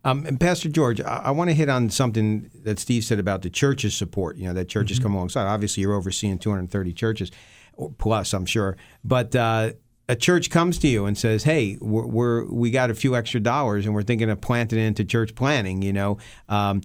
Um, 0.04 0.26
and 0.26 0.40
Pastor 0.40 0.70
George, 0.70 1.02
I, 1.02 1.18
I 1.26 1.32
want 1.32 1.50
to 1.50 1.54
hit 1.54 1.68
on 1.70 1.90
something 1.90 2.50
that 2.64 2.80
Steve 2.80 3.04
said 3.04 3.20
about 3.20 3.42
the 3.42 3.50
church's 3.50 3.96
support. 3.96 4.38
You 4.38 4.48
know, 4.48 4.54
that 4.54 4.70
churches 4.70 4.98
Mm-hmm. 4.98 5.04
come 5.04 5.16
alongside. 5.16 5.46
Obviously, 5.46 5.82
you're 5.82 5.94
overseeing 5.94 6.40
230 6.40 6.94
churches, 6.94 7.32
or 7.74 7.92
plus, 7.98 8.34
I'm 8.34 8.46
sure. 8.46 8.78
But 9.04 9.36
uh, 9.36 9.72
a 10.08 10.16
church 10.16 10.50
comes 10.50 10.80
to 10.80 10.88
you 10.88 11.06
and 11.06 11.18
says, 11.18 11.44
"Hey, 11.44 11.78
we're, 11.82 12.06
we're 12.08 12.46
we 12.46 12.72
got 12.72 12.90
a 12.90 12.96
few 12.96 13.16
extra 13.16 13.40
dollars, 13.40 13.86
and 13.86 13.94
we're 13.94 14.04
thinking 14.04 14.30
of 14.30 14.40
planting 14.42 14.80
into 14.80 15.04
church 15.04 15.36
planting." 15.36 15.82
You 15.82 15.94
know, 15.94 16.18
um, 16.48 16.82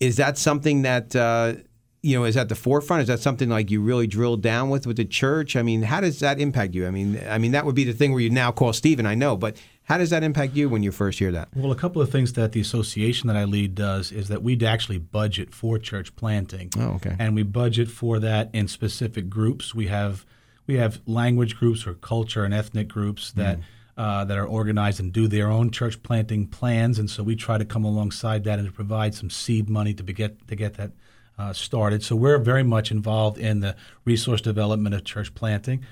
is 0.00 0.16
that 0.16 0.36
something 0.36 0.82
that 0.82 1.14
uh, 1.14 1.54
you 2.02 2.18
know 2.18 2.24
is 2.24 2.36
at 2.36 2.48
the 2.48 2.54
forefront? 2.56 3.02
Is 3.02 3.08
that 3.08 3.20
something 3.20 3.48
like 3.48 3.70
you 3.70 3.80
really 3.80 4.06
drill 4.08 4.36
down 4.36 4.70
with 4.70 4.86
with 4.88 4.96
the 4.96 5.04
church? 5.04 5.54
I 5.56 5.62
mean, 5.62 5.82
how 5.82 6.00
does 6.00 6.18
that 6.18 6.40
impact 6.40 6.74
you? 6.74 6.86
I 6.86 6.90
mean, 6.90 7.20
I 7.28 7.38
mean 7.38 7.52
that 7.52 7.64
would 7.64 7.76
be 7.76 7.84
the 7.84 7.92
thing 7.94 8.10
where 8.12 8.20
you 8.20 8.30
now 8.30 8.50
call 8.52 8.72
Stephen. 8.72 9.06
I 9.06 9.14
know, 9.14 9.36
but 9.36 9.56
how 9.84 9.98
does 9.98 10.10
that 10.10 10.22
impact 10.22 10.54
you 10.54 10.68
when 10.68 10.82
you 10.82 10.90
first 10.90 11.18
hear 11.18 11.30
that? 11.32 11.48
Well, 11.54 11.70
a 11.70 11.76
couple 11.76 12.00
of 12.00 12.10
things 12.10 12.32
that 12.32 12.52
the 12.52 12.60
association 12.60 13.26
that 13.28 13.36
I 13.36 13.44
lead 13.44 13.74
does 13.74 14.12
is 14.12 14.28
that 14.28 14.42
we 14.42 14.58
actually 14.64 14.98
budget 14.98 15.54
for 15.54 15.78
church 15.78 16.16
planting. 16.16 16.70
Oh, 16.78 16.94
okay. 16.94 17.14
And 17.18 17.34
we 17.34 17.42
budget 17.42 17.88
for 17.88 18.18
that 18.20 18.48
in 18.54 18.66
specific 18.66 19.28
groups. 19.28 19.74
We 19.74 19.88
have 19.88 20.24
we 20.66 20.76
have 20.76 21.02
language 21.06 21.56
groups 21.56 21.86
or 21.86 21.94
culture 21.94 22.44
and 22.44 22.54
ethnic 22.54 22.88
groups 22.88 23.32
that 23.32 23.58
uh, 23.98 24.24
that 24.24 24.38
are 24.38 24.46
organized 24.46 25.00
and 25.00 25.12
do 25.12 25.28
their 25.28 25.50
own 25.50 25.70
church 25.70 26.02
planting 26.02 26.46
plans, 26.46 26.98
and 26.98 27.08
so 27.08 27.22
we 27.22 27.36
try 27.36 27.58
to 27.58 27.64
come 27.64 27.84
alongside 27.84 28.44
that 28.44 28.58
and 28.58 28.66
to 28.66 28.72
provide 28.72 29.14
some 29.14 29.30
seed 29.30 29.68
money 29.68 29.92
to 29.92 30.02
get 30.02 30.48
to 30.48 30.56
get 30.56 30.74
that 30.74 30.92
uh, 31.38 31.52
started. 31.52 32.02
So 32.02 32.16
we're 32.16 32.38
very 32.38 32.62
much 32.62 32.90
involved 32.90 33.38
in 33.38 33.60
the 33.60 33.76
resource 34.04 34.40
development 34.40 34.94
of 34.94 35.04
church 35.04 35.34
planting. 35.34 35.84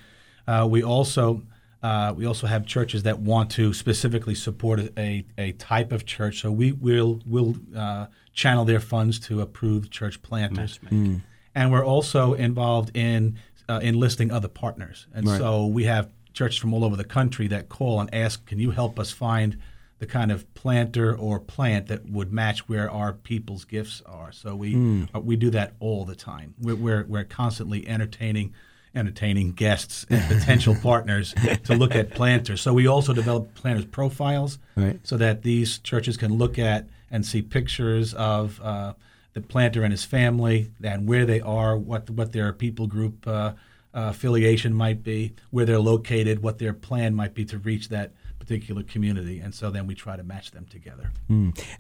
Uh, 0.47 0.67
we 0.69 0.83
also 0.83 1.43
uh, 1.83 2.13
we 2.17 2.25
also 2.27 2.47
have 2.47 2.65
churches 2.67 3.03
that 3.03 3.19
want 3.19 3.51
to 3.51 3.73
specifically 3.73 4.35
support 4.35 4.81
a, 4.97 5.25
a 5.37 5.53
type 5.53 5.91
of 5.93 6.05
church, 6.07 6.41
so 6.41 6.51
we 6.53 6.73
will 6.73 7.21
will 7.27 7.57
uh, 7.77 8.07
channel 8.33 8.65
their 8.65 8.81
funds 8.81 9.19
to 9.19 9.41
approved 9.41 9.91
church 9.91 10.23
planters. 10.23 10.79
Mm. 10.91 11.23
And 11.55 11.71
we're 11.73 11.85
also 11.85 12.35
involved 12.35 12.97
in 12.97 13.37
uh, 13.69 13.81
enlisting 13.83 14.31
other 14.31 14.49
partners, 14.49 15.07
and 15.15 15.27
Right. 15.27 15.39
so 15.39 15.67
we 15.67 15.85
have 15.85 16.09
churches 16.33 16.59
from 16.59 16.73
all 16.73 16.85
over 16.85 16.97
the 16.97 17.05
country 17.05 17.47
that 17.49 17.69
call 17.69 18.01
and 18.01 18.09
ask, 18.15 18.47
"Can 18.47 18.59
you 18.59 18.71
help 18.71 18.99
us 18.99 19.11
find 19.11 19.59
the 19.99 20.07
kind 20.07 20.33
of 20.33 20.53
planter 20.55 21.15
or 21.15 21.39
plant 21.39 21.87
that 21.89 22.09
would 22.11 22.33
match 22.33 22.69
where 22.69 22.91
our 22.91 23.13
people's 23.13 23.65
gifts 23.65 24.03
are?" 24.07 24.33
So 24.33 24.55
we 24.57 24.75
Mm. 24.75 25.09
uh, 25.15 25.21
we 25.21 25.37
do 25.37 25.51
that 25.51 25.75
all 25.81 26.05
the 26.05 26.15
time. 26.17 26.55
We're 26.61 26.77
we're, 26.77 27.05
we're 27.09 27.25
constantly 27.25 27.87
entertaining 27.89 28.53
entertaining 28.95 29.53
guests 29.53 30.05
and 30.11 30.23
potential 30.29 30.75
partners 30.83 31.35
to 31.65 31.75
look 31.75 31.95
at 31.95 32.11
planters. 32.11 32.61
So 32.61 32.73
we 32.75 32.87
also 32.87 33.13
develop 33.13 33.55
planters 33.55 33.85
profiles 33.87 34.59
Right. 34.77 34.99
so 35.03 35.17
that 35.17 35.43
these 35.43 35.79
churches 35.79 36.17
can 36.17 36.35
look 36.35 36.59
at 36.59 36.89
and 37.11 37.25
see 37.25 37.43
pictures 37.43 38.15
of 38.15 38.61
uh, 38.63 38.95
the 39.35 39.41
planter 39.41 39.83
and 39.83 39.93
his 39.93 40.05
family 40.05 40.71
and 40.83 41.09
where 41.09 41.25
they 41.27 41.41
are, 41.41 41.77
what 41.77 42.09
what 42.11 42.33
their 42.33 42.53
people 42.53 42.87
group 42.87 43.27
uh, 43.27 43.31
uh, 43.31 43.53
affiliation 43.95 44.73
might 44.75 45.03
be, 45.03 45.35
where 45.51 45.65
they're 45.67 45.79
located, 45.79 46.43
what 46.43 46.59
their 46.59 46.73
plan 46.73 47.15
might 47.15 47.35
be 47.35 47.45
to 47.47 47.59
reach 47.59 47.89
that 47.91 48.13
particular 48.53 48.83
community, 48.83 49.41
and 49.41 49.55
so 49.55 49.71
then 49.71 49.87
we 49.87 49.95
try 49.95 50.15
to 50.15 50.23
match 50.23 50.51
them 50.51 50.67
together. 50.69 51.11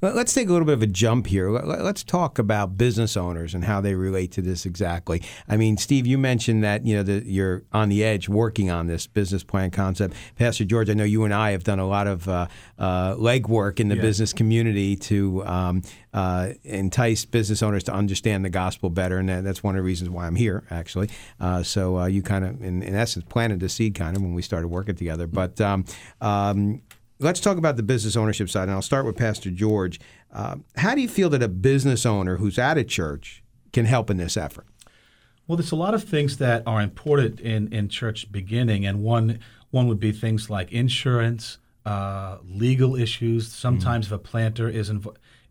Well, 0.01 0.15
Let's 0.15 0.33
take 0.33 0.49
a 0.49 0.53
little 0.53 0.65
bit 0.65 0.73
of 0.75 0.83
a 0.83 0.87
jump 0.87 1.27
here. 1.27 1.51
Let- 1.51 1.67
let- 1.69 1.83
Let's 1.85 2.03
talk 2.03 2.39
about 2.39 2.79
business 2.79 3.17
owners 3.17 3.55
and 3.55 3.65
how 3.65 3.81
they 3.83 3.95
relate 3.95 4.31
to 4.33 4.41
this 4.43 4.65
exactly. 4.65 5.21
I 5.49 5.57
mean, 5.59 5.77
Steve, 5.77 6.07
you 6.07 6.17
mentioned 6.17 6.65
that 6.65 6.87
you 6.87 6.95
know 6.97 7.03
that 7.03 7.27
you're 7.27 7.65
on 7.73 7.89
the 7.91 8.03
edge 8.05 8.29
working 8.29 8.71
on 8.71 8.87
this 8.87 9.07
business 9.07 9.43
plan 9.45 9.71
concept. 9.71 10.15
Pastor 10.37 10.65
George, 10.65 10.89
I 10.89 10.95
know 10.95 11.05
you 11.05 11.25
and 11.25 11.35
I 11.35 11.51
have 11.51 11.65
done 11.65 11.79
a 11.81 11.87
lot 11.87 12.07
of 12.07 12.27
uh, 12.29 12.47
uh, 12.79 13.15
legwork 13.17 13.79
in 13.81 13.89
the 13.89 13.97
Yeah. 13.97 14.03
business 14.03 14.33
community 14.33 14.97
to 14.97 15.45
um, 15.45 15.83
uh, 16.13 16.51
entice 16.65 17.25
business 17.25 17.63
owners 17.63 17.83
to 17.85 17.93
understand 17.93 18.45
the 18.45 18.51
gospel 18.51 18.91
better, 18.91 19.19
and 19.19 19.29
that- 19.29 19.45
that's 19.45 19.63
one 19.63 19.75
of 19.75 19.79
the 19.79 19.85
reasons 19.85 20.11
why 20.11 20.27
I'm 20.27 20.37
here, 20.37 20.65
actually. 20.71 21.09
Uh, 21.41 21.63
so 21.63 21.99
uh, 21.99 22.07
you 22.07 22.23
kind 22.23 22.45
of, 22.45 22.63
in, 22.63 22.83
in 22.83 22.95
essence, 22.95 23.25
planted 23.29 23.61
the 23.61 23.69
seed 23.69 23.95
kind 23.95 24.17
of 24.17 24.23
when 24.23 24.35
we 24.35 24.43
started 24.43 24.69
working 24.69 24.95
together. 24.95 25.27
But 25.27 25.61
um, 25.61 25.85
um, 26.21 26.83
let's 27.19 27.41
talk 27.41 27.57
about 27.57 27.77
the 27.77 27.83
business 27.83 28.17
ownership 28.17 28.51
side, 28.51 28.65
and 28.65 28.73
I'll 28.73 28.83
start 28.83 29.07
with 29.07 29.17
Pastor 29.17 29.51
George. 29.51 29.99
Uh, 30.33 30.57
how 30.77 30.95
do 30.95 31.01
you 31.01 31.09
feel 31.09 31.31
that 31.31 31.43
a 31.43 31.49
business 31.49 32.05
owner 32.05 32.37
who's 32.37 32.59
at 32.59 32.77
a 32.79 32.85
church 32.85 33.43
can 33.73 33.87
help 33.87 34.11
in 34.11 34.17
this 34.19 34.37
effort? 34.37 34.67
Well, 35.47 35.57
there's 35.57 35.73
a 35.73 35.77
lot 35.77 35.95
of 35.95 36.05
things 36.05 36.37
that 36.39 36.63
are 36.67 36.81
important 36.81 37.41
in, 37.41 37.73
in 37.73 37.89
church 37.89 38.31
beginning, 38.31 38.87
and 38.87 39.03
one 39.03 39.39
one 39.71 39.89
would 39.89 39.99
be 40.01 40.13
things 40.13 40.51
like 40.51 40.71
insurance, 40.71 41.57
uh, 41.87 42.37
legal 42.45 42.95
issues. 42.95 43.51
Sometimes 43.51 44.07
if 44.07 44.13
a 44.13 44.19
planter 44.19 44.69
is 44.69 44.91
in, 44.91 45.03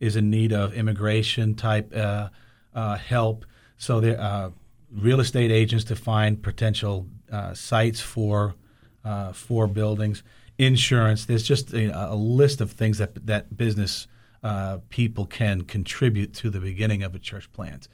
is 0.02 0.16
in 0.18 0.30
need 0.30 0.52
of 0.52 0.74
immigration 0.74 1.56
type 1.56 1.96
uh, 1.96 2.28
uh, 2.76 2.98
help, 2.98 3.46
so 3.78 4.02
there 4.02 4.20
uh, 4.20 4.50
real 4.92 5.22
estate 5.22 5.52
agents 5.52 5.86
to 5.86 5.96
find 5.96 6.42
potential 6.44 7.08
uh, 7.32 7.54
sites 7.54 8.02
for 8.02 8.56
uh, 9.06 9.32
for 9.32 9.68
buildings, 9.68 10.24
insurance. 10.58 11.26
There's 11.26 11.44
just 11.44 11.74
a, 11.74 12.12
a 12.12 12.16
list 12.16 12.60
of 12.60 12.72
things 12.72 12.98
that 12.98 13.26
that 13.28 13.56
business 13.56 14.08
uh, 14.44 14.80
people 14.90 15.26
can 15.26 15.62
contribute 15.62 16.34
to 16.34 16.50
the 16.50 16.60
beginning 16.60 17.04
of 17.04 17.14
a 17.14 17.20
church 17.20 17.52
plant. 17.54 17.88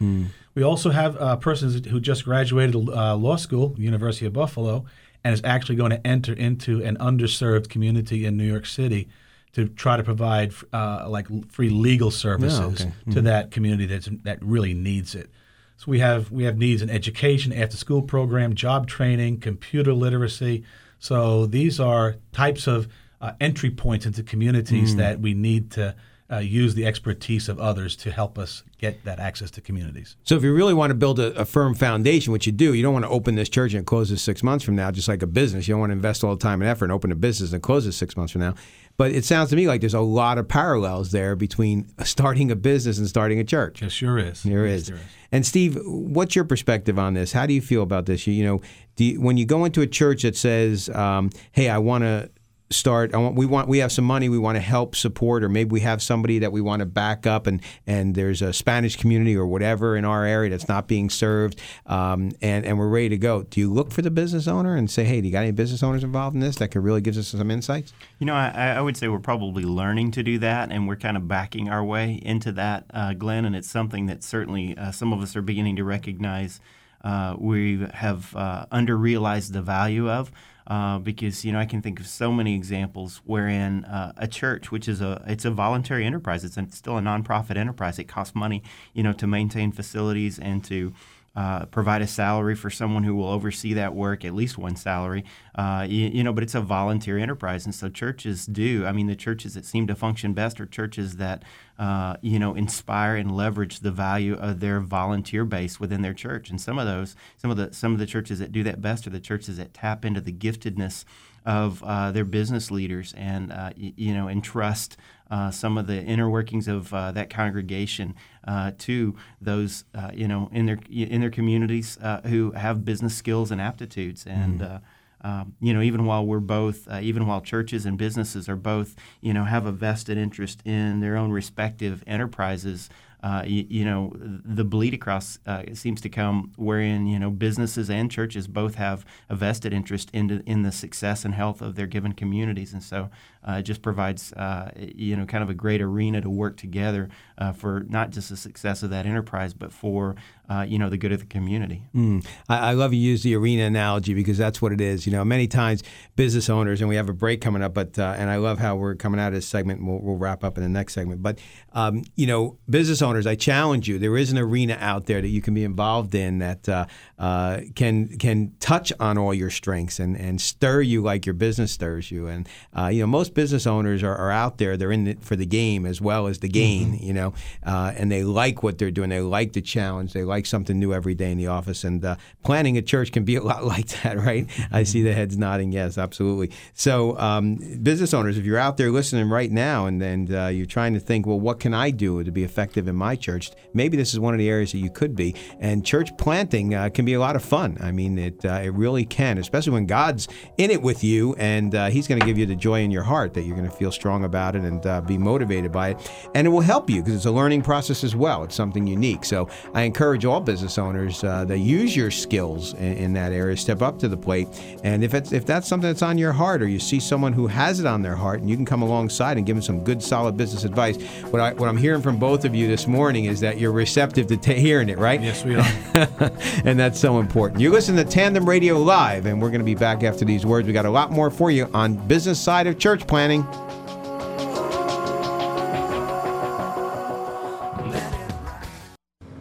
We 0.55 0.63
also 0.63 0.89
have 0.91 1.17
uh, 1.17 1.35
persons 1.35 1.85
who 1.87 1.99
just 1.99 2.23
graduated 2.23 2.75
uh, 2.75 3.15
law 3.17 3.35
school, 3.35 3.75
University 3.77 4.25
of 4.25 4.33
Buffalo, 4.33 4.85
and 5.23 5.33
is 5.33 5.41
actually 5.43 5.75
going 5.75 5.91
to 5.91 6.07
enter 6.07 6.31
into 6.33 6.81
an 6.83 6.95
underserved 6.97 7.67
community 7.67 8.25
in 8.25 8.37
New 8.37 8.45
York 8.45 8.65
City 8.65 9.09
to 9.53 9.67
try 9.69 9.97
to 9.97 10.03
provide 10.03 10.53
uh, 10.73 11.05
like 11.09 11.27
free 11.51 11.69
legal 11.69 12.11
services 12.11 12.59
okay. 12.81 12.91
to 13.11 13.21
Mhm. 13.21 13.23
that 13.23 13.51
community 13.51 13.85
that's, 13.85 14.09
that 14.23 14.43
really 14.43 14.73
needs 14.73 15.15
it. 15.15 15.29
So 15.77 15.85
we 15.91 15.99
have 15.99 16.31
we 16.31 16.43
have 16.43 16.57
needs 16.57 16.81
in 16.81 16.89
education, 16.89 17.53
after 17.53 17.77
school 17.77 18.01
program, 18.01 18.55
job 18.55 18.87
training, 18.87 19.39
computer 19.39 19.93
literacy. 19.93 20.63
So 20.99 21.45
these 21.45 21.79
are 21.79 22.15
types 22.31 22.65
of 22.67 22.87
uh, 23.21 23.33
entry 23.39 23.69
points 23.69 24.05
into 24.05 24.23
communities 24.23 24.93
Mm. 24.95 24.97
that 24.97 25.19
we 25.21 25.33
need 25.33 25.71
to 25.71 25.95
uh, 26.31 26.37
use 26.39 26.75
the 26.75 26.85
expertise 26.85 27.47
of 27.47 27.57
others 27.59 27.95
to 27.95 28.11
help 28.11 28.37
us 28.37 28.63
get 28.79 29.03
that 29.05 29.17
access 29.17 29.49
to 29.51 29.61
communities. 29.61 30.17
So 30.23 30.35
if 30.35 30.43
you 30.43 30.53
really 30.53 30.73
want 30.73 30.91
to 30.91 30.95
build 30.95 31.19
a, 31.19 31.33
a, 31.39 31.45
firm 31.45 31.73
foundation, 31.73 32.33
which 32.33 32.45
you 32.45 32.51
do, 32.51 32.73
you 32.73 32.83
don't 32.83 32.91
want 32.93 33.05
to 33.05 33.09
open 33.09 33.35
this 33.35 33.47
church 33.47 33.73
and 33.73 33.85
close 33.85 34.11
it 34.11 34.17
six 34.17 34.43
months 34.43 34.65
from 34.65 34.75
now, 34.75 34.91
just 34.91 35.07
like 35.07 35.23
a 35.23 35.27
business. 35.27 35.67
You 35.67 35.73
don't 35.75 35.79
want 35.79 35.91
to 35.91 35.95
invest 35.95 36.23
all 36.25 36.35
the 36.35 36.41
time 36.41 36.61
and 36.61 36.69
effort 36.69 36.85
and 36.85 36.91
open 36.91 37.11
a 37.13 37.15
business 37.15 37.53
and 37.53 37.63
close 37.63 37.85
it 37.87 37.93
six 37.93 38.17
months 38.17 38.33
from 38.33 38.41
now. 38.41 38.55
But 38.97 39.11
it 39.11 39.25
sounds 39.25 39.51
to 39.51 39.55
me 39.55 39.67
like 39.67 39.81
there's 39.81 39.93
a 39.93 40.01
lot 40.01 40.39
of 40.39 40.47
parallels 40.47 41.11
there 41.11 41.35
between 41.35 41.87
starting 42.03 42.51
a 42.51 42.55
business 42.55 42.97
and 42.97 43.07
starting 43.07 43.39
a 43.39 43.43
church. 43.43 43.81
Yes, 43.81 43.91
sure 43.91 44.17
is. 44.17 44.43
There 44.43 44.65
yes, 44.65 44.81
is. 44.81 44.87
There 44.87 44.97
is. 44.97 45.03
And 45.31 45.45
Steve, 45.45 45.77
what's 45.85 46.35
your 46.35 46.45
perspective 46.45 46.97
on 46.97 47.13
this? 47.13 47.31
How 47.31 47.45
do 47.45 47.53
you 47.53 47.61
feel 47.61 47.83
about 47.83 48.05
this? 48.05 48.25
You, 48.25 48.33
you 48.33 48.43
know, 48.45 48.61
you, 48.97 49.21
when 49.21 49.37
you 49.37 49.45
go 49.45 49.65
into 49.65 49.81
a 49.81 49.87
church 49.87 50.23
that 50.23 50.35
says, 50.35 50.89
um, 50.89 51.29
"Hey, 51.51 51.69
I 51.69 51.77
want 51.77 52.03
to 52.05 52.29
start 52.69 53.13
I 53.13 53.17
want, 53.17 53.35
we 53.35 53.45
want 53.45 53.69
we 53.69 53.77
have 53.77 53.91
some 53.91 54.03
money 54.03 54.27
we 54.27 54.37
want 54.37 54.57
to 54.57 54.61
help 54.61 54.95
support 54.95 55.43
or 55.43 55.49
maybe 55.49 55.71
we 55.71 55.79
have 55.81 56.01
somebody 56.01 56.39
that 56.39 56.51
we 56.51 56.59
want 56.59 56.81
to 56.81 56.85
back 56.85 57.25
up 57.25 57.47
and 57.47 57.61
and 57.85 58.13
there's 58.13 58.41
a 58.41 58.51
Spanish 58.51 58.97
community 58.97 59.37
or 59.37 59.47
whatever 59.47 59.95
in 59.95 60.03
our 60.03 60.25
area 60.25 60.49
that's 60.49 60.67
not 60.67 60.87
being 60.87 61.09
served 61.09 61.59
um, 61.85 62.31
and 62.41 62.65
and 62.65 62.77
we're 62.77 62.89
ready 62.89 63.09
to 63.09 63.17
go. 63.17 63.43
Do 63.43 63.61
you 63.61 63.71
look 63.71 63.91
for 63.91 64.01
the 64.01 64.11
business 64.11 64.47
owner 64.47 64.75
and 64.75 64.91
say 64.91 65.05
hey 65.05 65.21
do 65.21 65.27
you 65.27 65.31
got 65.31 65.43
any 65.43 65.51
business 65.51 65.81
owners 65.81 66.03
involved 66.03 66.33
in 66.33 66.41
this 66.41 66.57
that 66.57 66.69
could 66.69 66.83
really 66.83 67.01
give 67.01 67.17
us 67.17 67.29
some 67.29 67.51
insights? 67.51 67.93
You 68.19 68.25
know 68.25 68.35
I, 68.35 68.73
I 68.77 68.81
would 68.81 68.97
say 68.97 69.07
we're 69.07 69.19
probably 69.19 69.63
learning 69.63 70.11
to 70.11 70.23
do 70.23 70.37
that 70.39 70.71
and 70.71 70.87
we're 70.87 70.97
kind 70.97 71.15
of 71.15 71.27
backing 71.27 71.69
our 71.69 71.83
way 71.83 72.21
into 72.23 72.51
that 72.53 72.85
uh, 72.93 73.13
Glenn 73.13 73.45
and 73.45 73.55
it's 73.55 73.69
something 73.69 74.07
that 74.07 74.23
certainly 74.23 74.77
uh, 74.77 74.91
some 74.91 75.13
of 75.13 75.21
us 75.21 75.35
are 75.35 75.41
beginning 75.41 75.77
to 75.77 75.85
recognize 75.85 76.59
uh, 77.03 77.35
we 77.37 77.85
have 77.93 78.35
uh, 78.35 78.65
under 78.71 78.97
realized 78.97 79.53
the 79.53 79.61
value 79.61 80.09
of 80.09 80.31
uh, 80.67 80.99
because 80.99 81.45
you 81.45 81.51
know 81.51 81.59
I 81.59 81.65
can 81.65 81.81
think 81.81 81.99
of 81.99 82.07
so 82.07 82.31
many 82.31 82.53
examples 82.53 83.21
wherein 83.25 83.85
uh, 83.85 84.11
a 84.17 84.27
church, 84.27 84.71
which 84.71 84.87
is 84.87 85.01
a 85.01 85.23
it's 85.25 85.45
a 85.45 85.51
voluntary 85.51 86.05
enterprise, 86.05 86.43
it's 86.43 86.57
a, 86.57 86.67
still 86.71 86.97
a 86.97 87.01
nonprofit 87.01 87.55
enterprise. 87.55 87.97
It 87.99 88.05
costs 88.05 88.35
money, 88.35 88.61
you 88.93 89.01
know, 89.01 89.13
to 89.13 89.27
maintain 89.27 89.71
facilities 89.71 90.37
and 90.37 90.63
to 90.65 90.93
uh, 91.37 91.65
provide 91.67 92.01
a 92.01 92.07
salary 92.07 92.55
for 92.55 92.71
someone 92.71 93.03
who 93.03 93.13
will 93.13 93.27
oversee 93.27 93.71
that 93.71 93.93
work, 93.93 94.25
at 94.25 94.33
least 94.33 94.57
one 94.57 94.75
salary, 94.75 95.23
uh, 95.53 95.85
you, 95.87 96.07
you, 96.07 96.23
know, 96.23 96.33
but 96.33 96.41
it's 96.41 96.55
a 96.55 96.61
volunteer 96.61 97.19
enterprise. 97.19 97.63
And 97.63 97.75
so 97.75 97.89
churches 97.89 98.47
do, 98.47 98.87
I 98.87 98.91
mean, 98.91 99.05
the 99.05 99.15
churches 99.15 99.53
that 99.53 99.63
seem 99.63 99.85
to 99.85 99.93
function 99.93 100.33
best 100.33 100.59
are 100.59 100.65
churches 100.65 101.17
that, 101.17 101.43
uh, 101.77 102.17
you 102.21 102.39
know, 102.39 102.55
inspire 102.55 103.15
and 103.15 103.29
leverage 103.37 103.81
the 103.81 103.91
value 103.91 104.33
of 104.33 104.61
their 104.61 104.79
volunteer 104.79 105.45
base 105.45 105.79
within 105.79 106.01
their 106.01 106.15
church. 106.15 106.49
And 106.49 106.59
some 106.59 106.79
of 106.79 106.87
those, 106.87 107.15
some 107.37 107.51
of 107.51 107.57
the, 107.57 107.71
some 107.71 107.93
of 107.93 107.99
the 107.99 108.07
churches 108.07 108.39
that 108.39 108.51
do 108.51 108.63
that 108.63 108.81
best 108.81 109.05
are 109.05 109.11
the 109.11 109.19
churches 109.19 109.57
that 109.57 109.75
tap 109.75 110.03
into 110.03 110.21
the 110.21 110.33
giftedness 110.33 111.05
of 111.47 111.81
uh, 111.83 112.11
their 112.11 112.25
business 112.25 112.69
leaders 112.69 113.13
and 113.15 113.53
uh, 113.53 113.69
y- 113.77 113.93
you 113.95 114.13
know 114.13 114.27
entrust 114.27 114.97
uh, 115.31 115.49
some 115.49 115.77
of 115.77 115.87
the 115.87 116.03
inner 116.03 116.29
workings 116.29 116.67
of 116.67 116.93
uh, 116.93 117.09
that 117.11 117.29
congregation 117.29 118.13
uh, 118.47 118.71
to 118.79 119.15
those 119.41 119.83
uh, 119.93 120.11
you 120.13 120.27
know 120.27 120.49
in 120.51 120.65
their 120.65 120.79
in 120.89 121.21
their 121.21 121.29
communities 121.29 121.97
who 122.25 122.51
have 122.51 122.85
business 122.85 123.15
skills 123.15 123.51
and 123.51 123.61
aptitudes 123.61 124.25
and. 124.25 124.61
Mm-hmm. 124.61 124.85
Um, 125.21 125.55
you 125.59 125.73
know, 125.73 125.81
even 125.81 126.05
while 126.05 126.23
we're 126.23 126.39
both, 126.39 126.87
even 127.01 127.25
while 127.25 127.41
churches 127.41 127.87
and 127.87 127.97
businesses 127.97 128.47
are 128.47 128.55
both, 128.55 128.95
you 129.19 129.33
know, 129.33 129.45
have 129.45 129.65
a 129.65 129.71
vested 129.71 130.15
interest 130.15 130.61
in 130.63 130.99
their 130.99 131.17
own 131.17 131.31
respective 131.31 132.03
enterprises, 132.05 132.87
uh, 133.23 133.43
you, 133.45 133.65
you, 133.67 133.83
know, 133.83 134.13
the 134.15 134.63
bleed 134.63 134.93
across 134.93 135.39
uh, 135.47 135.63
seems 135.73 135.99
to 136.01 136.09
come 136.09 136.51
wherein 136.55 137.07
you 137.07 137.17
know 137.17 137.31
businesses 137.31 137.89
and 137.89 138.11
churches 138.11 138.47
both 138.47 138.75
have 138.75 139.05
a 139.27 139.35
vested 139.35 139.73
interest 139.73 140.09
in 140.13 140.43
in 140.45 140.61
the 140.61 140.71
success 140.71 141.25
and 141.25 141.33
health 141.33 141.61
of 141.61 141.75
their 141.75 141.87
given 141.87 142.13
communities, 142.13 142.73
and 142.73 142.83
so 142.83 143.09
uh, 143.36 143.36
it 143.53 143.63
just 143.63 143.81
provides 143.81 144.33
uh, 144.33 144.71
you 144.75 145.15
know 145.15 145.25
kind 145.25 145.43
of 145.43 145.49
a 145.49 145.53
great 145.53 145.81
arena 145.81 146.21
to 146.21 146.29
work 146.29 146.57
together 146.57 147.09
uh, 147.37 147.51
for 147.51 147.85
not 147.87 148.09
just 148.09 148.29
the 148.29 148.37
success 148.37 148.83
of 148.83 148.89
that 148.89 149.05
enterprise, 149.05 149.53
but 149.53 149.71
for 149.71 150.15
uh, 150.49 150.65
you 150.67 150.79
know 150.79 150.89
the 150.89 150.97
good 150.97 151.11
of 151.11 151.19
the 151.19 151.25
community. 151.25 151.83
Mm. 151.93 152.25
I, 152.47 152.69
I, 152.69 152.71
love 152.73 152.93
you 152.93 152.99
use 152.99 153.23
the 153.23 153.35
arena 153.35 153.63
analogy 153.63 154.13
because 154.13 154.37
that's 154.37 154.61
what 154.61 154.71
it 154.71 154.81
is. 154.81 155.05
You 155.05 155.11
know, 155.11 155.23
many 155.25 155.47
times 155.47 155.83
business 156.15 156.49
owners, 156.49 156.79
and 156.81 156.89
we 156.89 156.95
have 156.95 157.09
a 157.09 157.13
break 157.13 157.41
coming 157.41 157.61
up, 157.61 157.73
but 157.73 157.99
uh, 157.99 158.15
and 158.17 158.29
I 158.29 158.37
love 158.37 158.59
how 158.59 158.75
we're 158.75 158.95
coming 158.95 159.19
out 159.19 159.29
of 159.29 159.33
this 159.33 159.47
segment. 159.47 159.85
We'll, 159.85 159.99
we'll 159.99 160.15
wrap 160.15 160.43
up 160.43 160.57
in 160.57 160.63
the 160.63 160.69
next 160.69 160.93
segment, 160.93 161.21
but 161.21 161.39
um, 161.73 162.03
you 162.15 162.27
know, 162.27 162.57
business 162.69 163.01
owners, 163.01 163.27
I 163.27 163.35
challenge 163.35 163.87
you. 163.87 163.99
There 163.99 164.17
is 164.17 164.31
an 164.31 164.37
arena 164.37 164.77
out 164.79 165.05
there 165.05 165.21
that 165.21 165.27
you 165.27 165.41
can 165.41 165.53
be 165.53 165.63
involved 165.63 166.15
in 166.15 166.39
that 166.39 166.67
uh, 166.69 167.59
can 167.75 168.17
can 168.17 168.53
touch 168.59 168.91
on 168.99 169.17
all 169.17 169.33
your 169.33 169.49
strengths 169.49 169.99
and 169.99 170.17
and 170.17 170.41
stir 170.41 170.81
you 170.81 171.01
like 171.01 171.25
your 171.25 171.35
business 171.35 171.71
stirs 171.71 172.09
you. 172.09 172.27
And 172.27 172.47
you 172.89 173.01
know, 173.01 173.07
most 173.07 173.33
business 173.37 173.67
owners 173.67 174.01
are, 174.01 174.15
are, 174.15 174.31
out 174.31 174.57
there. 174.57 174.75
They're 174.77 174.91
in 174.91 175.05
it 175.05 175.23
for 175.23 175.35
the 175.35 175.45
game 175.45 175.85
as 175.85 176.01
well 176.01 176.25
as 176.25 176.39
the 176.39 176.49
gain, 176.49 176.93
mm-hmm. 176.93 177.05
you 177.05 177.13
know, 177.13 177.35
uh, 177.63 177.93
and 177.95 178.11
they 178.11 178.23
like 178.23 178.63
what 178.63 178.79
they're 178.79 178.89
doing. 178.89 179.11
They 179.11 179.21
like 179.21 179.53
the 179.53 179.61
challenge. 179.61 180.11
They 180.13 180.23
like 180.23 180.47
something 180.47 180.79
new 180.79 180.91
every 180.91 181.13
day 181.13 181.31
in 181.31 181.37
the 181.37 181.45
office. 181.45 181.83
And 181.83 182.03
uh, 182.03 182.15
planting 182.43 182.79
a 182.79 182.81
church 182.81 183.11
can 183.11 183.25
be 183.25 183.35
a 183.35 183.43
lot 183.43 183.63
like 183.73 183.89
that, 184.01 184.17
right? 184.17 184.47
Mm-hmm. 184.47 184.75
I 184.75 184.81
see 184.81 185.03
the 185.03 185.13
heads 185.13 185.37
nodding. 185.37 185.71
Yes, 185.71 185.99
absolutely. 185.99 186.49
So, 186.73 187.15
um, 187.19 187.57
business 187.83 188.11
owners, 188.11 188.39
if 188.39 188.43
you're 188.43 188.57
out 188.57 188.77
there 188.77 188.89
listening 188.89 189.29
right 189.29 189.51
now 189.51 189.85
and, 189.85 190.01
and 190.01 190.33
uh, 190.33 190.47
you're 190.47 190.65
trying 190.65 190.95
to 190.95 190.99
think, 190.99 191.27
well, 191.27 191.39
what 191.39 191.59
can 191.59 191.75
I 191.75 191.91
do 191.91 192.23
to 192.23 192.31
be 192.31 192.43
effective 192.43 192.87
in 192.87 192.95
my 192.95 193.15
church? 193.15 193.51
Maybe 193.71 193.97
this 193.97 194.13
is 194.15 194.19
one 194.19 194.33
of 194.33 194.39
the 194.39 194.49
areas 194.49 194.71
that 194.71 194.79
you 194.79 194.89
could 194.89 195.15
be. 195.15 195.35
And 195.59 195.85
church 195.85 196.09
planting 196.17 196.73
uh, 196.73 196.89
can 196.89 197.05
be 197.05 197.13
a 197.13 197.19
lot 197.19 197.35
of 197.35 197.43
fun. 197.43 197.77
I 197.81 197.91
mean, 197.91 198.17
it, 198.17 198.43
uh, 198.43 198.61
it 198.63 198.73
really 198.73 199.05
can, 199.05 199.37
especially 199.37 199.73
when 199.73 199.85
God's 199.85 200.27
in 200.57 200.71
it 200.71 200.81
with 200.81 201.03
you 201.03 201.35
and 201.35 201.75
uh, 201.75 201.89
He's 201.91 202.07
going 202.07 202.19
to 202.19 202.25
give 202.25 202.39
you 202.39 202.47
the 202.47 202.55
joy 202.55 202.81
in 202.81 202.89
your 202.89 203.03
heart 203.03 203.26
heart 203.27 203.33
that 203.33 203.47
you're 203.47 203.57
going 203.57 203.69
to 203.69 203.75
feel 203.75 203.91
strong 203.91 204.23
about 204.23 204.55
it 204.55 204.63
and 204.63 204.85
uh, 204.85 205.01
be 205.01 205.17
motivated 205.17 205.71
by 205.71 205.89
it. 205.89 206.11
And 206.33 206.47
it 206.47 206.49
will 206.49 206.61
help 206.61 206.89
you 206.89 207.01
because 207.01 207.15
it's 207.15 207.25
a 207.25 207.31
learning 207.31 207.61
process 207.61 208.03
as 208.03 208.15
well. 208.15 208.43
It's 208.43 208.55
something 208.55 208.87
unique. 208.87 209.25
So 209.25 209.49
I 209.73 209.83
encourage 209.83 210.25
all 210.25 210.39
business 210.39 210.77
owners 210.77 211.23
uh, 211.23 211.45
that 211.45 211.59
use 211.59 211.95
your 211.95 212.11
skills 212.11 212.73
in, 212.73 212.93
in, 212.97 213.13
that 213.17 213.31
area, 213.31 213.57
step 213.57 213.81
up 213.81 213.99
to 213.99 214.07
the 214.07 214.17
plate. 214.17 214.47
And 214.83 215.03
if 215.03 215.13
it's 215.13 215.31
if 215.31 215.45
that's 215.45 215.67
something 215.67 215.89
that's 215.89 216.01
on 216.01 216.17
your 216.17 216.31
heart, 216.31 216.61
or 216.61 216.67
you 216.67 216.79
see 216.79 216.99
someone 216.99 217.33
who 217.33 217.47
has 217.47 217.79
it 217.79 217.85
on 217.85 218.01
their 218.01 218.15
heart, 218.15 218.41
and 218.41 218.49
you 218.49 218.55
can 218.55 218.65
come 218.65 218.81
alongside 218.81 219.37
and 219.37 219.45
give 219.45 219.55
them 219.55 219.63
some 219.63 219.83
good, 219.83 220.01
solid 220.01 220.37
business 220.37 220.63
advice. 220.63 220.97
What 221.31 221.41
I 221.41 221.53
what 221.53 221.67
I'm 221.67 221.77
hearing 221.77 222.01
from 222.01 222.17
both 222.17 222.45
of 222.45 222.53
you 222.53 222.67
this 222.67 222.87
morning 222.87 223.25
is 223.25 223.39
that 223.39 223.59
you're 223.59 223.71
receptive 223.71 224.27
to 224.27 224.37
t- 224.37 224.59
hearing 224.59 224.89
it, 224.89 224.97
right? 224.97 225.21
Yes, 225.21 225.43
we 225.43 225.55
are. 225.55 225.67
and 226.65 226.79
that's 226.79 226.99
so 226.99 227.19
important. 227.19 227.59
You 227.59 227.71
listen 227.71 227.95
to 227.95 228.03
Tandem 228.03 228.47
Radio 228.47 228.77
Live, 228.77 229.25
and 229.25 229.41
we're 229.41 229.49
going 229.49 229.61
to 229.61 229.65
be 229.65 229.75
back 229.75 230.03
after 230.03 230.25
these 230.25 230.45
words. 230.45 230.67
We 230.67 230.73
got 230.73 230.85
a 230.85 230.91
lot 230.91 231.11
more 231.11 231.31
for 231.31 231.49
you 231.49 231.69
on 231.73 231.95
business 232.07 232.39
side 232.39 232.67
of 232.67 232.77
church 232.77 233.06
planting. 233.07 233.43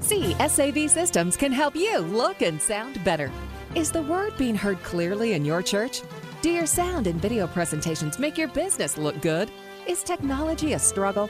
CSAV 0.00 0.88
Systems 0.88 1.36
can 1.36 1.52
help 1.52 1.74
you 1.74 1.98
look 1.98 2.42
and 2.42 2.62
sound 2.62 3.02
better. 3.04 3.30
Is 3.74 3.90
the 3.90 4.02
word 4.02 4.36
being 4.38 4.54
heard 4.54 4.80
clearly 4.82 5.32
in 5.32 5.44
your 5.44 5.62
church? 5.62 6.02
Do 6.42 6.50
your 6.50 6.66
sound 6.66 7.06
and 7.06 7.20
video 7.20 7.46
presentations 7.46 8.18
make 8.18 8.38
your 8.38 8.48
business 8.48 8.96
look 8.96 9.20
good? 9.20 9.50
Is 9.86 10.02
technology 10.02 10.72
a 10.74 10.78
struggle? 10.78 11.28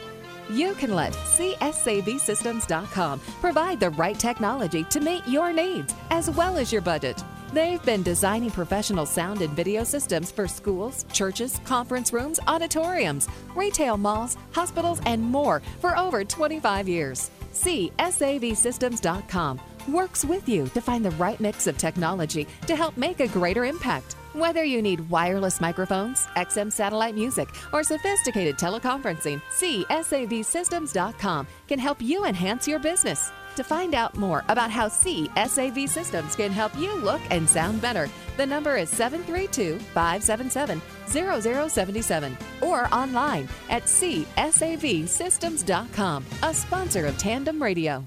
You 0.51 0.75
can 0.75 0.95
let 0.95 1.13
CSAVSystems.com 1.13 3.21
provide 3.41 3.81
the 3.81 3.91
right 3.91 4.19
technology 4.19 4.85
to 4.85 5.01
meet 5.01 5.27
your 5.27 5.53
needs 5.53 5.95
as 6.11 6.31
well 6.31 6.57
as 6.57 6.73
your 6.73 6.83
budget. 6.83 7.23
They've 7.53 7.85
been 7.85 8.03
designing 8.03 8.51
professional 8.51 9.07
sound 9.07 9.41
and 9.41 9.55
video 9.55 9.85
systems 9.85 10.33
for 10.33 10.49
schools, 10.49 11.07
churches, 11.13 11.61
conference 11.65 12.13
rooms, 12.13 12.41
auditoriums, 12.47 13.29
retail 13.55 13.97
malls, 13.97 14.37
hospitals, 14.53 15.01
and 15.07 15.23
more 15.23 15.63
for 15.81 15.97
over 15.97 16.25
25 16.25 16.89
years. 16.89 17.31
CSAVSystems.com 17.53 19.61
works 19.89 20.25
with 20.25 20.49
you 20.49 20.67
to 20.69 20.81
find 20.81 21.05
the 21.05 21.11
right 21.13 21.39
mix 21.39 21.67
of 21.67 21.79
technology 21.79 22.47
to 22.67 22.75
help 22.75 22.97
make 22.97 23.21
a 23.21 23.29
greater 23.29 23.65
impact. 23.65 24.15
Whether 24.33 24.65
you 24.65 24.83
need 24.83 25.09
wireless 25.09 25.61
microphones, 25.61 26.27
XM 26.37 26.73
satellite 26.73 27.15
music, 27.15 27.49
or 27.73 27.83
sophisticated 27.83 28.59
teleconferencing, 28.59 29.41
CSAVSystems.com 29.53 31.47
can 31.69 31.79
help 31.79 32.03
you 32.03 32.27
enhance 32.27 32.69
your 32.69 32.81
business. 32.81 33.31
To 33.57 33.65
find 33.65 33.95
out 33.95 34.17
more 34.19 34.45
about 34.49 34.71
how 34.71 34.89
CSAV 34.89 35.89
Systems 35.89 36.37
can 36.37 36.53
help 36.53 36.79
you 36.79 36.95
look 36.97 37.23
and 37.31 37.49
sound 37.49 37.81
better, 37.81 38.11
the 38.37 38.45
number 38.45 38.77
is 38.77 38.91
732 38.91 39.79
577 39.79 40.83
0077 41.07 42.37
or 42.61 42.95
online 42.95 43.49
at 43.71 43.85
csavsystems.com, 43.85 46.25
a 46.43 46.53
sponsor 46.53 47.07
of 47.07 47.17
Tandem 47.17 47.63
Radio. 47.63 48.07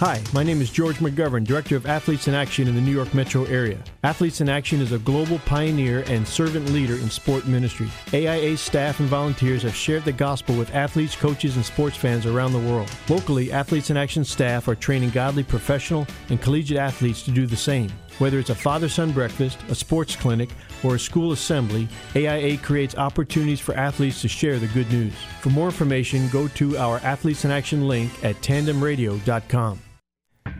Hi, 0.00 0.20
my 0.32 0.42
name 0.42 0.60
is 0.60 0.70
George 0.70 0.96
McGovern, 0.96 1.44
Director 1.44 1.76
of 1.76 1.86
Athletes 1.86 2.26
in 2.26 2.34
Action 2.34 2.66
in 2.66 2.74
the 2.74 2.80
New 2.80 2.90
York 2.90 3.14
metro 3.14 3.44
area. 3.44 3.78
Athletes 4.02 4.40
in 4.40 4.48
Action 4.48 4.80
is 4.80 4.90
a 4.90 4.98
global 4.98 5.38
pioneer 5.46 6.02
and 6.08 6.26
servant 6.26 6.68
leader 6.70 6.94
in 6.94 7.08
sport 7.08 7.46
ministry. 7.46 7.88
AIA 8.12 8.56
staff 8.56 8.98
and 8.98 9.08
volunteers 9.08 9.62
have 9.62 9.74
shared 9.74 10.04
the 10.04 10.10
gospel 10.10 10.56
with 10.56 10.74
athletes, 10.74 11.14
coaches, 11.14 11.54
and 11.54 11.64
sports 11.64 11.96
fans 11.96 12.26
around 12.26 12.52
the 12.52 12.58
world. 12.58 12.90
Locally, 13.08 13.52
Athletes 13.52 13.90
in 13.90 13.96
Action 13.96 14.24
staff 14.24 14.66
are 14.66 14.74
training 14.74 15.10
godly 15.10 15.44
professional 15.44 16.08
and 16.28 16.42
collegiate 16.42 16.76
athletes 16.76 17.22
to 17.22 17.30
do 17.30 17.46
the 17.46 17.56
same. 17.56 17.88
Whether 18.18 18.38
it's 18.38 18.50
a 18.50 18.54
father 18.54 18.88
son 18.88 19.12
breakfast, 19.12 19.58
a 19.68 19.74
sports 19.74 20.14
clinic, 20.14 20.50
or 20.82 20.94
a 20.94 20.98
school 20.98 21.32
assembly, 21.32 21.88
AIA 22.14 22.58
creates 22.58 22.94
opportunities 22.94 23.60
for 23.60 23.74
athletes 23.74 24.20
to 24.22 24.28
share 24.28 24.58
the 24.58 24.68
good 24.68 24.90
news. 24.90 25.14
For 25.40 25.50
more 25.50 25.66
information, 25.66 26.28
go 26.28 26.48
to 26.48 26.76
our 26.78 26.98
Athletes 26.98 27.44
in 27.44 27.50
Action 27.50 27.88
link 27.88 28.12
at 28.24 28.36
tandemradio.com. 28.36 29.80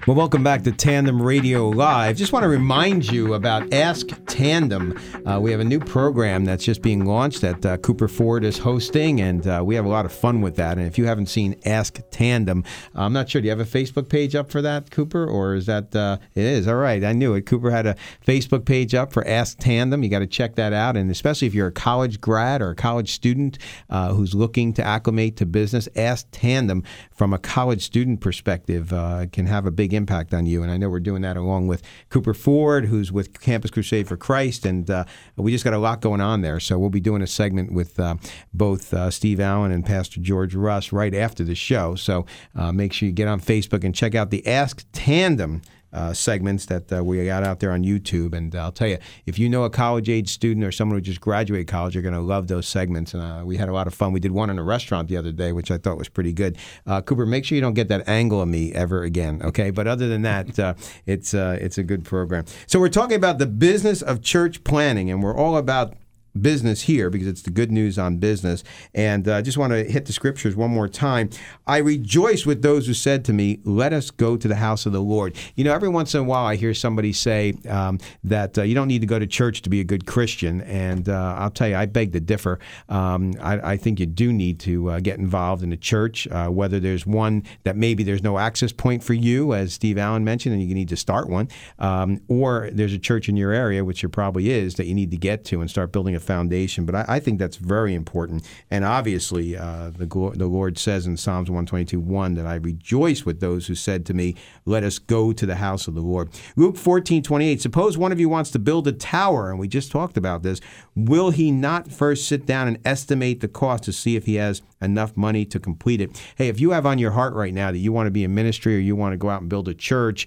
Well, 0.06 0.16
welcome 0.16 0.44
back 0.44 0.62
to 0.64 0.72
Tandem 0.72 1.22
Radio 1.22 1.70
Live. 1.70 2.18
Just 2.18 2.34
want 2.34 2.42
to 2.42 2.48
remind 2.50 3.10
you 3.10 3.32
about 3.32 3.72
Ask 3.72 4.08
Tandem. 4.26 5.00
Uh, 5.24 5.40
we 5.40 5.50
have 5.50 5.60
a 5.60 5.64
new 5.64 5.80
program 5.80 6.44
that's 6.44 6.62
just 6.62 6.82
being 6.82 7.06
launched 7.06 7.40
that 7.40 7.64
uh, 7.64 7.76
Cooper 7.78 8.06
Ford 8.06 8.44
is 8.44 8.58
hosting, 8.58 9.22
and 9.22 9.46
uh, 9.46 9.62
we 9.64 9.74
have 9.74 9.86
a 9.86 9.88
lot 9.88 10.04
of 10.04 10.12
fun 10.12 10.42
with 10.42 10.56
that. 10.56 10.76
And 10.76 10.86
if 10.86 10.98
you 10.98 11.06
haven't 11.06 11.28
seen 11.28 11.58
Ask 11.64 12.00
Tandem, 12.10 12.64
I'm 12.94 13.14
not 13.14 13.30
sure. 13.30 13.40
Do 13.40 13.46
you 13.46 13.50
have 13.50 13.60
a 13.60 13.64
Facebook 13.64 14.10
page 14.10 14.34
up 14.34 14.50
for 14.50 14.60
that, 14.60 14.90
Cooper, 14.90 15.26
or 15.26 15.54
is 15.54 15.64
that 15.66 15.96
uh, 15.96 16.18
it 16.34 16.44
is? 16.44 16.68
All 16.68 16.76
right, 16.76 17.02
I 17.02 17.12
knew 17.12 17.32
it. 17.32 17.46
Cooper 17.46 17.70
had 17.70 17.86
a 17.86 17.96
Facebook 18.26 18.66
page 18.66 18.94
up 18.94 19.10
for 19.10 19.26
Ask 19.26 19.58
Tandem. 19.58 20.02
You 20.02 20.10
got 20.10 20.18
to 20.18 20.26
check 20.26 20.56
that 20.56 20.74
out, 20.74 20.98
and 20.98 21.10
especially 21.10 21.46
if 21.46 21.54
you're 21.54 21.68
a 21.68 21.72
college 21.72 22.20
grad 22.20 22.60
or 22.60 22.70
a 22.70 22.76
college 22.76 23.12
student 23.12 23.58
uh, 23.88 24.12
who's 24.12 24.34
looking 24.34 24.74
to 24.74 24.84
acclimate 24.84 25.36
to 25.38 25.46
business, 25.46 25.88
Ask 25.96 26.26
Tandem 26.30 26.84
from 27.10 27.32
a 27.32 27.38
college 27.38 27.82
student 27.82 28.20
perspective 28.20 28.92
uh, 28.92 29.26
can 29.32 29.46
have 29.46 29.64
a 29.66 29.70
big 29.74 29.92
impact 29.92 30.32
on 30.32 30.46
you. 30.46 30.62
And 30.62 30.70
I 30.70 30.76
know 30.76 30.88
we're 30.88 31.00
doing 31.00 31.22
that 31.22 31.36
along 31.36 31.66
with 31.66 31.82
Cooper 32.08 32.34
Ford, 32.34 32.86
who's 32.86 33.12
with 33.12 33.40
Campus 33.40 33.70
Crusade 33.70 34.08
for 34.08 34.16
Christ. 34.16 34.64
And 34.64 34.90
uh, 34.90 35.04
we 35.36 35.52
just 35.52 35.64
got 35.64 35.74
a 35.74 35.78
lot 35.78 36.00
going 36.00 36.20
on 36.20 36.40
there. 36.40 36.60
So 36.60 36.78
we'll 36.78 36.90
be 36.90 37.00
doing 37.00 37.22
a 37.22 37.26
segment 37.26 37.72
with 37.72 37.98
uh, 38.00 38.16
both 38.52 38.94
uh, 38.94 39.10
Steve 39.10 39.40
Allen 39.40 39.72
and 39.72 39.84
Pastor 39.84 40.20
George 40.20 40.54
Russ 40.54 40.92
right 40.92 41.14
after 41.14 41.44
the 41.44 41.54
show. 41.54 41.94
So 41.94 42.26
uh, 42.54 42.72
make 42.72 42.92
sure 42.92 43.06
you 43.06 43.12
get 43.12 43.28
on 43.28 43.40
Facebook 43.40 43.84
and 43.84 43.94
check 43.94 44.14
out 44.14 44.30
the 44.30 44.46
Ask 44.46 44.86
Tandem 44.92 45.62
uh, 45.94 46.12
segments 46.12 46.66
that 46.66 46.92
uh, 46.92 47.02
we 47.02 47.24
got 47.24 47.44
out 47.44 47.60
there 47.60 47.70
on 47.70 47.82
YouTube. 47.84 48.34
And 48.34 48.54
I'll 48.54 48.72
tell 48.72 48.88
you, 48.88 48.98
if 49.26 49.38
you 49.38 49.48
know 49.48 49.64
a 49.64 49.70
college 49.70 50.08
age 50.08 50.28
student 50.28 50.64
or 50.64 50.72
someone 50.72 50.98
who 50.98 51.02
just 51.02 51.20
graduated 51.20 51.68
college, 51.68 51.94
you're 51.94 52.02
going 52.02 52.14
to 52.14 52.20
love 52.20 52.48
those 52.48 52.66
segments. 52.66 53.14
And 53.14 53.22
uh, 53.22 53.44
we 53.44 53.56
had 53.56 53.68
a 53.68 53.72
lot 53.72 53.86
of 53.86 53.94
fun. 53.94 54.12
We 54.12 54.20
did 54.20 54.32
one 54.32 54.50
in 54.50 54.58
a 54.58 54.64
restaurant 54.64 55.08
the 55.08 55.16
other 55.16 55.32
day, 55.32 55.52
which 55.52 55.70
I 55.70 55.78
thought 55.78 55.96
was 55.96 56.08
pretty 56.08 56.32
good. 56.32 56.58
Uh, 56.86 57.00
Cooper, 57.00 57.24
make 57.24 57.44
sure 57.44 57.54
you 57.56 57.62
don't 57.62 57.74
get 57.74 57.88
that 57.88 58.08
angle 58.08 58.42
of 58.42 58.48
me 58.48 58.72
ever 58.72 59.02
again, 59.02 59.40
okay? 59.42 59.70
But 59.70 59.86
other 59.86 60.08
than 60.08 60.22
that, 60.22 60.58
uh, 60.58 60.74
it's 61.06 61.32
uh, 61.32 61.58
it's 61.60 61.78
a 61.78 61.84
good 61.84 62.04
program. 62.04 62.44
So 62.66 62.80
we're 62.80 62.88
talking 62.88 63.16
about 63.16 63.38
the 63.38 63.46
business 63.46 64.02
of 64.02 64.20
church 64.20 64.64
planting, 64.64 65.10
and 65.10 65.22
we're 65.22 65.36
all 65.36 65.56
about 65.56 65.94
business 66.40 66.82
here 66.82 67.10
because 67.10 67.26
it's 67.26 67.42
the 67.42 67.50
good 67.50 67.70
news 67.70 67.98
on 67.98 68.18
business. 68.18 68.64
And 68.94 69.28
I 69.28 69.38
uh, 69.38 69.42
just 69.42 69.58
want 69.58 69.72
to 69.72 69.84
hit 69.84 70.06
the 70.06 70.12
scriptures 70.12 70.56
one 70.56 70.70
more 70.70 70.88
time. 70.88 71.30
I 71.66 71.78
rejoice 71.78 72.44
with 72.44 72.62
those 72.62 72.86
who 72.86 72.94
said 72.94 73.24
to 73.26 73.32
me, 73.32 73.60
Let 73.64 73.92
us 73.92 74.10
go 74.10 74.36
to 74.36 74.48
the 74.48 74.56
house 74.56 74.86
of 74.86 74.92
the 74.92 75.00
Lord. 75.00 75.36
You 75.54 75.64
know, 75.64 75.74
every 75.74 75.88
once 75.88 76.14
in 76.14 76.20
a 76.20 76.24
while 76.24 76.46
I 76.46 76.56
hear 76.56 76.74
somebody 76.74 77.12
say 77.12 77.54
um, 77.68 77.98
that 78.24 78.58
uh, 78.58 78.62
you 78.62 78.74
don't 78.74 78.88
need 78.88 79.00
to 79.00 79.06
go 79.06 79.18
to 79.18 79.26
church 79.26 79.62
to 79.62 79.70
be 79.70 79.80
a 79.80 79.84
good 79.84 80.06
Christian. 80.06 80.60
And 80.62 81.08
uh, 81.08 81.36
I'll 81.38 81.50
tell 81.50 81.68
you, 81.68 81.76
I 81.76 81.86
beg 81.86 82.12
to 82.12 82.20
differ. 82.20 82.58
Um, 82.88 83.34
I, 83.40 83.72
I, 83.72 83.76
think 83.76 84.00
you 84.00 84.06
do 84.06 84.32
need 84.32 84.60
to 84.60 84.90
uh, 84.90 85.00
get 85.00 85.18
involved 85.18 85.62
in 85.62 85.72
a 85.72 85.76
church, 85.76 86.26
uh, 86.28 86.48
whether 86.48 86.80
there's 86.80 87.06
one 87.06 87.42
that 87.64 87.76
maybe 87.76 88.02
there's 88.02 88.22
no 88.22 88.38
access 88.38 88.72
point 88.72 89.02
for 89.02 89.14
you, 89.14 89.54
as 89.54 89.74
Steve 89.74 89.98
Allen 89.98 90.24
mentioned, 90.24 90.54
and 90.54 90.62
you 90.62 90.74
need 90.74 90.88
to 90.88 90.96
start 90.96 91.28
one, 91.28 91.48
um, 91.78 92.20
or 92.28 92.70
there's 92.72 92.92
a 92.92 92.98
church 92.98 93.28
in 93.28 93.36
your 93.36 93.52
area, 93.52 93.84
which 93.84 94.02
there 94.02 94.10
probably 94.10 94.50
is, 94.50 94.74
that 94.74 94.86
you 94.86 94.94
need 94.94 95.10
to 95.10 95.16
get 95.16 95.44
to 95.46 95.60
and 95.60 95.70
start 95.70 95.92
building 95.92 96.14
a 96.14 96.20
foundation. 96.24 96.84
But 96.84 96.94
I, 96.94 97.04
I 97.08 97.20
think 97.20 97.38
that's 97.38 97.56
very 97.56 97.94
important. 97.94 98.46
And 98.70 98.84
obviously, 98.84 99.56
uh, 99.56 99.90
the, 99.90 100.06
the 100.06 100.46
Lord 100.46 100.78
says 100.78 101.06
in 101.06 101.16
Psalms 101.16 101.50
122 101.50 102.00
1 102.00 102.34
that 102.34 102.46
I 102.46 102.56
rejoice 102.56 103.24
with 103.24 103.40
those 103.40 103.66
who 103.66 103.74
said 103.74 104.04
to 104.06 104.14
me, 104.14 104.34
Let 104.64 104.82
us 104.82 104.98
go 104.98 105.32
to 105.32 105.46
the 105.46 105.56
house 105.56 105.86
of 105.86 105.94
the 105.94 106.00
Lord. 106.00 106.30
Luke 106.56 106.76
14 106.76 107.22
28. 107.22 107.60
Suppose 107.60 107.98
one 107.98 108.12
of 108.12 108.20
you 108.20 108.28
wants 108.28 108.50
to 108.52 108.58
build 108.58 108.88
a 108.88 108.92
tower, 108.92 109.50
and 109.50 109.58
we 109.58 109.68
just 109.68 109.90
talked 109.90 110.16
about 110.16 110.42
this. 110.42 110.60
Will 110.94 111.30
he 111.30 111.50
not 111.50 111.90
first 111.90 112.26
sit 112.26 112.46
down 112.46 112.68
and 112.68 112.78
estimate 112.84 113.40
the 113.40 113.48
cost 113.48 113.84
to 113.84 113.92
see 113.92 114.16
if 114.16 114.26
he 114.26 114.36
has 114.36 114.62
enough 114.80 115.16
money 115.16 115.44
to 115.46 115.58
complete 115.58 116.00
it? 116.00 116.22
Hey, 116.36 116.48
if 116.48 116.60
you 116.60 116.70
have 116.70 116.86
on 116.86 116.98
your 116.98 117.12
heart 117.12 117.34
right 117.34 117.54
now 117.54 117.70
that 117.70 117.78
you 117.78 117.92
want 117.92 118.06
to 118.06 118.10
be 118.10 118.24
in 118.24 118.34
ministry 118.34 118.76
or 118.76 118.80
you 118.80 118.96
want 118.96 119.12
to 119.12 119.16
go 119.16 119.30
out 119.30 119.40
and 119.40 119.50
build 119.50 119.68
a 119.68 119.74
church, 119.74 120.26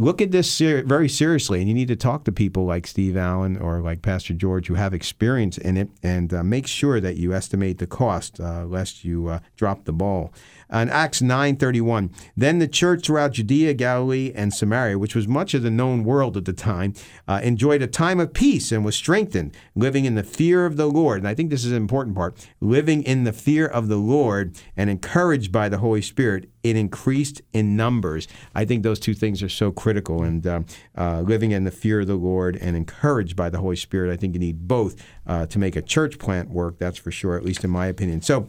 look 0.00 0.22
at 0.22 0.30
this 0.30 0.50
ser- 0.50 0.82
very 0.82 1.08
seriously, 1.08 1.60
and 1.60 1.68
you 1.68 1.74
need 1.74 1.88
to 1.88 1.96
talk 1.96 2.24
to 2.24 2.32
people 2.32 2.64
like 2.64 2.86
Steve 2.86 3.18
Allen 3.18 3.58
or 3.58 3.80
like 3.80 4.00
Pastor 4.00 4.32
George 4.32 4.66
who 4.66 4.74
have 4.74 4.94
experience 4.94 5.58
in 5.58 5.76
it, 5.76 5.90
and 6.02 6.32
uh, 6.32 6.42
make 6.42 6.66
sure 6.66 7.00
that 7.00 7.16
you 7.16 7.34
estimate 7.34 7.78
the 7.78 7.86
cost, 7.86 8.40
uh, 8.40 8.64
lest 8.64 9.04
you 9.04 9.28
uh, 9.28 9.40
drop 9.56 9.84
the 9.84 9.92
ball. 9.92 10.32
In 10.72 10.88
Acts 10.88 11.20
9:31, 11.20 12.10
then 12.36 12.60
the 12.60 12.68
church 12.68 13.04
throughout 13.04 13.32
Judea, 13.32 13.74
Galilee, 13.74 14.32
and 14.34 14.54
Samaria, 14.54 14.98
which 14.98 15.16
was 15.16 15.26
much 15.26 15.52
of 15.54 15.62
the 15.62 15.70
known 15.70 16.04
world 16.04 16.36
at 16.36 16.44
the 16.44 16.52
time, 16.52 16.94
uh, 17.26 17.40
enjoyed 17.42 17.82
a 17.82 17.86
time 17.86 18.20
of 18.20 18.32
peace 18.32 18.70
and 18.70 18.84
was 18.84 18.94
strengthened, 18.94 19.52
living 19.74 20.04
in 20.04 20.14
the 20.14 20.22
fear 20.22 20.66
of 20.66 20.76
the 20.76 20.86
Lord. 20.86 21.18
And 21.18 21.28
I 21.28 21.34
think 21.34 21.50
this 21.50 21.64
is 21.64 21.72
an 21.72 21.76
important 21.76 22.14
part: 22.14 22.46
living 22.60 23.02
in 23.02 23.24
the 23.24 23.32
fear 23.32 23.66
of 23.66 23.88
the 23.88 23.96
Lord 23.96 24.56
and 24.76 24.88
encouraged 24.88 25.50
by 25.50 25.68
the 25.68 25.78
Holy 25.78 26.02
Spirit. 26.02 26.48
It 26.62 26.76
increased 26.76 27.40
in 27.52 27.74
numbers. 27.74 28.28
I 28.54 28.64
think 28.64 28.82
those 28.82 29.00
two 29.00 29.14
things 29.14 29.42
are 29.42 29.48
so 29.48 29.72
critical. 29.72 30.22
And 30.22 30.46
uh, 30.46 30.60
uh, 30.96 31.22
living 31.22 31.52
in 31.52 31.64
the 31.64 31.70
fear 31.70 32.00
of 32.00 32.06
the 32.06 32.16
Lord 32.16 32.56
and 32.56 32.76
encouraged 32.76 33.34
by 33.34 33.48
the 33.48 33.58
Holy 33.58 33.76
Spirit, 33.76 34.12
I 34.12 34.16
think 34.16 34.34
you 34.34 34.40
need 34.40 34.68
both 34.68 35.02
uh, 35.26 35.46
to 35.46 35.58
make 35.58 35.74
a 35.74 35.82
church 35.82 36.18
plant 36.18 36.50
work. 36.50 36.78
That's 36.78 36.98
for 36.98 37.10
sure, 37.10 37.36
at 37.36 37.44
least 37.44 37.64
in 37.64 37.70
my 37.70 37.86
opinion. 37.86 38.22
So. 38.22 38.48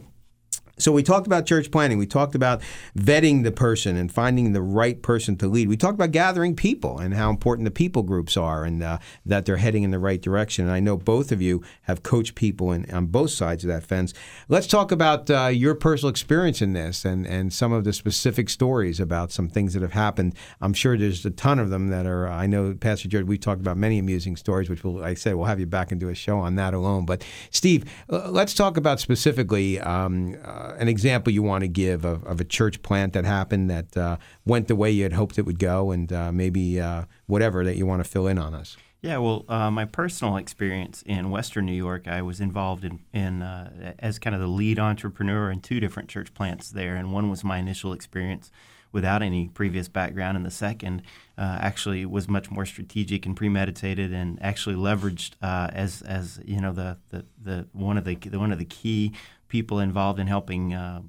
So 0.82 0.90
we 0.90 1.04
talked 1.04 1.28
about 1.28 1.46
church 1.46 1.70
planting. 1.70 1.98
We 1.98 2.06
talked 2.06 2.34
about 2.34 2.60
vetting 2.98 3.44
the 3.44 3.52
person 3.52 3.96
and 3.96 4.10
finding 4.10 4.52
the 4.52 4.62
right 4.62 5.00
person 5.00 5.36
to 5.36 5.46
lead. 5.46 5.68
We 5.68 5.76
talked 5.76 5.94
about 5.94 6.10
gathering 6.10 6.56
people 6.56 6.98
and 6.98 7.14
how 7.14 7.30
important 7.30 7.66
the 7.66 7.70
people 7.70 8.02
groups 8.02 8.36
are 8.36 8.64
and 8.64 8.82
uh, 8.82 8.98
that 9.24 9.46
they're 9.46 9.58
heading 9.58 9.84
in 9.84 9.92
the 9.92 10.00
right 10.00 10.20
direction. 10.20 10.64
And 10.64 10.74
I 10.74 10.80
know 10.80 10.96
both 10.96 11.30
of 11.30 11.40
you 11.40 11.62
have 11.82 12.02
coached 12.02 12.34
people 12.34 12.72
in, 12.72 12.90
on 12.90 13.06
both 13.06 13.30
sides 13.30 13.62
of 13.62 13.68
that 13.68 13.84
fence. 13.84 14.12
Let's 14.48 14.66
talk 14.66 14.90
about 14.90 15.30
uh, 15.30 15.46
your 15.46 15.76
personal 15.76 16.10
experience 16.10 16.60
in 16.60 16.72
this 16.72 17.04
and, 17.04 17.26
and 17.26 17.52
some 17.52 17.72
of 17.72 17.84
the 17.84 17.92
specific 17.92 18.50
stories 18.50 18.98
about 18.98 19.30
some 19.30 19.48
things 19.48 19.74
that 19.74 19.82
have 19.82 19.92
happened. 19.92 20.34
I'm 20.60 20.74
sure 20.74 20.98
there's 20.98 21.24
a 21.24 21.30
ton 21.30 21.60
of 21.60 21.70
them 21.70 21.88
that 21.88 22.06
are, 22.06 22.28
I 22.28 22.46
know, 22.46 22.74
Pastor 22.74 23.06
Jared, 23.08 23.28
we 23.28 23.38
talked 23.38 23.60
about 23.60 23.76
many 23.76 24.00
amusing 24.00 24.36
stories, 24.36 24.68
which 24.68 24.82
we'll, 24.82 24.94
like 24.94 25.12
I 25.12 25.14
said, 25.14 25.36
we'll 25.36 25.46
have 25.46 25.60
you 25.60 25.66
back 25.66 25.92
and 25.92 26.00
do 26.00 26.08
a 26.08 26.14
show 26.14 26.38
on 26.38 26.56
that 26.56 26.74
alone. 26.74 27.06
But 27.06 27.24
Steve, 27.50 27.84
let's 28.08 28.54
talk 28.54 28.76
about 28.76 28.98
specifically 28.98 29.78
um, 29.78 30.36
uh, 30.44 30.71
an 30.78 30.88
example 30.88 31.32
you 31.32 31.42
want 31.42 31.62
to 31.62 31.68
give 31.68 32.04
of, 32.04 32.24
of, 32.24 32.40
a 32.40 32.44
church 32.44 32.82
plant 32.82 33.12
that 33.12 33.24
happened 33.24 33.70
that 33.70 33.96
uh, 33.96 34.16
went 34.44 34.68
the 34.68 34.76
way 34.76 34.90
you 34.90 35.02
had 35.02 35.12
hoped 35.12 35.38
it 35.38 35.42
would 35.42 35.58
go, 35.58 35.90
and 35.90 36.12
uh, 36.12 36.32
maybe 36.32 36.80
uh, 36.80 37.04
whatever 37.26 37.64
that 37.64 37.76
you 37.76 37.86
want 37.86 38.02
to 38.02 38.08
fill 38.08 38.26
in 38.26 38.38
on 38.38 38.54
us. 38.54 38.76
Yeah, 39.02 39.18
well, 39.18 39.44
uh, 39.48 39.68
my 39.70 39.84
personal 39.84 40.36
experience 40.36 41.02
in 41.04 41.30
Western 41.30 41.66
New 41.66 41.72
York, 41.72 42.06
I 42.06 42.22
was 42.22 42.40
involved 42.40 42.84
in, 42.84 43.00
in 43.12 43.42
uh, 43.42 43.94
as 43.98 44.20
kind 44.20 44.34
of 44.34 44.40
the 44.40 44.46
lead 44.46 44.78
entrepreneur 44.78 45.50
in 45.50 45.60
two 45.60 45.80
different 45.80 46.08
church 46.08 46.32
plants 46.34 46.70
there, 46.70 46.94
and 46.94 47.12
one 47.12 47.28
was 47.28 47.42
my 47.42 47.58
initial 47.58 47.92
experience 47.92 48.52
without 48.92 49.22
any 49.22 49.48
previous 49.48 49.88
background, 49.88 50.36
and 50.36 50.46
the 50.46 50.50
second 50.50 51.02
uh, 51.36 51.58
actually 51.60 52.06
was 52.06 52.28
much 52.28 52.50
more 52.50 52.64
strategic 52.64 53.26
and 53.26 53.36
premeditated, 53.36 54.12
and 54.12 54.38
actually 54.40 54.76
leveraged 54.76 55.32
uh, 55.42 55.68
as 55.72 56.02
as 56.02 56.40
you 56.44 56.60
know 56.60 56.72
the, 56.72 56.96
the 57.08 57.24
the 57.42 57.66
one 57.72 57.98
of 57.98 58.04
the 58.04 58.14
one 58.38 58.52
of 58.52 58.58
the 58.58 58.64
key 58.64 59.12
people 59.56 59.78
involved 59.90 60.18
in 60.22 60.26
helping 60.36 60.62
uh, 60.72 61.00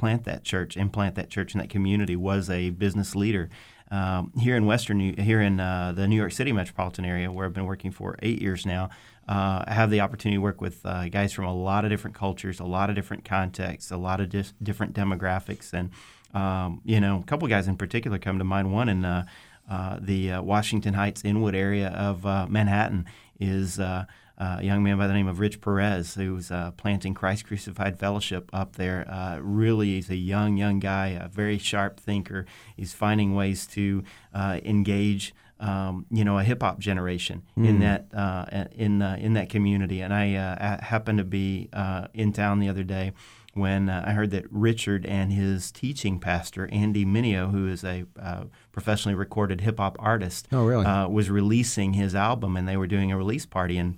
plant 0.00 0.22
that 0.24 0.42
church, 0.44 0.76
implant 0.76 1.14
that 1.14 1.28
church 1.30 1.54
in 1.54 1.58
that 1.60 1.70
community 1.76 2.16
was 2.30 2.50
a 2.50 2.70
business 2.70 3.10
leader. 3.22 3.48
Um, 3.90 4.22
here 4.46 4.56
in 4.60 4.64
Western, 4.72 5.00
here 5.30 5.40
in 5.48 5.54
uh, 5.60 5.92
the 5.98 6.06
New 6.06 6.20
York 6.22 6.32
City 6.32 6.52
metropolitan 6.52 7.04
area, 7.04 7.28
where 7.32 7.46
I've 7.46 7.58
been 7.60 7.70
working 7.74 7.92
for 7.92 8.08
eight 8.28 8.40
years 8.46 8.66
now, 8.66 8.84
uh, 9.34 9.64
I 9.70 9.72
have 9.80 9.90
the 9.90 10.02
opportunity 10.04 10.36
to 10.36 10.42
work 10.48 10.60
with 10.60 10.76
uh, 10.84 11.08
guys 11.08 11.32
from 11.32 11.46
a 11.46 11.54
lot 11.70 11.84
of 11.84 11.90
different 11.90 12.16
cultures, 12.16 12.60
a 12.60 12.64
lot 12.78 12.90
of 12.90 12.94
different 12.96 13.24
contexts, 13.24 13.90
a 13.90 13.96
lot 14.08 14.20
of 14.20 14.28
dis- 14.28 14.54
different 14.62 14.92
demographics, 14.94 15.72
and 15.72 15.90
Um, 16.34 16.80
you 16.84 17.00
know, 17.00 17.16
a 17.24 17.26
couple 17.30 17.48
guys 17.48 17.66
in 17.68 17.76
particular 17.76 18.18
come 18.18 18.38
to 18.38 18.44
mind. 18.44 18.66
One 18.80 18.88
in 18.94 19.04
uh, 19.04 19.24
uh, 19.74 19.96
the 20.10 20.32
uh, 20.32 20.42
Washington 20.42 20.94
Heights 20.94 21.22
Inwood 21.24 21.54
area 21.54 21.88
of 22.08 22.24
Manhattan 22.50 23.06
is 23.40 23.80
a 24.38 24.62
young 24.62 24.82
man 24.82 24.98
by 24.98 25.06
the 25.06 25.14
name 25.14 25.28
of 25.28 25.40
Rich 25.40 25.60
Perez, 25.60 26.14
who's 26.14 26.50
uh, 26.50 26.70
planting 26.72 27.14
Christ 27.14 27.46
Crucified 27.46 27.98
Fellowship 27.98 28.50
up 28.52 28.76
there. 28.76 29.06
Uh, 29.10 29.38
really, 29.40 29.94
he's 29.94 30.10
a 30.10 30.16
young, 30.16 30.56
young 30.56 30.78
guy, 30.78 31.08
a 31.08 31.28
very 31.28 31.58
sharp 31.58 31.98
thinker. 31.98 32.44
He's 32.76 32.92
finding 32.92 33.34
ways 33.34 33.66
to 33.68 34.04
uh, 34.34 34.60
engage. 34.64 35.34
Um, 35.58 36.04
you 36.10 36.22
know, 36.22 36.38
a 36.38 36.44
hip 36.44 36.60
hop 36.62 36.78
generation 36.80 37.42
in 37.56 37.78
Mm. 37.78 37.80
that 37.80 38.06
uh, 38.14 38.66
in 38.72 39.00
uh, 39.00 39.16
in 39.18 39.32
that 39.32 39.48
community, 39.48 40.02
and 40.02 40.12
I 40.12 40.34
uh, 40.34 40.82
happened 40.84 41.16
to 41.16 41.24
be 41.24 41.70
uh, 41.72 42.08
in 42.12 42.34
town 42.34 42.58
the 42.60 42.68
other 42.68 42.82
day 42.84 43.12
when 43.54 43.88
uh, 43.88 44.04
I 44.06 44.12
heard 44.12 44.32
that 44.32 44.44
Richard 44.50 45.06
and 45.06 45.32
his 45.32 45.72
teaching 45.72 46.20
pastor 46.20 46.68
Andy 46.70 47.06
Mineo, 47.06 47.50
who 47.52 47.68
is 47.68 47.84
a 47.84 48.04
uh, 48.20 48.44
professionally 48.70 49.14
recorded 49.14 49.62
hip 49.62 49.78
hop 49.78 49.96
artist, 49.98 50.46
Oh, 50.52 50.66
really? 50.66 50.84
uh, 50.84 51.08
was 51.08 51.30
releasing 51.30 51.94
his 51.94 52.14
album, 52.14 52.54
and 52.54 52.68
they 52.68 52.76
were 52.76 52.86
doing 52.86 53.10
a 53.10 53.16
release 53.16 53.46
party 53.46 53.78
and. 53.78 53.96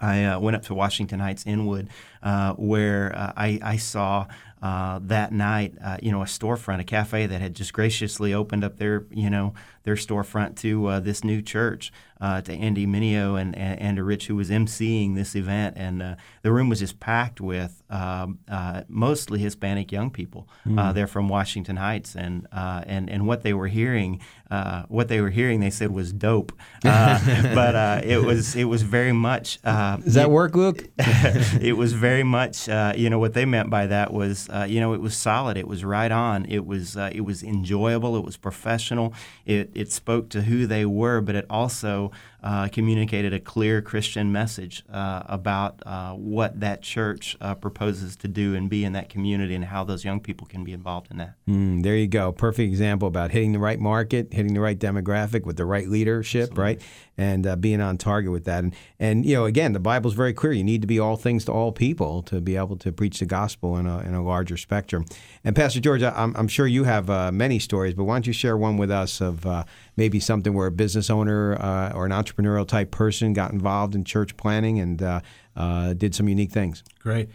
I 0.00 0.24
uh, 0.24 0.40
went 0.40 0.56
up 0.56 0.62
to 0.64 0.74
Washington 0.74 1.20
Heights 1.20 1.44
Inwood, 1.46 1.88
uh, 2.22 2.54
where 2.54 3.14
uh, 3.14 3.32
I, 3.36 3.58
I 3.62 3.76
saw 3.76 4.26
uh, 4.62 5.00
that 5.04 5.32
night, 5.32 5.74
uh, 5.82 5.98
you 6.02 6.10
know, 6.12 6.22
a 6.22 6.26
storefront, 6.26 6.80
a 6.80 6.84
cafe 6.84 7.26
that 7.26 7.40
had 7.40 7.54
just 7.54 7.72
graciously 7.72 8.34
opened 8.34 8.64
up 8.64 8.76
their, 8.76 9.06
you 9.10 9.30
know, 9.30 9.54
their 9.84 9.94
storefront 9.96 10.56
to 10.60 10.86
uh, 10.86 11.00
this 11.00 11.24
new 11.24 11.40
church, 11.42 11.92
uh, 12.20 12.40
to 12.42 12.52
Andy 12.52 12.86
Mineo 12.86 13.40
and, 13.40 13.56
and, 13.56 13.80
and 13.80 13.96
to 13.96 14.04
Rich, 14.04 14.26
who 14.26 14.36
was 14.36 14.50
emceeing 14.50 15.14
this 15.14 15.34
event. 15.34 15.76
And 15.78 16.02
uh, 16.02 16.14
the 16.42 16.52
room 16.52 16.68
was 16.68 16.80
just 16.80 17.00
packed 17.00 17.40
with 17.40 17.82
um, 17.88 18.38
uh, 18.48 18.82
mostly 18.88 19.38
Hispanic 19.38 19.90
young 19.90 20.10
people. 20.10 20.48
Uh, 20.66 20.68
Mm. 20.70 20.94
they're 20.94 21.06
from 21.06 21.28
Washington 21.28 21.76
Heights, 21.76 22.14
and 22.14 22.46
uh, 22.52 22.82
and 22.86 23.08
and 23.08 23.26
what 23.26 23.42
they 23.42 23.54
were 23.54 23.68
hearing, 23.68 24.20
uh, 24.50 24.82
what 24.88 25.08
they 25.08 25.20
were 25.20 25.30
hearing, 25.30 25.60
they 25.60 25.70
said 25.70 25.90
was 25.90 26.12
dope. 26.12 26.52
But 26.84 27.74
uh, 27.74 28.00
it 28.04 28.22
was 28.22 28.54
it 28.56 28.64
was 28.64 28.82
very 28.82 29.12
much. 29.12 29.58
Uh, 29.64 29.96
Does 29.96 30.14
that 30.14 30.30
work, 30.30 30.54
Luke? 30.54 30.88
it 30.98 31.76
was 31.76 31.92
very 31.94 32.22
much, 32.22 32.68
uh, 32.68 32.92
you 32.96 33.08
know, 33.10 33.18
what 33.18 33.34
they 33.34 33.44
meant 33.44 33.70
by 33.70 33.86
that 33.86 34.12
was, 34.12 34.48
uh, 34.50 34.66
you 34.68 34.80
know, 34.80 34.92
it 34.94 35.00
was 35.00 35.16
solid. 35.16 35.56
It 35.56 35.66
was 35.68 35.84
right 35.84 36.10
on. 36.12 36.44
It 36.46 36.66
was, 36.66 36.96
uh, 36.96 37.10
it 37.12 37.22
was 37.22 37.42
enjoyable. 37.42 38.16
It 38.16 38.24
was 38.24 38.36
professional. 38.36 39.12
It, 39.46 39.69
it 39.74 39.92
spoke 39.92 40.28
to 40.30 40.42
who 40.42 40.66
they 40.66 40.84
were, 40.84 41.20
but 41.20 41.34
it 41.34 41.46
also 41.48 42.10
uh, 42.42 42.68
communicated 42.68 43.32
a 43.32 43.40
clear 43.40 43.82
Christian 43.82 44.32
message 44.32 44.82
uh, 44.92 45.22
about 45.26 45.82
uh, 45.84 46.12
what 46.12 46.60
that 46.60 46.82
church 46.82 47.36
uh, 47.40 47.54
proposes 47.54 48.16
to 48.16 48.28
do 48.28 48.54
and 48.54 48.70
be 48.70 48.84
in 48.84 48.92
that 48.92 49.08
community 49.08 49.54
and 49.54 49.64
how 49.64 49.84
those 49.84 50.04
young 50.04 50.20
people 50.20 50.46
can 50.46 50.64
be 50.64 50.72
involved 50.72 51.10
in 51.10 51.18
that. 51.18 51.34
Mm, 51.48 51.82
there 51.82 51.96
you 51.96 52.06
go. 52.06 52.32
Perfect 52.32 52.68
example 52.68 53.08
about 53.08 53.30
hitting 53.30 53.52
the 53.52 53.58
right 53.58 53.78
market, 53.78 54.32
hitting 54.32 54.54
the 54.54 54.60
right 54.60 54.78
demographic 54.78 55.44
with 55.44 55.56
the 55.56 55.66
right 55.66 55.88
leadership, 55.88 56.56
right? 56.56 56.80
And 57.18 57.46
uh, 57.46 57.56
being 57.56 57.82
on 57.82 57.98
target 57.98 58.32
with 58.32 58.44
that. 58.44 58.64
And, 58.64 58.74
and, 58.98 59.26
you 59.26 59.34
know, 59.34 59.44
again, 59.44 59.72
the 59.72 59.80
Bible's 59.80 60.14
very 60.14 60.32
clear. 60.32 60.52
You 60.52 60.64
need 60.64 60.80
to 60.80 60.86
be 60.86 60.98
all 60.98 61.16
things 61.16 61.44
to 61.44 61.52
all 61.52 61.72
people 61.72 62.22
to 62.22 62.40
be 62.40 62.56
able 62.56 62.76
to 62.78 62.92
preach 62.92 63.18
the 63.18 63.26
gospel 63.26 63.76
in 63.76 63.86
a, 63.86 63.98
in 64.00 64.14
a 64.14 64.22
larger 64.22 64.56
spectrum. 64.56 65.04
And, 65.44 65.54
Pastor 65.54 65.80
George, 65.80 66.02
I'm, 66.02 66.34
I'm 66.36 66.48
sure 66.48 66.66
you 66.66 66.84
have 66.84 67.10
uh, 67.10 67.30
many 67.30 67.58
stories, 67.58 67.94
but 67.94 68.04
why 68.04 68.14
don't 68.14 68.26
you 68.26 68.32
share 68.32 68.56
one 68.56 68.78
with 68.78 68.90
us 68.90 69.20
of 69.20 69.44
uh, 69.44 69.64
maybe 69.96 70.20
something 70.20 70.54
where 70.54 70.66
a 70.66 70.70
business 70.70 71.10
owner 71.10 71.54
uh, 71.60 71.92
or 71.92 72.06
an 72.06 72.12
entrepreneurial 72.12 72.66
type 72.66 72.90
person 72.90 73.32
got 73.32 73.52
involved 73.52 73.94
in 73.94 74.04
church 74.04 74.36
planting 74.36 74.78
and 74.78 75.02
uh, 75.02 75.20
uh, 75.56 75.92
did 75.94 76.14
some 76.14 76.28
unique 76.28 76.52
things? 76.52 76.82
Great. 77.00 77.28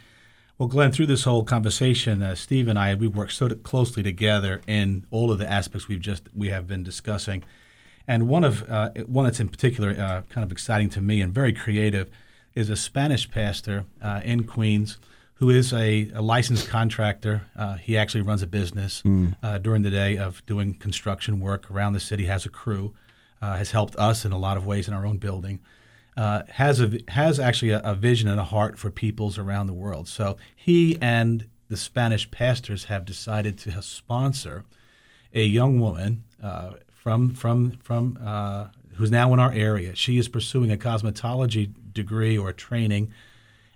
Well, 0.58 0.70
Glenn, 0.70 0.92
through 0.92 1.08
this 1.08 1.26
whole 1.26 1.44
conversation, 1.44 2.22
uh, 2.22 2.34
Steve 2.34 2.70
and 2.70 2.80
I—we've 2.80 3.16
worked 3.16 3.34
so 3.34 3.50
closely 3.50 4.04
together 4.04 4.62
in 4.68 5.06
all 5.12 5.30
of 5.30 5.38
the 5.38 5.52
aspects 5.52 5.90
we've 5.90 6.00
just 6.00 6.30
we 6.34 6.48
have 6.48 6.66
been 6.66 6.82
discussing, 6.82 7.44
and 8.08 8.30
one 8.30 8.46
of 8.46 8.64
uh, 8.70 8.92
one 9.06 9.26
that's 9.26 9.42
in 9.42 9.50
particular 9.50 9.90
uh, 9.92 10.22
kind 10.30 10.46
of 10.46 10.54
exciting 10.54 10.90
to 10.92 11.02
me 11.02 11.20
and 11.20 11.34
very 11.34 11.52
creative 11.52 12.10
is 12.54 12.70
a 12.70 12.78
Spanish 12.78 13.30
pastor 13.30 13.84
in 14.24 14.46
Queens 14.46 14.98
who 15.36 15.50
is 15.50 15.74
a, 15.74 16.10
a 16.14 16.22
licensed 16.22 16.68
contractor. 16.70 17.44
Uh, 17.58 17.76
he 17.76 17.98
actually 17.98 18.22
runs 18.22 18.42
a 18.42 18.48
business 18.48 19.02
Mm. 19.04 19.36
uh, 19.44 19.58
during 19.58 19.82
the 19.82 19.90
day 19.92 20.18
of 20.18 20.46
doing 20.46 20.74
construction 20.74 21.40
work 21.40 21.70
around 21.70 21.94
the 21.94 22.00
city. 22.00 22.26
Has 22.26 22.46
a 22.46 22.50
crew, 22.50 22.94
uh, 23.42 23.58
has 23.58 23.72
helped 23.72 23.96
us 23.98 24.26
in 24.26 24.32
a 24.32 24.38
lot 24.38 24.58
of 24.58 24.66
ways 24.66 24.88
in 24.88 24.94
our 24.94 25.06
own 25.06 25.18
building 25.18 25.60
uh, 26.18 26.44
has 26.50 26.80
a 26.80 27.00
has 27.10 27.40
actually 27.40 27.72
a, 27.72 27.80
a 27.80 27.94
vision 27.94 28.30
and 28.30 28.40
a 28.40 28.44
heart 28.46 28.78
for 28.80 28.90
peoples 28.90 29.38
around 29.38 29.68
the 29.68 29.74
world. 29.74 30.08
So 30.08 30.38
he 30.56 30.98
and 31.02 31.48
the 31.68 31.78
Spanish 31.78 32.30
pastors 32.32 32.86
have 32.86 33.04
decided 33.06 33.58
to 33.60 33.82
sponsor 33.82 34.64
a 35.34 35.44
young 35.44 35.80
woman 35.82 36.24
uh, 36.42 36.72
from 36.88 37.34
from 37.34 37.72
from 37.84 38.18
uh, 38.24 38.68
who's 38.94 39.12
now 39.12 39.34
in 39.34 39.40
our 39.40 39.52
area. 39.52 39.94
She 39.96 40.18
is 40.18 40.30
pursuing 40.30 40.72
a 40.72 40.78
cosmetology 40.78 41.74
degree 41.94 42.38
or 42.38 42.54
training, 42.54 43.12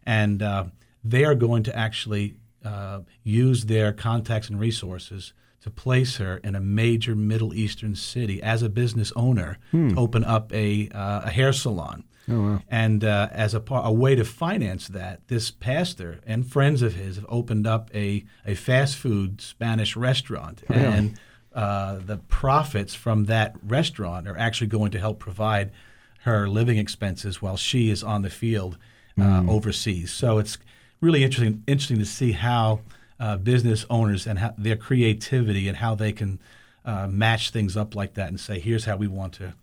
and 0.06 0.42
uh, 0.42 0.66
they 1.04 1.24
are 1.26 1.36
going 1.36 1.64
to 1.64 1.76
actually 1.78 2.36
uh, 2.66 3.00
use 3.24 3.66
their 3.66 3.92
contacts 3.94 4.50
and 4.50 4.60
resources 4.60 5.34
to 5.62 5.70
place 5.70 6.18
her 6.18 6.38
in 6.38 6.56
a 6.56 6.60
major 6.60 7.16
Middle 7.16 7.54
Eastern 7.54 7.96
city 7.96 8.42
as 8.42 8.62
a 8.64 8.70
business 8.70 9.12
owner 9.16 9.58
Hmm. 9.72 9.90
to 9.90 9.96
open 9.98 10.24
up 10.24 10.54
a, 10.54 10.90
uh, 10.90 11.22
a 11.26 11.30
hair 11.30 11.52
salon. 11.54 12.04
Oh, 12.30 12.42
wow. 12.42 12.62
And 12.70 13.04
uh, 13.04 13.28
as 13.32 13.54
a, 13.54 13.60
par- 13.60 13.84
a 13.86 13.92
way 13.92 14.16
to 14.16 14.24
finance 14.24 14.88
that, 14.90 15.28
this 15.28 15.52
pastor 15.52 16.20
and 16.26 16.46
friends 16.46 16.82
of 16.82 16.94
his 16.96 17.16
have 17.16 17.26
opened 17.28 17.66
up 17.68 17.90
a, 17.94 18.24
a 18.46 18.56
fast 18.56 18.96
food 18.98 19.42
Spanish 19.42 19.96
restaurant. 19.96 20.64
Really? 20.70 20.84
And 20.84 21.20
uh, 21.54 22.00
the 22.06 22.18
profits 22.18 22.94
from 22.94 23.26
that 23.26 23.56
restaurant 23.66 24.28
are 24.28 24.38
actually 24.38 24.68
going 24.68 24.92
to 24.92 25.00
help 25.00 25.20
provide 25.20 25.72
her 26.24 26.48
living 26.48 26.78
expenses 26.78 27.42
while 27.42 27.58
she 27.58 27.90
is 27.90 28.04
on 28.04 28.22
the 28.22 28.30
field 28.30 28.78
uh, 29.18 29.22
Mm. 29.22 29.50
overseas. 29.50 30.14
So 30.14 30.38
it's 30.38 30.58
really 31.02 31.24
interesting 31.24 31.64
interesting 31.68 32.00
to 32.00 32.06
see 32.06 32.32
how 32.34 32.82
uh, 33.20 33.38
business 33.38 33.86
owners 33.90 34.26
and 34.26 34.40
how, 34.40 34.54
their 34.58 34.76
creativity 34.76 35.68
and 35.68 35.78
how 35.78 35.96
they 35.96 36.12
can 36.12 36.40
uh, 36.86 37.08
match 37.08 37.52
things 37.52 37.76
up 37.76 37.96
like 37.96 38.14
that 38.14 38.30
and 38.30 38.40
say, 38.40 38.60
here's 38.60 38.86
how 38.86 38.96
we 38.96 39.08
want 39.08 39.34
to 39.34 39.54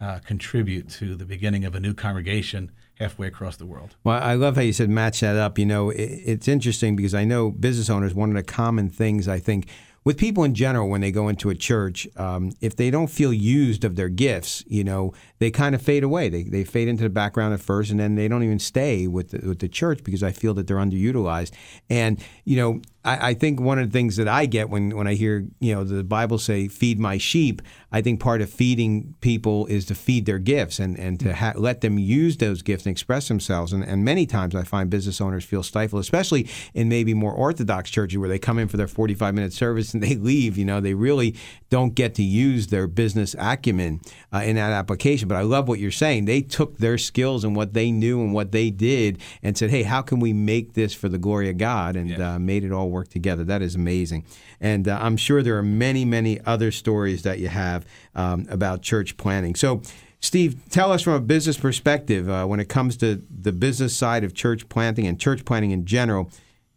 uh, 0.00 0.18
contribute 0.26 0.88
to 0.88 1.14
the 1.14 1.24
beginning 1.24 1.64
of 1.64 1.74
a 1.74 1.80
new 1.80 1.94
congregation 1.94 2.70
halfway 2.96 3.26
across 3.26 3.56
the 3.56 3.66
world. 3.66 3.96
Well, 4.04 4.22
I 4.22 4.34
love 4.34 4.56
how 4.56 4.62
you 4.62 4.72
said 4.72 4.88
match 4.90 5.20
that 5.20 5.36
up. 5.36 5.58
You 5.58 5.66
know, 5.66 5.90
it, 5.90 6.02
it's 6.02 6.48
interesting 6.48 6.96
because 6.96 7.14
I 7.14 7.24
know 7.24 7.50
business 7.50 7.88
owners, 7.88 8.14
one 8.14 8.30
of 8.30 8.36
the 8.36 8.42
common 8.42 8.88
things 8.88 9.28
I 9.28 9.38
think 9.38 9.68
with 10.04 10.18
people 10.18 10.44
in 10.44 10.54
general 10.54 10.88
when 10.88 11.00
they 11.00 11.10
go 11.10 11.28
into 11.28 11.48
a 11.48 11.54
church, 11.54 12.06
um, 12.16 12.52
if 12.60 12.76
they 12.76 12.90
don't 12.90 13.08
feel 13.08 13.32
used 13.32 13.84
of 13.84 13.96
their 13.96 14.10
gifts, 14.10 14.62
you 14.66 14.84
know, 14.84 15.14
they 15.38 15.50
kind 15.50 15.74
of 15.74 15.80
fade 15.80 16.04
away. 16.04 16.28
They, 16.28 16.42
they 16.42 16.64
fade 16.64 16.88
into 16.88 17.04
the 17.04 17.10
background 17.10 17.54
at 17.54 17.60
first 17.60 17.90
and 17.90 17.98
then 17.98 18.14
they 18.14 18.28
don't 18.28 18.42
even 18.42 18.58
stay 18.58 19.06
with 19.06 19.30
the, 19.30 19.48
with 19.48 19.60
the 19.60 19.68
church 19.68 20.04
because 20.04 20.22
I 20.22 20.32
feel 20.32 20.52
that 20.54 20.66
they're 20.66 20.76
underutilized. 20.76 21.52
And, 21.88 22.22
you 22.44 22.56
know, 22.56 22.82
I, 23.02 23.30
I 23.30 23.34
think 23.34 23.60
one 23.60 23.78
of 23.78 23.90
the 23.90 23.92
things 23.92 24.16
that 24.16 24.28
I 24.28 24.44
get 24.44 24.68
when, 24.68 24.94
when 24.94 25.06
I 25.06 25.14
hear, 25.14 25.46
you 25.60 25.74
know, 25.74 25.84
the 25.84 26.04
Bible 26.04 26.38
say, 26.38 26.68
feed 26.68 26.98
my 26.98 27.16
sheep, 27.16 27.62
I 27.94 28.02
think 28.02 28.18
part 28.18 28.42
of 28.42 28.50
feeding 28.50 29.14
people 29.20 29.66
is 29.66 29.84
to 29.84 29.94
feed 29.94 30.26
their 30.26 30.40
gifts 30.40 30.80
and, 30.80 30.98
and 30.98 31.20
to 31.20 31.32
ha- 31.32 31.52
let 31.54 31.80
them 31.80 31.96
use 31.96 32.38
those 32.38 32.60
gifts 32.60 32.86
and 32.86 32.90
express 32.90 33.28
themselves. 33.28 33.72
And, 33.72 33.84
and 33.84 34.04
many 34.04 34.26
times 34.26 34.56
I 34.56 34.64
find 34.64 34.90
business 34.90 35.20
owners 35.20 35.44
feel 35.44 35.62
stifled, 35.62 36.00
especially 36.00 36.48
in 36.74 36.88
maybe 36.88 37.14
more 37.14 37.32
orthodox 37.32 37.90
churches 37.90 38.18
where 38.18 38.28
they 38.28 38.40
come 38.40 38.58
in 38.58 38.66
for 38.66 38.76
their 38.76 38.88
45 38.88 39.32
minute 39.32 39.52
service 39.52 39.94
and 39.94 40.02
they 40.02 40.16
leave. 40.16 40.58
You 40.58 40.64
know, 40.64 40.80
they 40.80 40.94
really 40.94 41.36
don't 41.70 41.94
get 41.94 42.16
to 42.16 42.24
use 42.24 42.66
their 42.66 42.88
business 42.88 43.36
acumen 43.38 44.00
uh, 44.32 44.38
in 44.38 44.56
that 44.56 44.72
application. 44.72 45.28
But 45.28 45.36
I 45.36 45.42
love 45.42 45.68
what 45.68 45.78
you're 45.78 45.92
saying. 45.92 46.24
They 46.24 46.40
took 46.42 46.78
their 46.78 46.98
skills 46.98 47.44
and 47.44 47.54
what 47.54 47.74
they 47.74 47.92
knew 47.92 48.20
and 48.20 48.34
what 48.34 48.50
they 48.50 48.70
did 48.70 49.20
and 49.40 49.56
said, 49.56 49.70
hey, 49.70 49.84
how 49.84 50.02
can 50.02 50.18
we 50.18 50.32
make 50.32 50.72
this 50.72 50.94
for 50.94 51.08
the 51.08 51.18
glory 51.18 51.48
of 51.48 51.58
God? 51.58 51.94
And 51.94 52.20
uh, 52.20 52.40
made 52.40 52.64
it 52.64 52.72
all 52.72 52.90
work 52.90 53.06
together. 53.06 53.44
That 53.44 53.62
is 53.62 53.76
amazing. 53.76 54.24
And 54.60 54.88
uh, 54.88 54.98
I'm 55.00 55.16
sure 55.16 55.44
there 55.44 55.58
are 55.58 55.62
many, 55.62 56.04
many 56.04 56.40
other 56.44 56.72
stories 56.72 57.22
that 57.22 57.38
you 57.38 57.48
have 57.48 57.83
um, 58.14 58.46
about 58.48 58.82
church 58.82 59.16
planting. 59.16 59.54
So, 59.54 59.82
Steve, 60.20 60.56
tell 60.70 60.90
us 60.90 61.02
from 61.02 61.12
a 61.12 61.20
business 61.20 61.58
perspective 61.58 62.30
uh, 62.30 62.46
when 62.46 62.58
it 62.58 62.68
comes 62.68 62.96
to 62.98 63.22
the 63.30 63.52
business 63.52 63.94
side 63.96 64.24
of 64.24 64.32
church 64.34 64.68
planting 64.68 65.06
and 65.06 65.20
church 65.20 65.44
planting 65.44 65.70
in 65.70 65.84
general. 65.84 66.30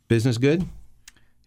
Business 0.09 0.37
good? 0.37 0.67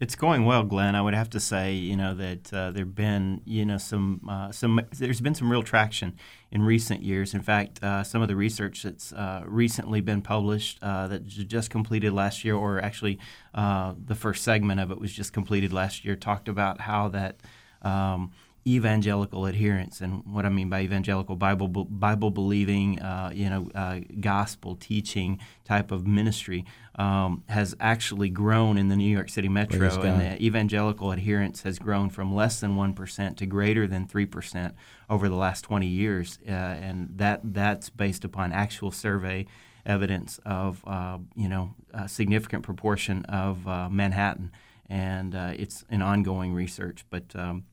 It's 0.01 0.17
going 0.17 0.47
well, 0.47 0.63
Glenn. 0.63 0.95
I 0.95 1.03
would 1.03 1.13
have 1.13 1.29
to 1.31 1.41
say, 1.41 1.75
you 1.75 1.95
know, 1.95 2.15
that 2.15 2.53
uh, 2.55 2.71
there've 2.71 2.95
been, 2.95 3.43
you 3.45 3.67
know, 3.67 3.77
some 3.77 4.27
uh, 4.27 4.51
some. 4.51 4.81
There's 4.97 5.21
been 5.21 5.35
some 5.35 5.53
real 5.53 5.63
traction 5.63 6.17
in 6.51 6.63
recent 6.63 7.03
years. 7.03 7.35
In 7.35 7.43
fact, 7.43 7.85
uh, 7.85 8.03
some 8.03 8.23
of 8.23 8.29
the 8.29 8.35
research 8.35 8.83
that's 8.83 9.13
uh, 9.13 9.43
recently 9.45 10.01
been 10.01 10.23
published 10.23 10.79
uh, 10.83 11.07
that 11.09 11.27
just 11.27 11.69
completed 11.69 12.15
last 12.15 12.47
year, 12.47 12.57
or 12.57 12.83
actually 12.83 13.19
uh, 13.55 13.93
the 14.03 14.15
first 14.15 14.43
segment 14.43 14.81
of 14.81 14.91
it 14.91 14.99
was 14.99 15.13
just 15.13 15.35
completed 15.35 15.71
last 15.71 16.03
year, 16.03 16.17
talked 16.17 16.49
about 16.49 16.81
how 16.81 17.09
that. 17.09 17.41
Um, 17.83 18.33
evangelical 18.67 19.47
adherents. 19.47 20.01
and 20.01 20.23
what 20.27 20.45
I 20.45 20.51
mean 20.51 20.69
by 20.69 20.83
evangelical 20.83 21.37
Bible 21.37 21.69
Bible 21.69 22.31
believing, 22.31 23.01
uh, 23.01 23.31
you 23.33 23.49
know, 23.49 23.71
uh, 23.75 24.01
gospel 24.21 24.77
teaching 24.77 25.39
type 25.65 25.91
of 25.91 26.07
ministry 26.07 26.67
um, 26.97 27.43
has 27.49 27.75
actually 27.81 28.29
grown 28.29 28.77
in 28.77 28.89
the 28.89 28.97
New 28.97 29.11
York 29.11 29.31
City 29.31 29.49
metro, 29.49 29.89
and 30.03 30.21
the 30.21 30.45
evangelical 30.45 31.13
adherents 31.13 31.63
has 31.63 31.79
grown 31.79 32.11
from 32.11 32.35
less 32.35 32.61
than 32.61 32.77
one 32.77 32.93
percent 32.93 33.39
to 33.39 33.47
greater 33.47 33.87
than 33.87 34.07
three 34.07 34.27
percent 34.27 34.75
over 35.09 35.29
the 35.29 35.37
last 35.37 35.63
20 35.63 35.87
years, 35.87 36.39
uh, 36.47 36.51
and 36.51 37.09
that 37.17 37.41
that's 37.43 37.89
based 37.89 38.25
upon 38.25 38.53
actual 38.53 38.91
survey 38.91 39.47
evidence 39.87 40.39
of 40.45 40.85
uh, 40.87 41.17
you 41.35 41.49
know 41.49 41.75
a 41.95 42.09
significant 42.09 42.63
proportion 42.63 43.25
of 43.25 43.67
uh, 43.67 43.89
Manhattan, 43.89 44.53
and 44.91 45.35
uh, 45.35 45.53
it's 45.57 45.85
an 45.89 46.03
ongoing 46.03 46.53
research, 46.53 47.07
but. 47.09 47.25
Um, 47.35 47.65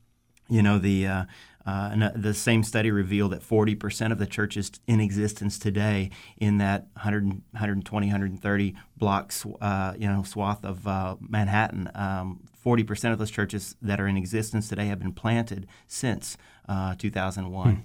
you 0.50 0.62
know, 0.62 0.78
the 0.80 1.08
uh, 1.08 1.26
uh, 1.68 2.12
the 2.16 2.34
same 2.34 2.64
study 2.64 2.92
revealed 2.92 3.34
that 3.34 3.42
40% 3.42 4.14
of 4.14 4.20
the 4.20 4.26
churches 4.26 4.72
in 4.88 5.02
existence 5.02 5.60
today 5.60 6.12
in 6.38 6.60
that 6.60 6.88
100, 6.94 7.26
120, 7.26 8.08
130 8.08 8.76
blocks, 8.96 9.46
uh, 9.60 9.94
you 9.98 10.08
know, 10.08 10.24
swath 10.24 10.64
of 10.64 10.88
uh, 10.88 11.18
Manhattan, 11.20 11.92
um, 11.94 12.40
40% 12.66 13.12
of 13.12 13.20
those 13.20 13.30
churches 13.30 13.76
that 13.82 14.00
are 14.00 14.08
in 14.08 14.16
existence 14.16 14.70
today 14.70 14.88
have 14.88 15.00
been 15.00 15.12
planted 15.12 15.68
since 15.88 16.38
uh, 16.70 16.96
2001. 16.98 17.76
Hmm. 17.76 17.82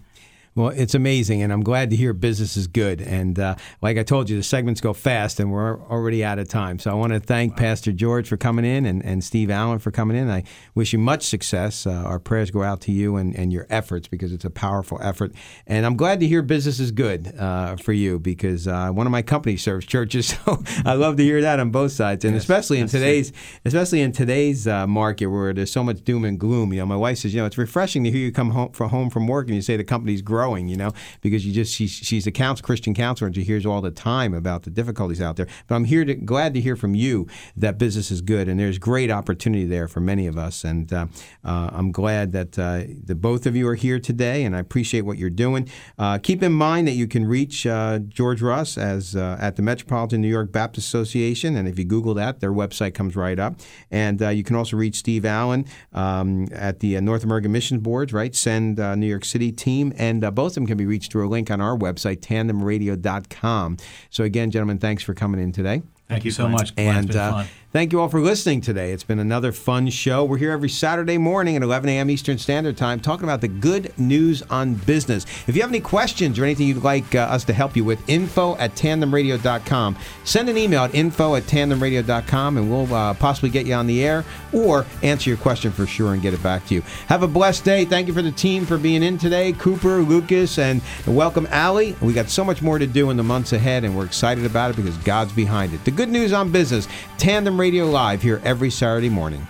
Well, 0.54 0.68
it's 0.68 0.94
amazing, 0.94 1.40
and 1.40 1.50
I'm 1.50 1.62
glad 1.62 1.88
to 1.90 1.96
hear 1.96 2.12
business 2.12 2.58
is 2.58 2.66
good. 2.66 3.00
And 3.00 3.38
uh, 3.38 3.56
like 3.80 3.96
I 3.96 4.02
told 4.02 4.28
you, 4.28 4.36
the 4.36 4.42
segments 4.42 4.82
go 4.82 4.92
fast, 4.92 5.40
and 5.40 5.50
we're 5.50 5.80
already 5.80 6.22
out 6.22 6.38
of 6.38 6.46
time. 6.46 6.78
So 6.78 6.90
I 6.90 6.94
want 6.94 7.14
to 7.14 7.20
thank 7.20 7.56
Pastor 7.56 7.90
George 7.90 8.28
for 8.28 8.36
coming 8.36 8.66
in 8.66 8.84
and, 8.84 9.02
and 9.02 9.24
Steve 9.24 9.50
Allen 9.50 9.78
for 9.78 9.90
coming 9.90 10.14
in. 10.14 10.28
I 10.28 10.42
wish 10.74 10.92
you 10.92 10.98
much 10.98 11.22
success. 11.22 11.86
Uh, 11.86 11.92
our 11.92 12.18
prayers 12.18 12.50
go 12.50 12.62
out 12.62 12.82
to 12.82 12.92
you 12.92 13.16
and, 13.16 13.34
and 13.34 13.50
your 13.50 13.66
efforts 13.70 14.08
because 14.08 14.30
it's 14.30 14.44
a 14.44 14.50
powerful 14.50 14.98
effort. 15.00 15.32
And 15.66 15.86
I'm 15.86 15.96
glad 15.96 16.20
to 16.20 16.26
hear 16.26 16.42
business 16.42 16.80
is 16.80 16.90
good 16.90 17.34
uh, 17.38 17.76
for 17.76 17.94
you 17.94 18.18
because 18.18 18.68
uh, 18.68 18.90
one 18.90 19.06
of 19.06 19.10
my 19.10 19.22
companies 19.22 19.62
serves 19.62 19.86
churches, 19.86 20.26
so 20.44 20.62
I 20.84 20.92
love 20.92 21.16
to 21.16 21.22
hear 21.22 21.40
that 21.40 21.60
on 21.60 21.70
both 21.70 21.92
sides, 21.92 22.26
and 22.26 22.34
yes, 22.34 22.42
especially 22.42 22.78
in 22.78 22.88
today's, 22.88 23.30
it. 23.30 23.36
especially 23.64 24.02
in 24.02 24.12
today's 24.12 24.68
uh, 24.68 24.86
market 24.86 25.28
where 25.28 25.54
there's 25.54 25.72
so 25.72 25.82
much 25.82 26.04
doom 26.04 26.26
and 26.26 26.38
gloom. 26.38 26.74
You 26.74 26.80
know, 26.80 26.86
my 26.86 26.96
wife 26.96 27.18
says, 27.18 27.32
you 27.32 27.40
know, 27.40 27.46
it's 27.46 27.56
refreshing 27.56 28.04
to 28.04 28.10
hear 28.10 28.20
you 28.20 28.32
come 28.32 28.50
home 28.50 28.72
from 28.72 28.90
home 28.90 29.08
from 29.08 29.26
work 29.26 29.46
and 29.46 29.56
you 29.56 29.62
say 29.62 29.78
the 29.78 29.84
company's 29.84 30.20
growing 30.20 30.41
growing, 30.42 30.66
you 30.68 30.76
know, 30.76 30.92
because 31.20 31.46
you 31.46 31.52
just 31.52 31.72
she's 31.72 31.92
she's 31.92 32.26
a 32.26 32.32
counsel, 32.32 32.64
Christian 32.64 32.94
counselor 32.94 33.26
and 33.26 33.36
she 33.36 33.44
hears 33.44 33.64
all 33.64 33.80
the 33.80 33.92
time 33.92 34.34
about 34.34 34.64
the 34.64 34.70
difficulties 34.70 35.20
out 35.20 35.36
there. 35.36 35.46
But 35.68 35.76
I'm 35.76 35.84
here 35.84 36.04
to 36.04 36.14
glad 36.14 36.52
to 36.54 36.60
hear 36.60 36.74
from 36.74 36.94
you 36.94 37.28
that 37.56 37.78
business 37.78 38.10
is 38.10 38.20
good 38.20 38.48
and 38.48 38.58
there's 38.58 38.78
great 38.78 39.10
opportunity 39.10 39.66
there 39.66 39.86
for 39.86 40.00
many 40.00 40.26
of 40.26 40.36
us. 40.36 40.64
And 40.64 40.92
uh, 40.92 41.06
uh, 41.44 41.70
I'm 41.72 41.92
glad 41.92 42.32
that 42.32 42.58
uh, 42.58 42.82
the 43.04 43.14
both 43.14 43.46
of 43.46 43.54
you 43.54 43.68
are 43.68 43.76
here 43.76 44.00
today, 44.00 44.44
and 44.44 44.56
I 44.56 44.58
appreciate 44.58 45.02
what 45.02 45.16
you're 45.16 45.30
doing. 45.30 45.68
Uh, 45.96 46.18
keep 46.18 46.42
in 46.42 46.52
mind 46.52 46.88
that 46.88 46.92
you 46.92 47.06
can 47.06 47.24
reach 47.24 47.66
uh, 47.66 48.00
George 48.00 48.42
Russ 48.42 48.76
as 48.76 49.14
uh, 49.14 49.36
at 49.40 49.54
the 49.56 49.62
Metropolitan 49.62 50.20
New 50.20 50.28
York 50.28 50.50
Baptist 50.50 50.88
Association, 50.88 51.56
and 51.56 51.68
if 51.68 51.78
you 51.78 51.84
Google 51.84 52.14
that, 52.14 52.40
their 52.40 52.52
website 52.52 52.94
comes 52.94 53.14
right 53.14 53.38
up. 53.38 53.54
And 53.90 54.20
you 54.20 54.42
can 54.42 54.56
also 54.56 54.76
reach 54.76 54.96
Steve 54.96 55.24
Allen 55.24 55.66
um, 55.92 56.48
at 56.52 56.80
the 56.80 57.00
North 57.00 57.22
American 57.22 57.52
Mission 57.52 57.78
Boards, 57.78 58.12
right? 58.12 58.34
Send 58.34 58.78
New 58.78 59.06
York 59.06 59.24
City 59.24 59.52
team 59.52 59.92
and 59.96 60.24
both 60.34 60.52
of 60.52 60.54
them 60.56 60.66
can 60.66 60.76
be 60.76 60.86
reached 60.86 61.12
through 61.12 61.26
a 61.26 61.30
link 61.30 61.50
on 61.50 61.60
our 61.60 61.76
website, 61.76 62.20
tandemradio.com. 62.20 63.76
So, 64.10 64.24
again, 64.24 64.50
gentlemen, 64.50 64.78
thanks 64.78 65.02
for 65.02 65.14
coming 65.14 65.40
in 65.40 65.52
today. 65.52 65.82
Thank, 66.12 66.24
you 66.24 66.30
so 66.30 66.48
much. 66.48 66.72
And 66.76 67.14
uh, 67.16 67.44
Thank 67.72 67.90
you 67.90 68.02
all 68.02 68.10
for 68.10 68.20
listening 68.20 68.60
today. 68.60 68.92
It's 68.92 69.02
been 69.02 69.18
another 69.18 69.50
fun 69.50 69.88
show. 69.88 70.26
We're 70.26 70.36
here 70.36 70.52
every 70.52 70.68
Saturday 70.68 71.16
morning 71.16 71.56
at 71.56 71.62
11 71.62 71.88
a.m. 71.88 72.10
Eastern 72.10 72.36
Standard 72.36 72.76
Time 72.76 73.00
talking 73.00 73.24
about 73.24 73.40
the 73.40 73.48
good 73.48 73.98
news 73.98 74.42
on 74.50 74.74
business. 74.74 75.24
If 75.46 75.56
you 75.56 75.62
have 75.62 75.70
any 75.70 75.80
questions 75.80 76.38
or 76.38 76.44
anything 76.44 76.66
you'd 76.66 76.82
like 76.82 77.14
uh, 77.14 77.20
us 77.20 77.44
to 77.44 77.54
help 77.54 77.74
you 77.74 77.82
with, 77.82 78.06
info 78.10 78.56
at 78.56 78.74
tandemradio.com. 78.74 79.96
Send 80.24 80.50
an 80.50 80.58
email 80.58 80.82
at 80.82 80.94
info 80.94 81.34
at 81.34 81.44
tandemradio.com 81.44 82.58
and 82.58 82.70
we'll 82.70 82.94
uh, 82.94 83.14
possibly 83.14 83.48
get 83.48 83.64
you 83.64 83.72
on 83.72 83.86
the 83.86 84.04
air 84.04 84.22
or 84.52 84.84
answer 85.02 85.30
your 85.30 85.38
question 85.38 85.72
for 85.72 85.86
sure 85.86 86.12
and 86.12 86.20
get 86.20 86.34
it 86.34 86.42
back 86.42 86.66
to 86.66 86.74
you. 86.74 86.82
Have 87.06 87.22
a 87.22 87.28
blessed 87.28 87.64
day. 87.64 87.86
Thank 87.86 88.06
you 88.06 88.12
for 88.12 88.20
the 88.20 88.32
team 88.32 88.66
for 88.66 88.76
being 88.76 89.02
in 89.02 89.16
today 89.16 89.54
Cooper, 89.54 90.02
Lucas, 90.02 90.58
and 90.58 90.82
welcome, 91.06 91.48
Allie. 91.50 91.96
We 92.02 92.12
got 92.12 92.28
so 92.28 92.44
much 92.44 92.60
more 92.60 92.78
to 92.78 92.86
do 92.86 93.08
in 93.08 93.16
the 93.16 93.22
months 93.22 93.54
ahead 93.54 93.82
and 93.82 93.96
we're 93.96 94.04
excited 94.04 94.44
about 94.44 94.72
it 94.72 94.76
because 94.76 94.98
God's 94.98 95.32
behind 95.32 95.72
it. 95.72 95.82
The 95.86 95.90
good 96.02 96.10
news 96.10 96.32
on 96.32 96.50
business, 96.50 96.88
Tandem 97.16 97.60
Radio 97.60 97.86
Live 97.88 98.22
here 98.22 98.40
every 98.42 98.70
Saturday 98.70 99.08
morning. 99.08 99.46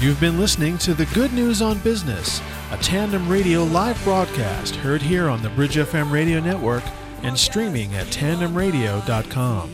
You've 0.00 0.18
been 0.18 0.36
listening 0.36 0.76
to 0.78 0.92
the 0.92 1.06
Good 1.14 1.32
News 1.32 1.62
on 1.62 1.78
Business, 1.78 2.42
a 2.72 2.76
tandem 2.78 3.28
radio 3.28 3.62
live 3.62 4.02
broadcast 4.02 4.74
heard 4.74 5.00
here 5.00 5.28
on 5.28 5.40
the 5.40 5.50
Bridge 5.50 5.76
FM 5.76 6.10
radio 6.10 6.40
network 6.40 6.82
and 7.22 7.38
streaming 7.38 7.94
at 7.94 8.08
tandemradio.com. 8.08 9.70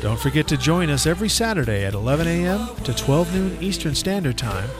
Don't 0.00 0.18
forget 0.18 0.48
to 0.48 0.56
join 0.56 0.88
us 0.88 1.06
every 1.06 1.28
Saturday 1.28 1.84
at 1.84 1.92
11 1.92 2.26
a.m. 2.26 2.74
to 2.84 2.94
12 2.94 3.34
noon 3.34 3.58
Eastern 3.62 3.94
Standard 3.94 4.38
Time 4.38 4.70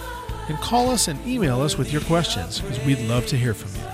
and 0.48 0.56
call 0.56 0.88
us 0.88 1.06
and 1.06 1.22
email 1.26 1.60
us 1.60 1.76
with 1.76 1.92
your 1.92 2.00
questions 2.00 2.62
because 2.62 2.82
we'd 2.86 3.00
love 3.00 3.26
to 3.26 3.36
hear 3.36 3.52
from 3.52 3.78
you. 3.78 3.86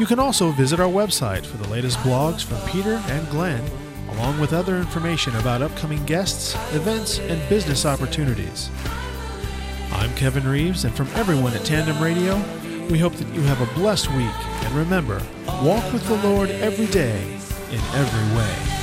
You 0.00 0.06
can 0.06 0.18
also 0.18 0.50
visit 0.50 0.80
our 0.80 0.90
website 0.90 1.46
for 1.46 1.58
the 1.58 1.68
latest 1.68 1.98
blogs 1.98 2.42
from 2.42 2.58
Peter 2.72 3.00
and 3.06 3.30
Glenn 3.30 3.62
along 4.10 4.38
with 4.40 4.52
other 4.52 4.76
information 4.76 5.34
about 5.36 5.62
upcoming 5.62 6.04
guests, 6.04 6.54
events, 6.74 7.18
and 7.18 7.48
business 7.48 7.84
opportunities. 7.84 8.70
I'm 9.92 10.14
Kevin 10.14 10.46
Reeves, 10.46 10.84
and 10.84 10.94
from 10.94 11.08
everyone 11.14 11.54
at 11.54 11.64
Tandem 11.64 12.02
Radio, 12.02 12.36
we 12.90 12.98
hope 12.98 13.14
that 13.14 13.34
you 13.34 13.40
have 13.42 13.60
a 13.60 13.74
blessed 13.74 14.10
week. 14.12 14.64
And 14.64 14.74
remember, 14.74 15.20
walk 15.62 15.92
with 15.92 16.06
the 16.06 16.22
Lord 16.28 16.50
every 16.50 16.86
day 16.86 17.22
in 17.70 17.80
every 17.94 18.36
way. 18.36 18.75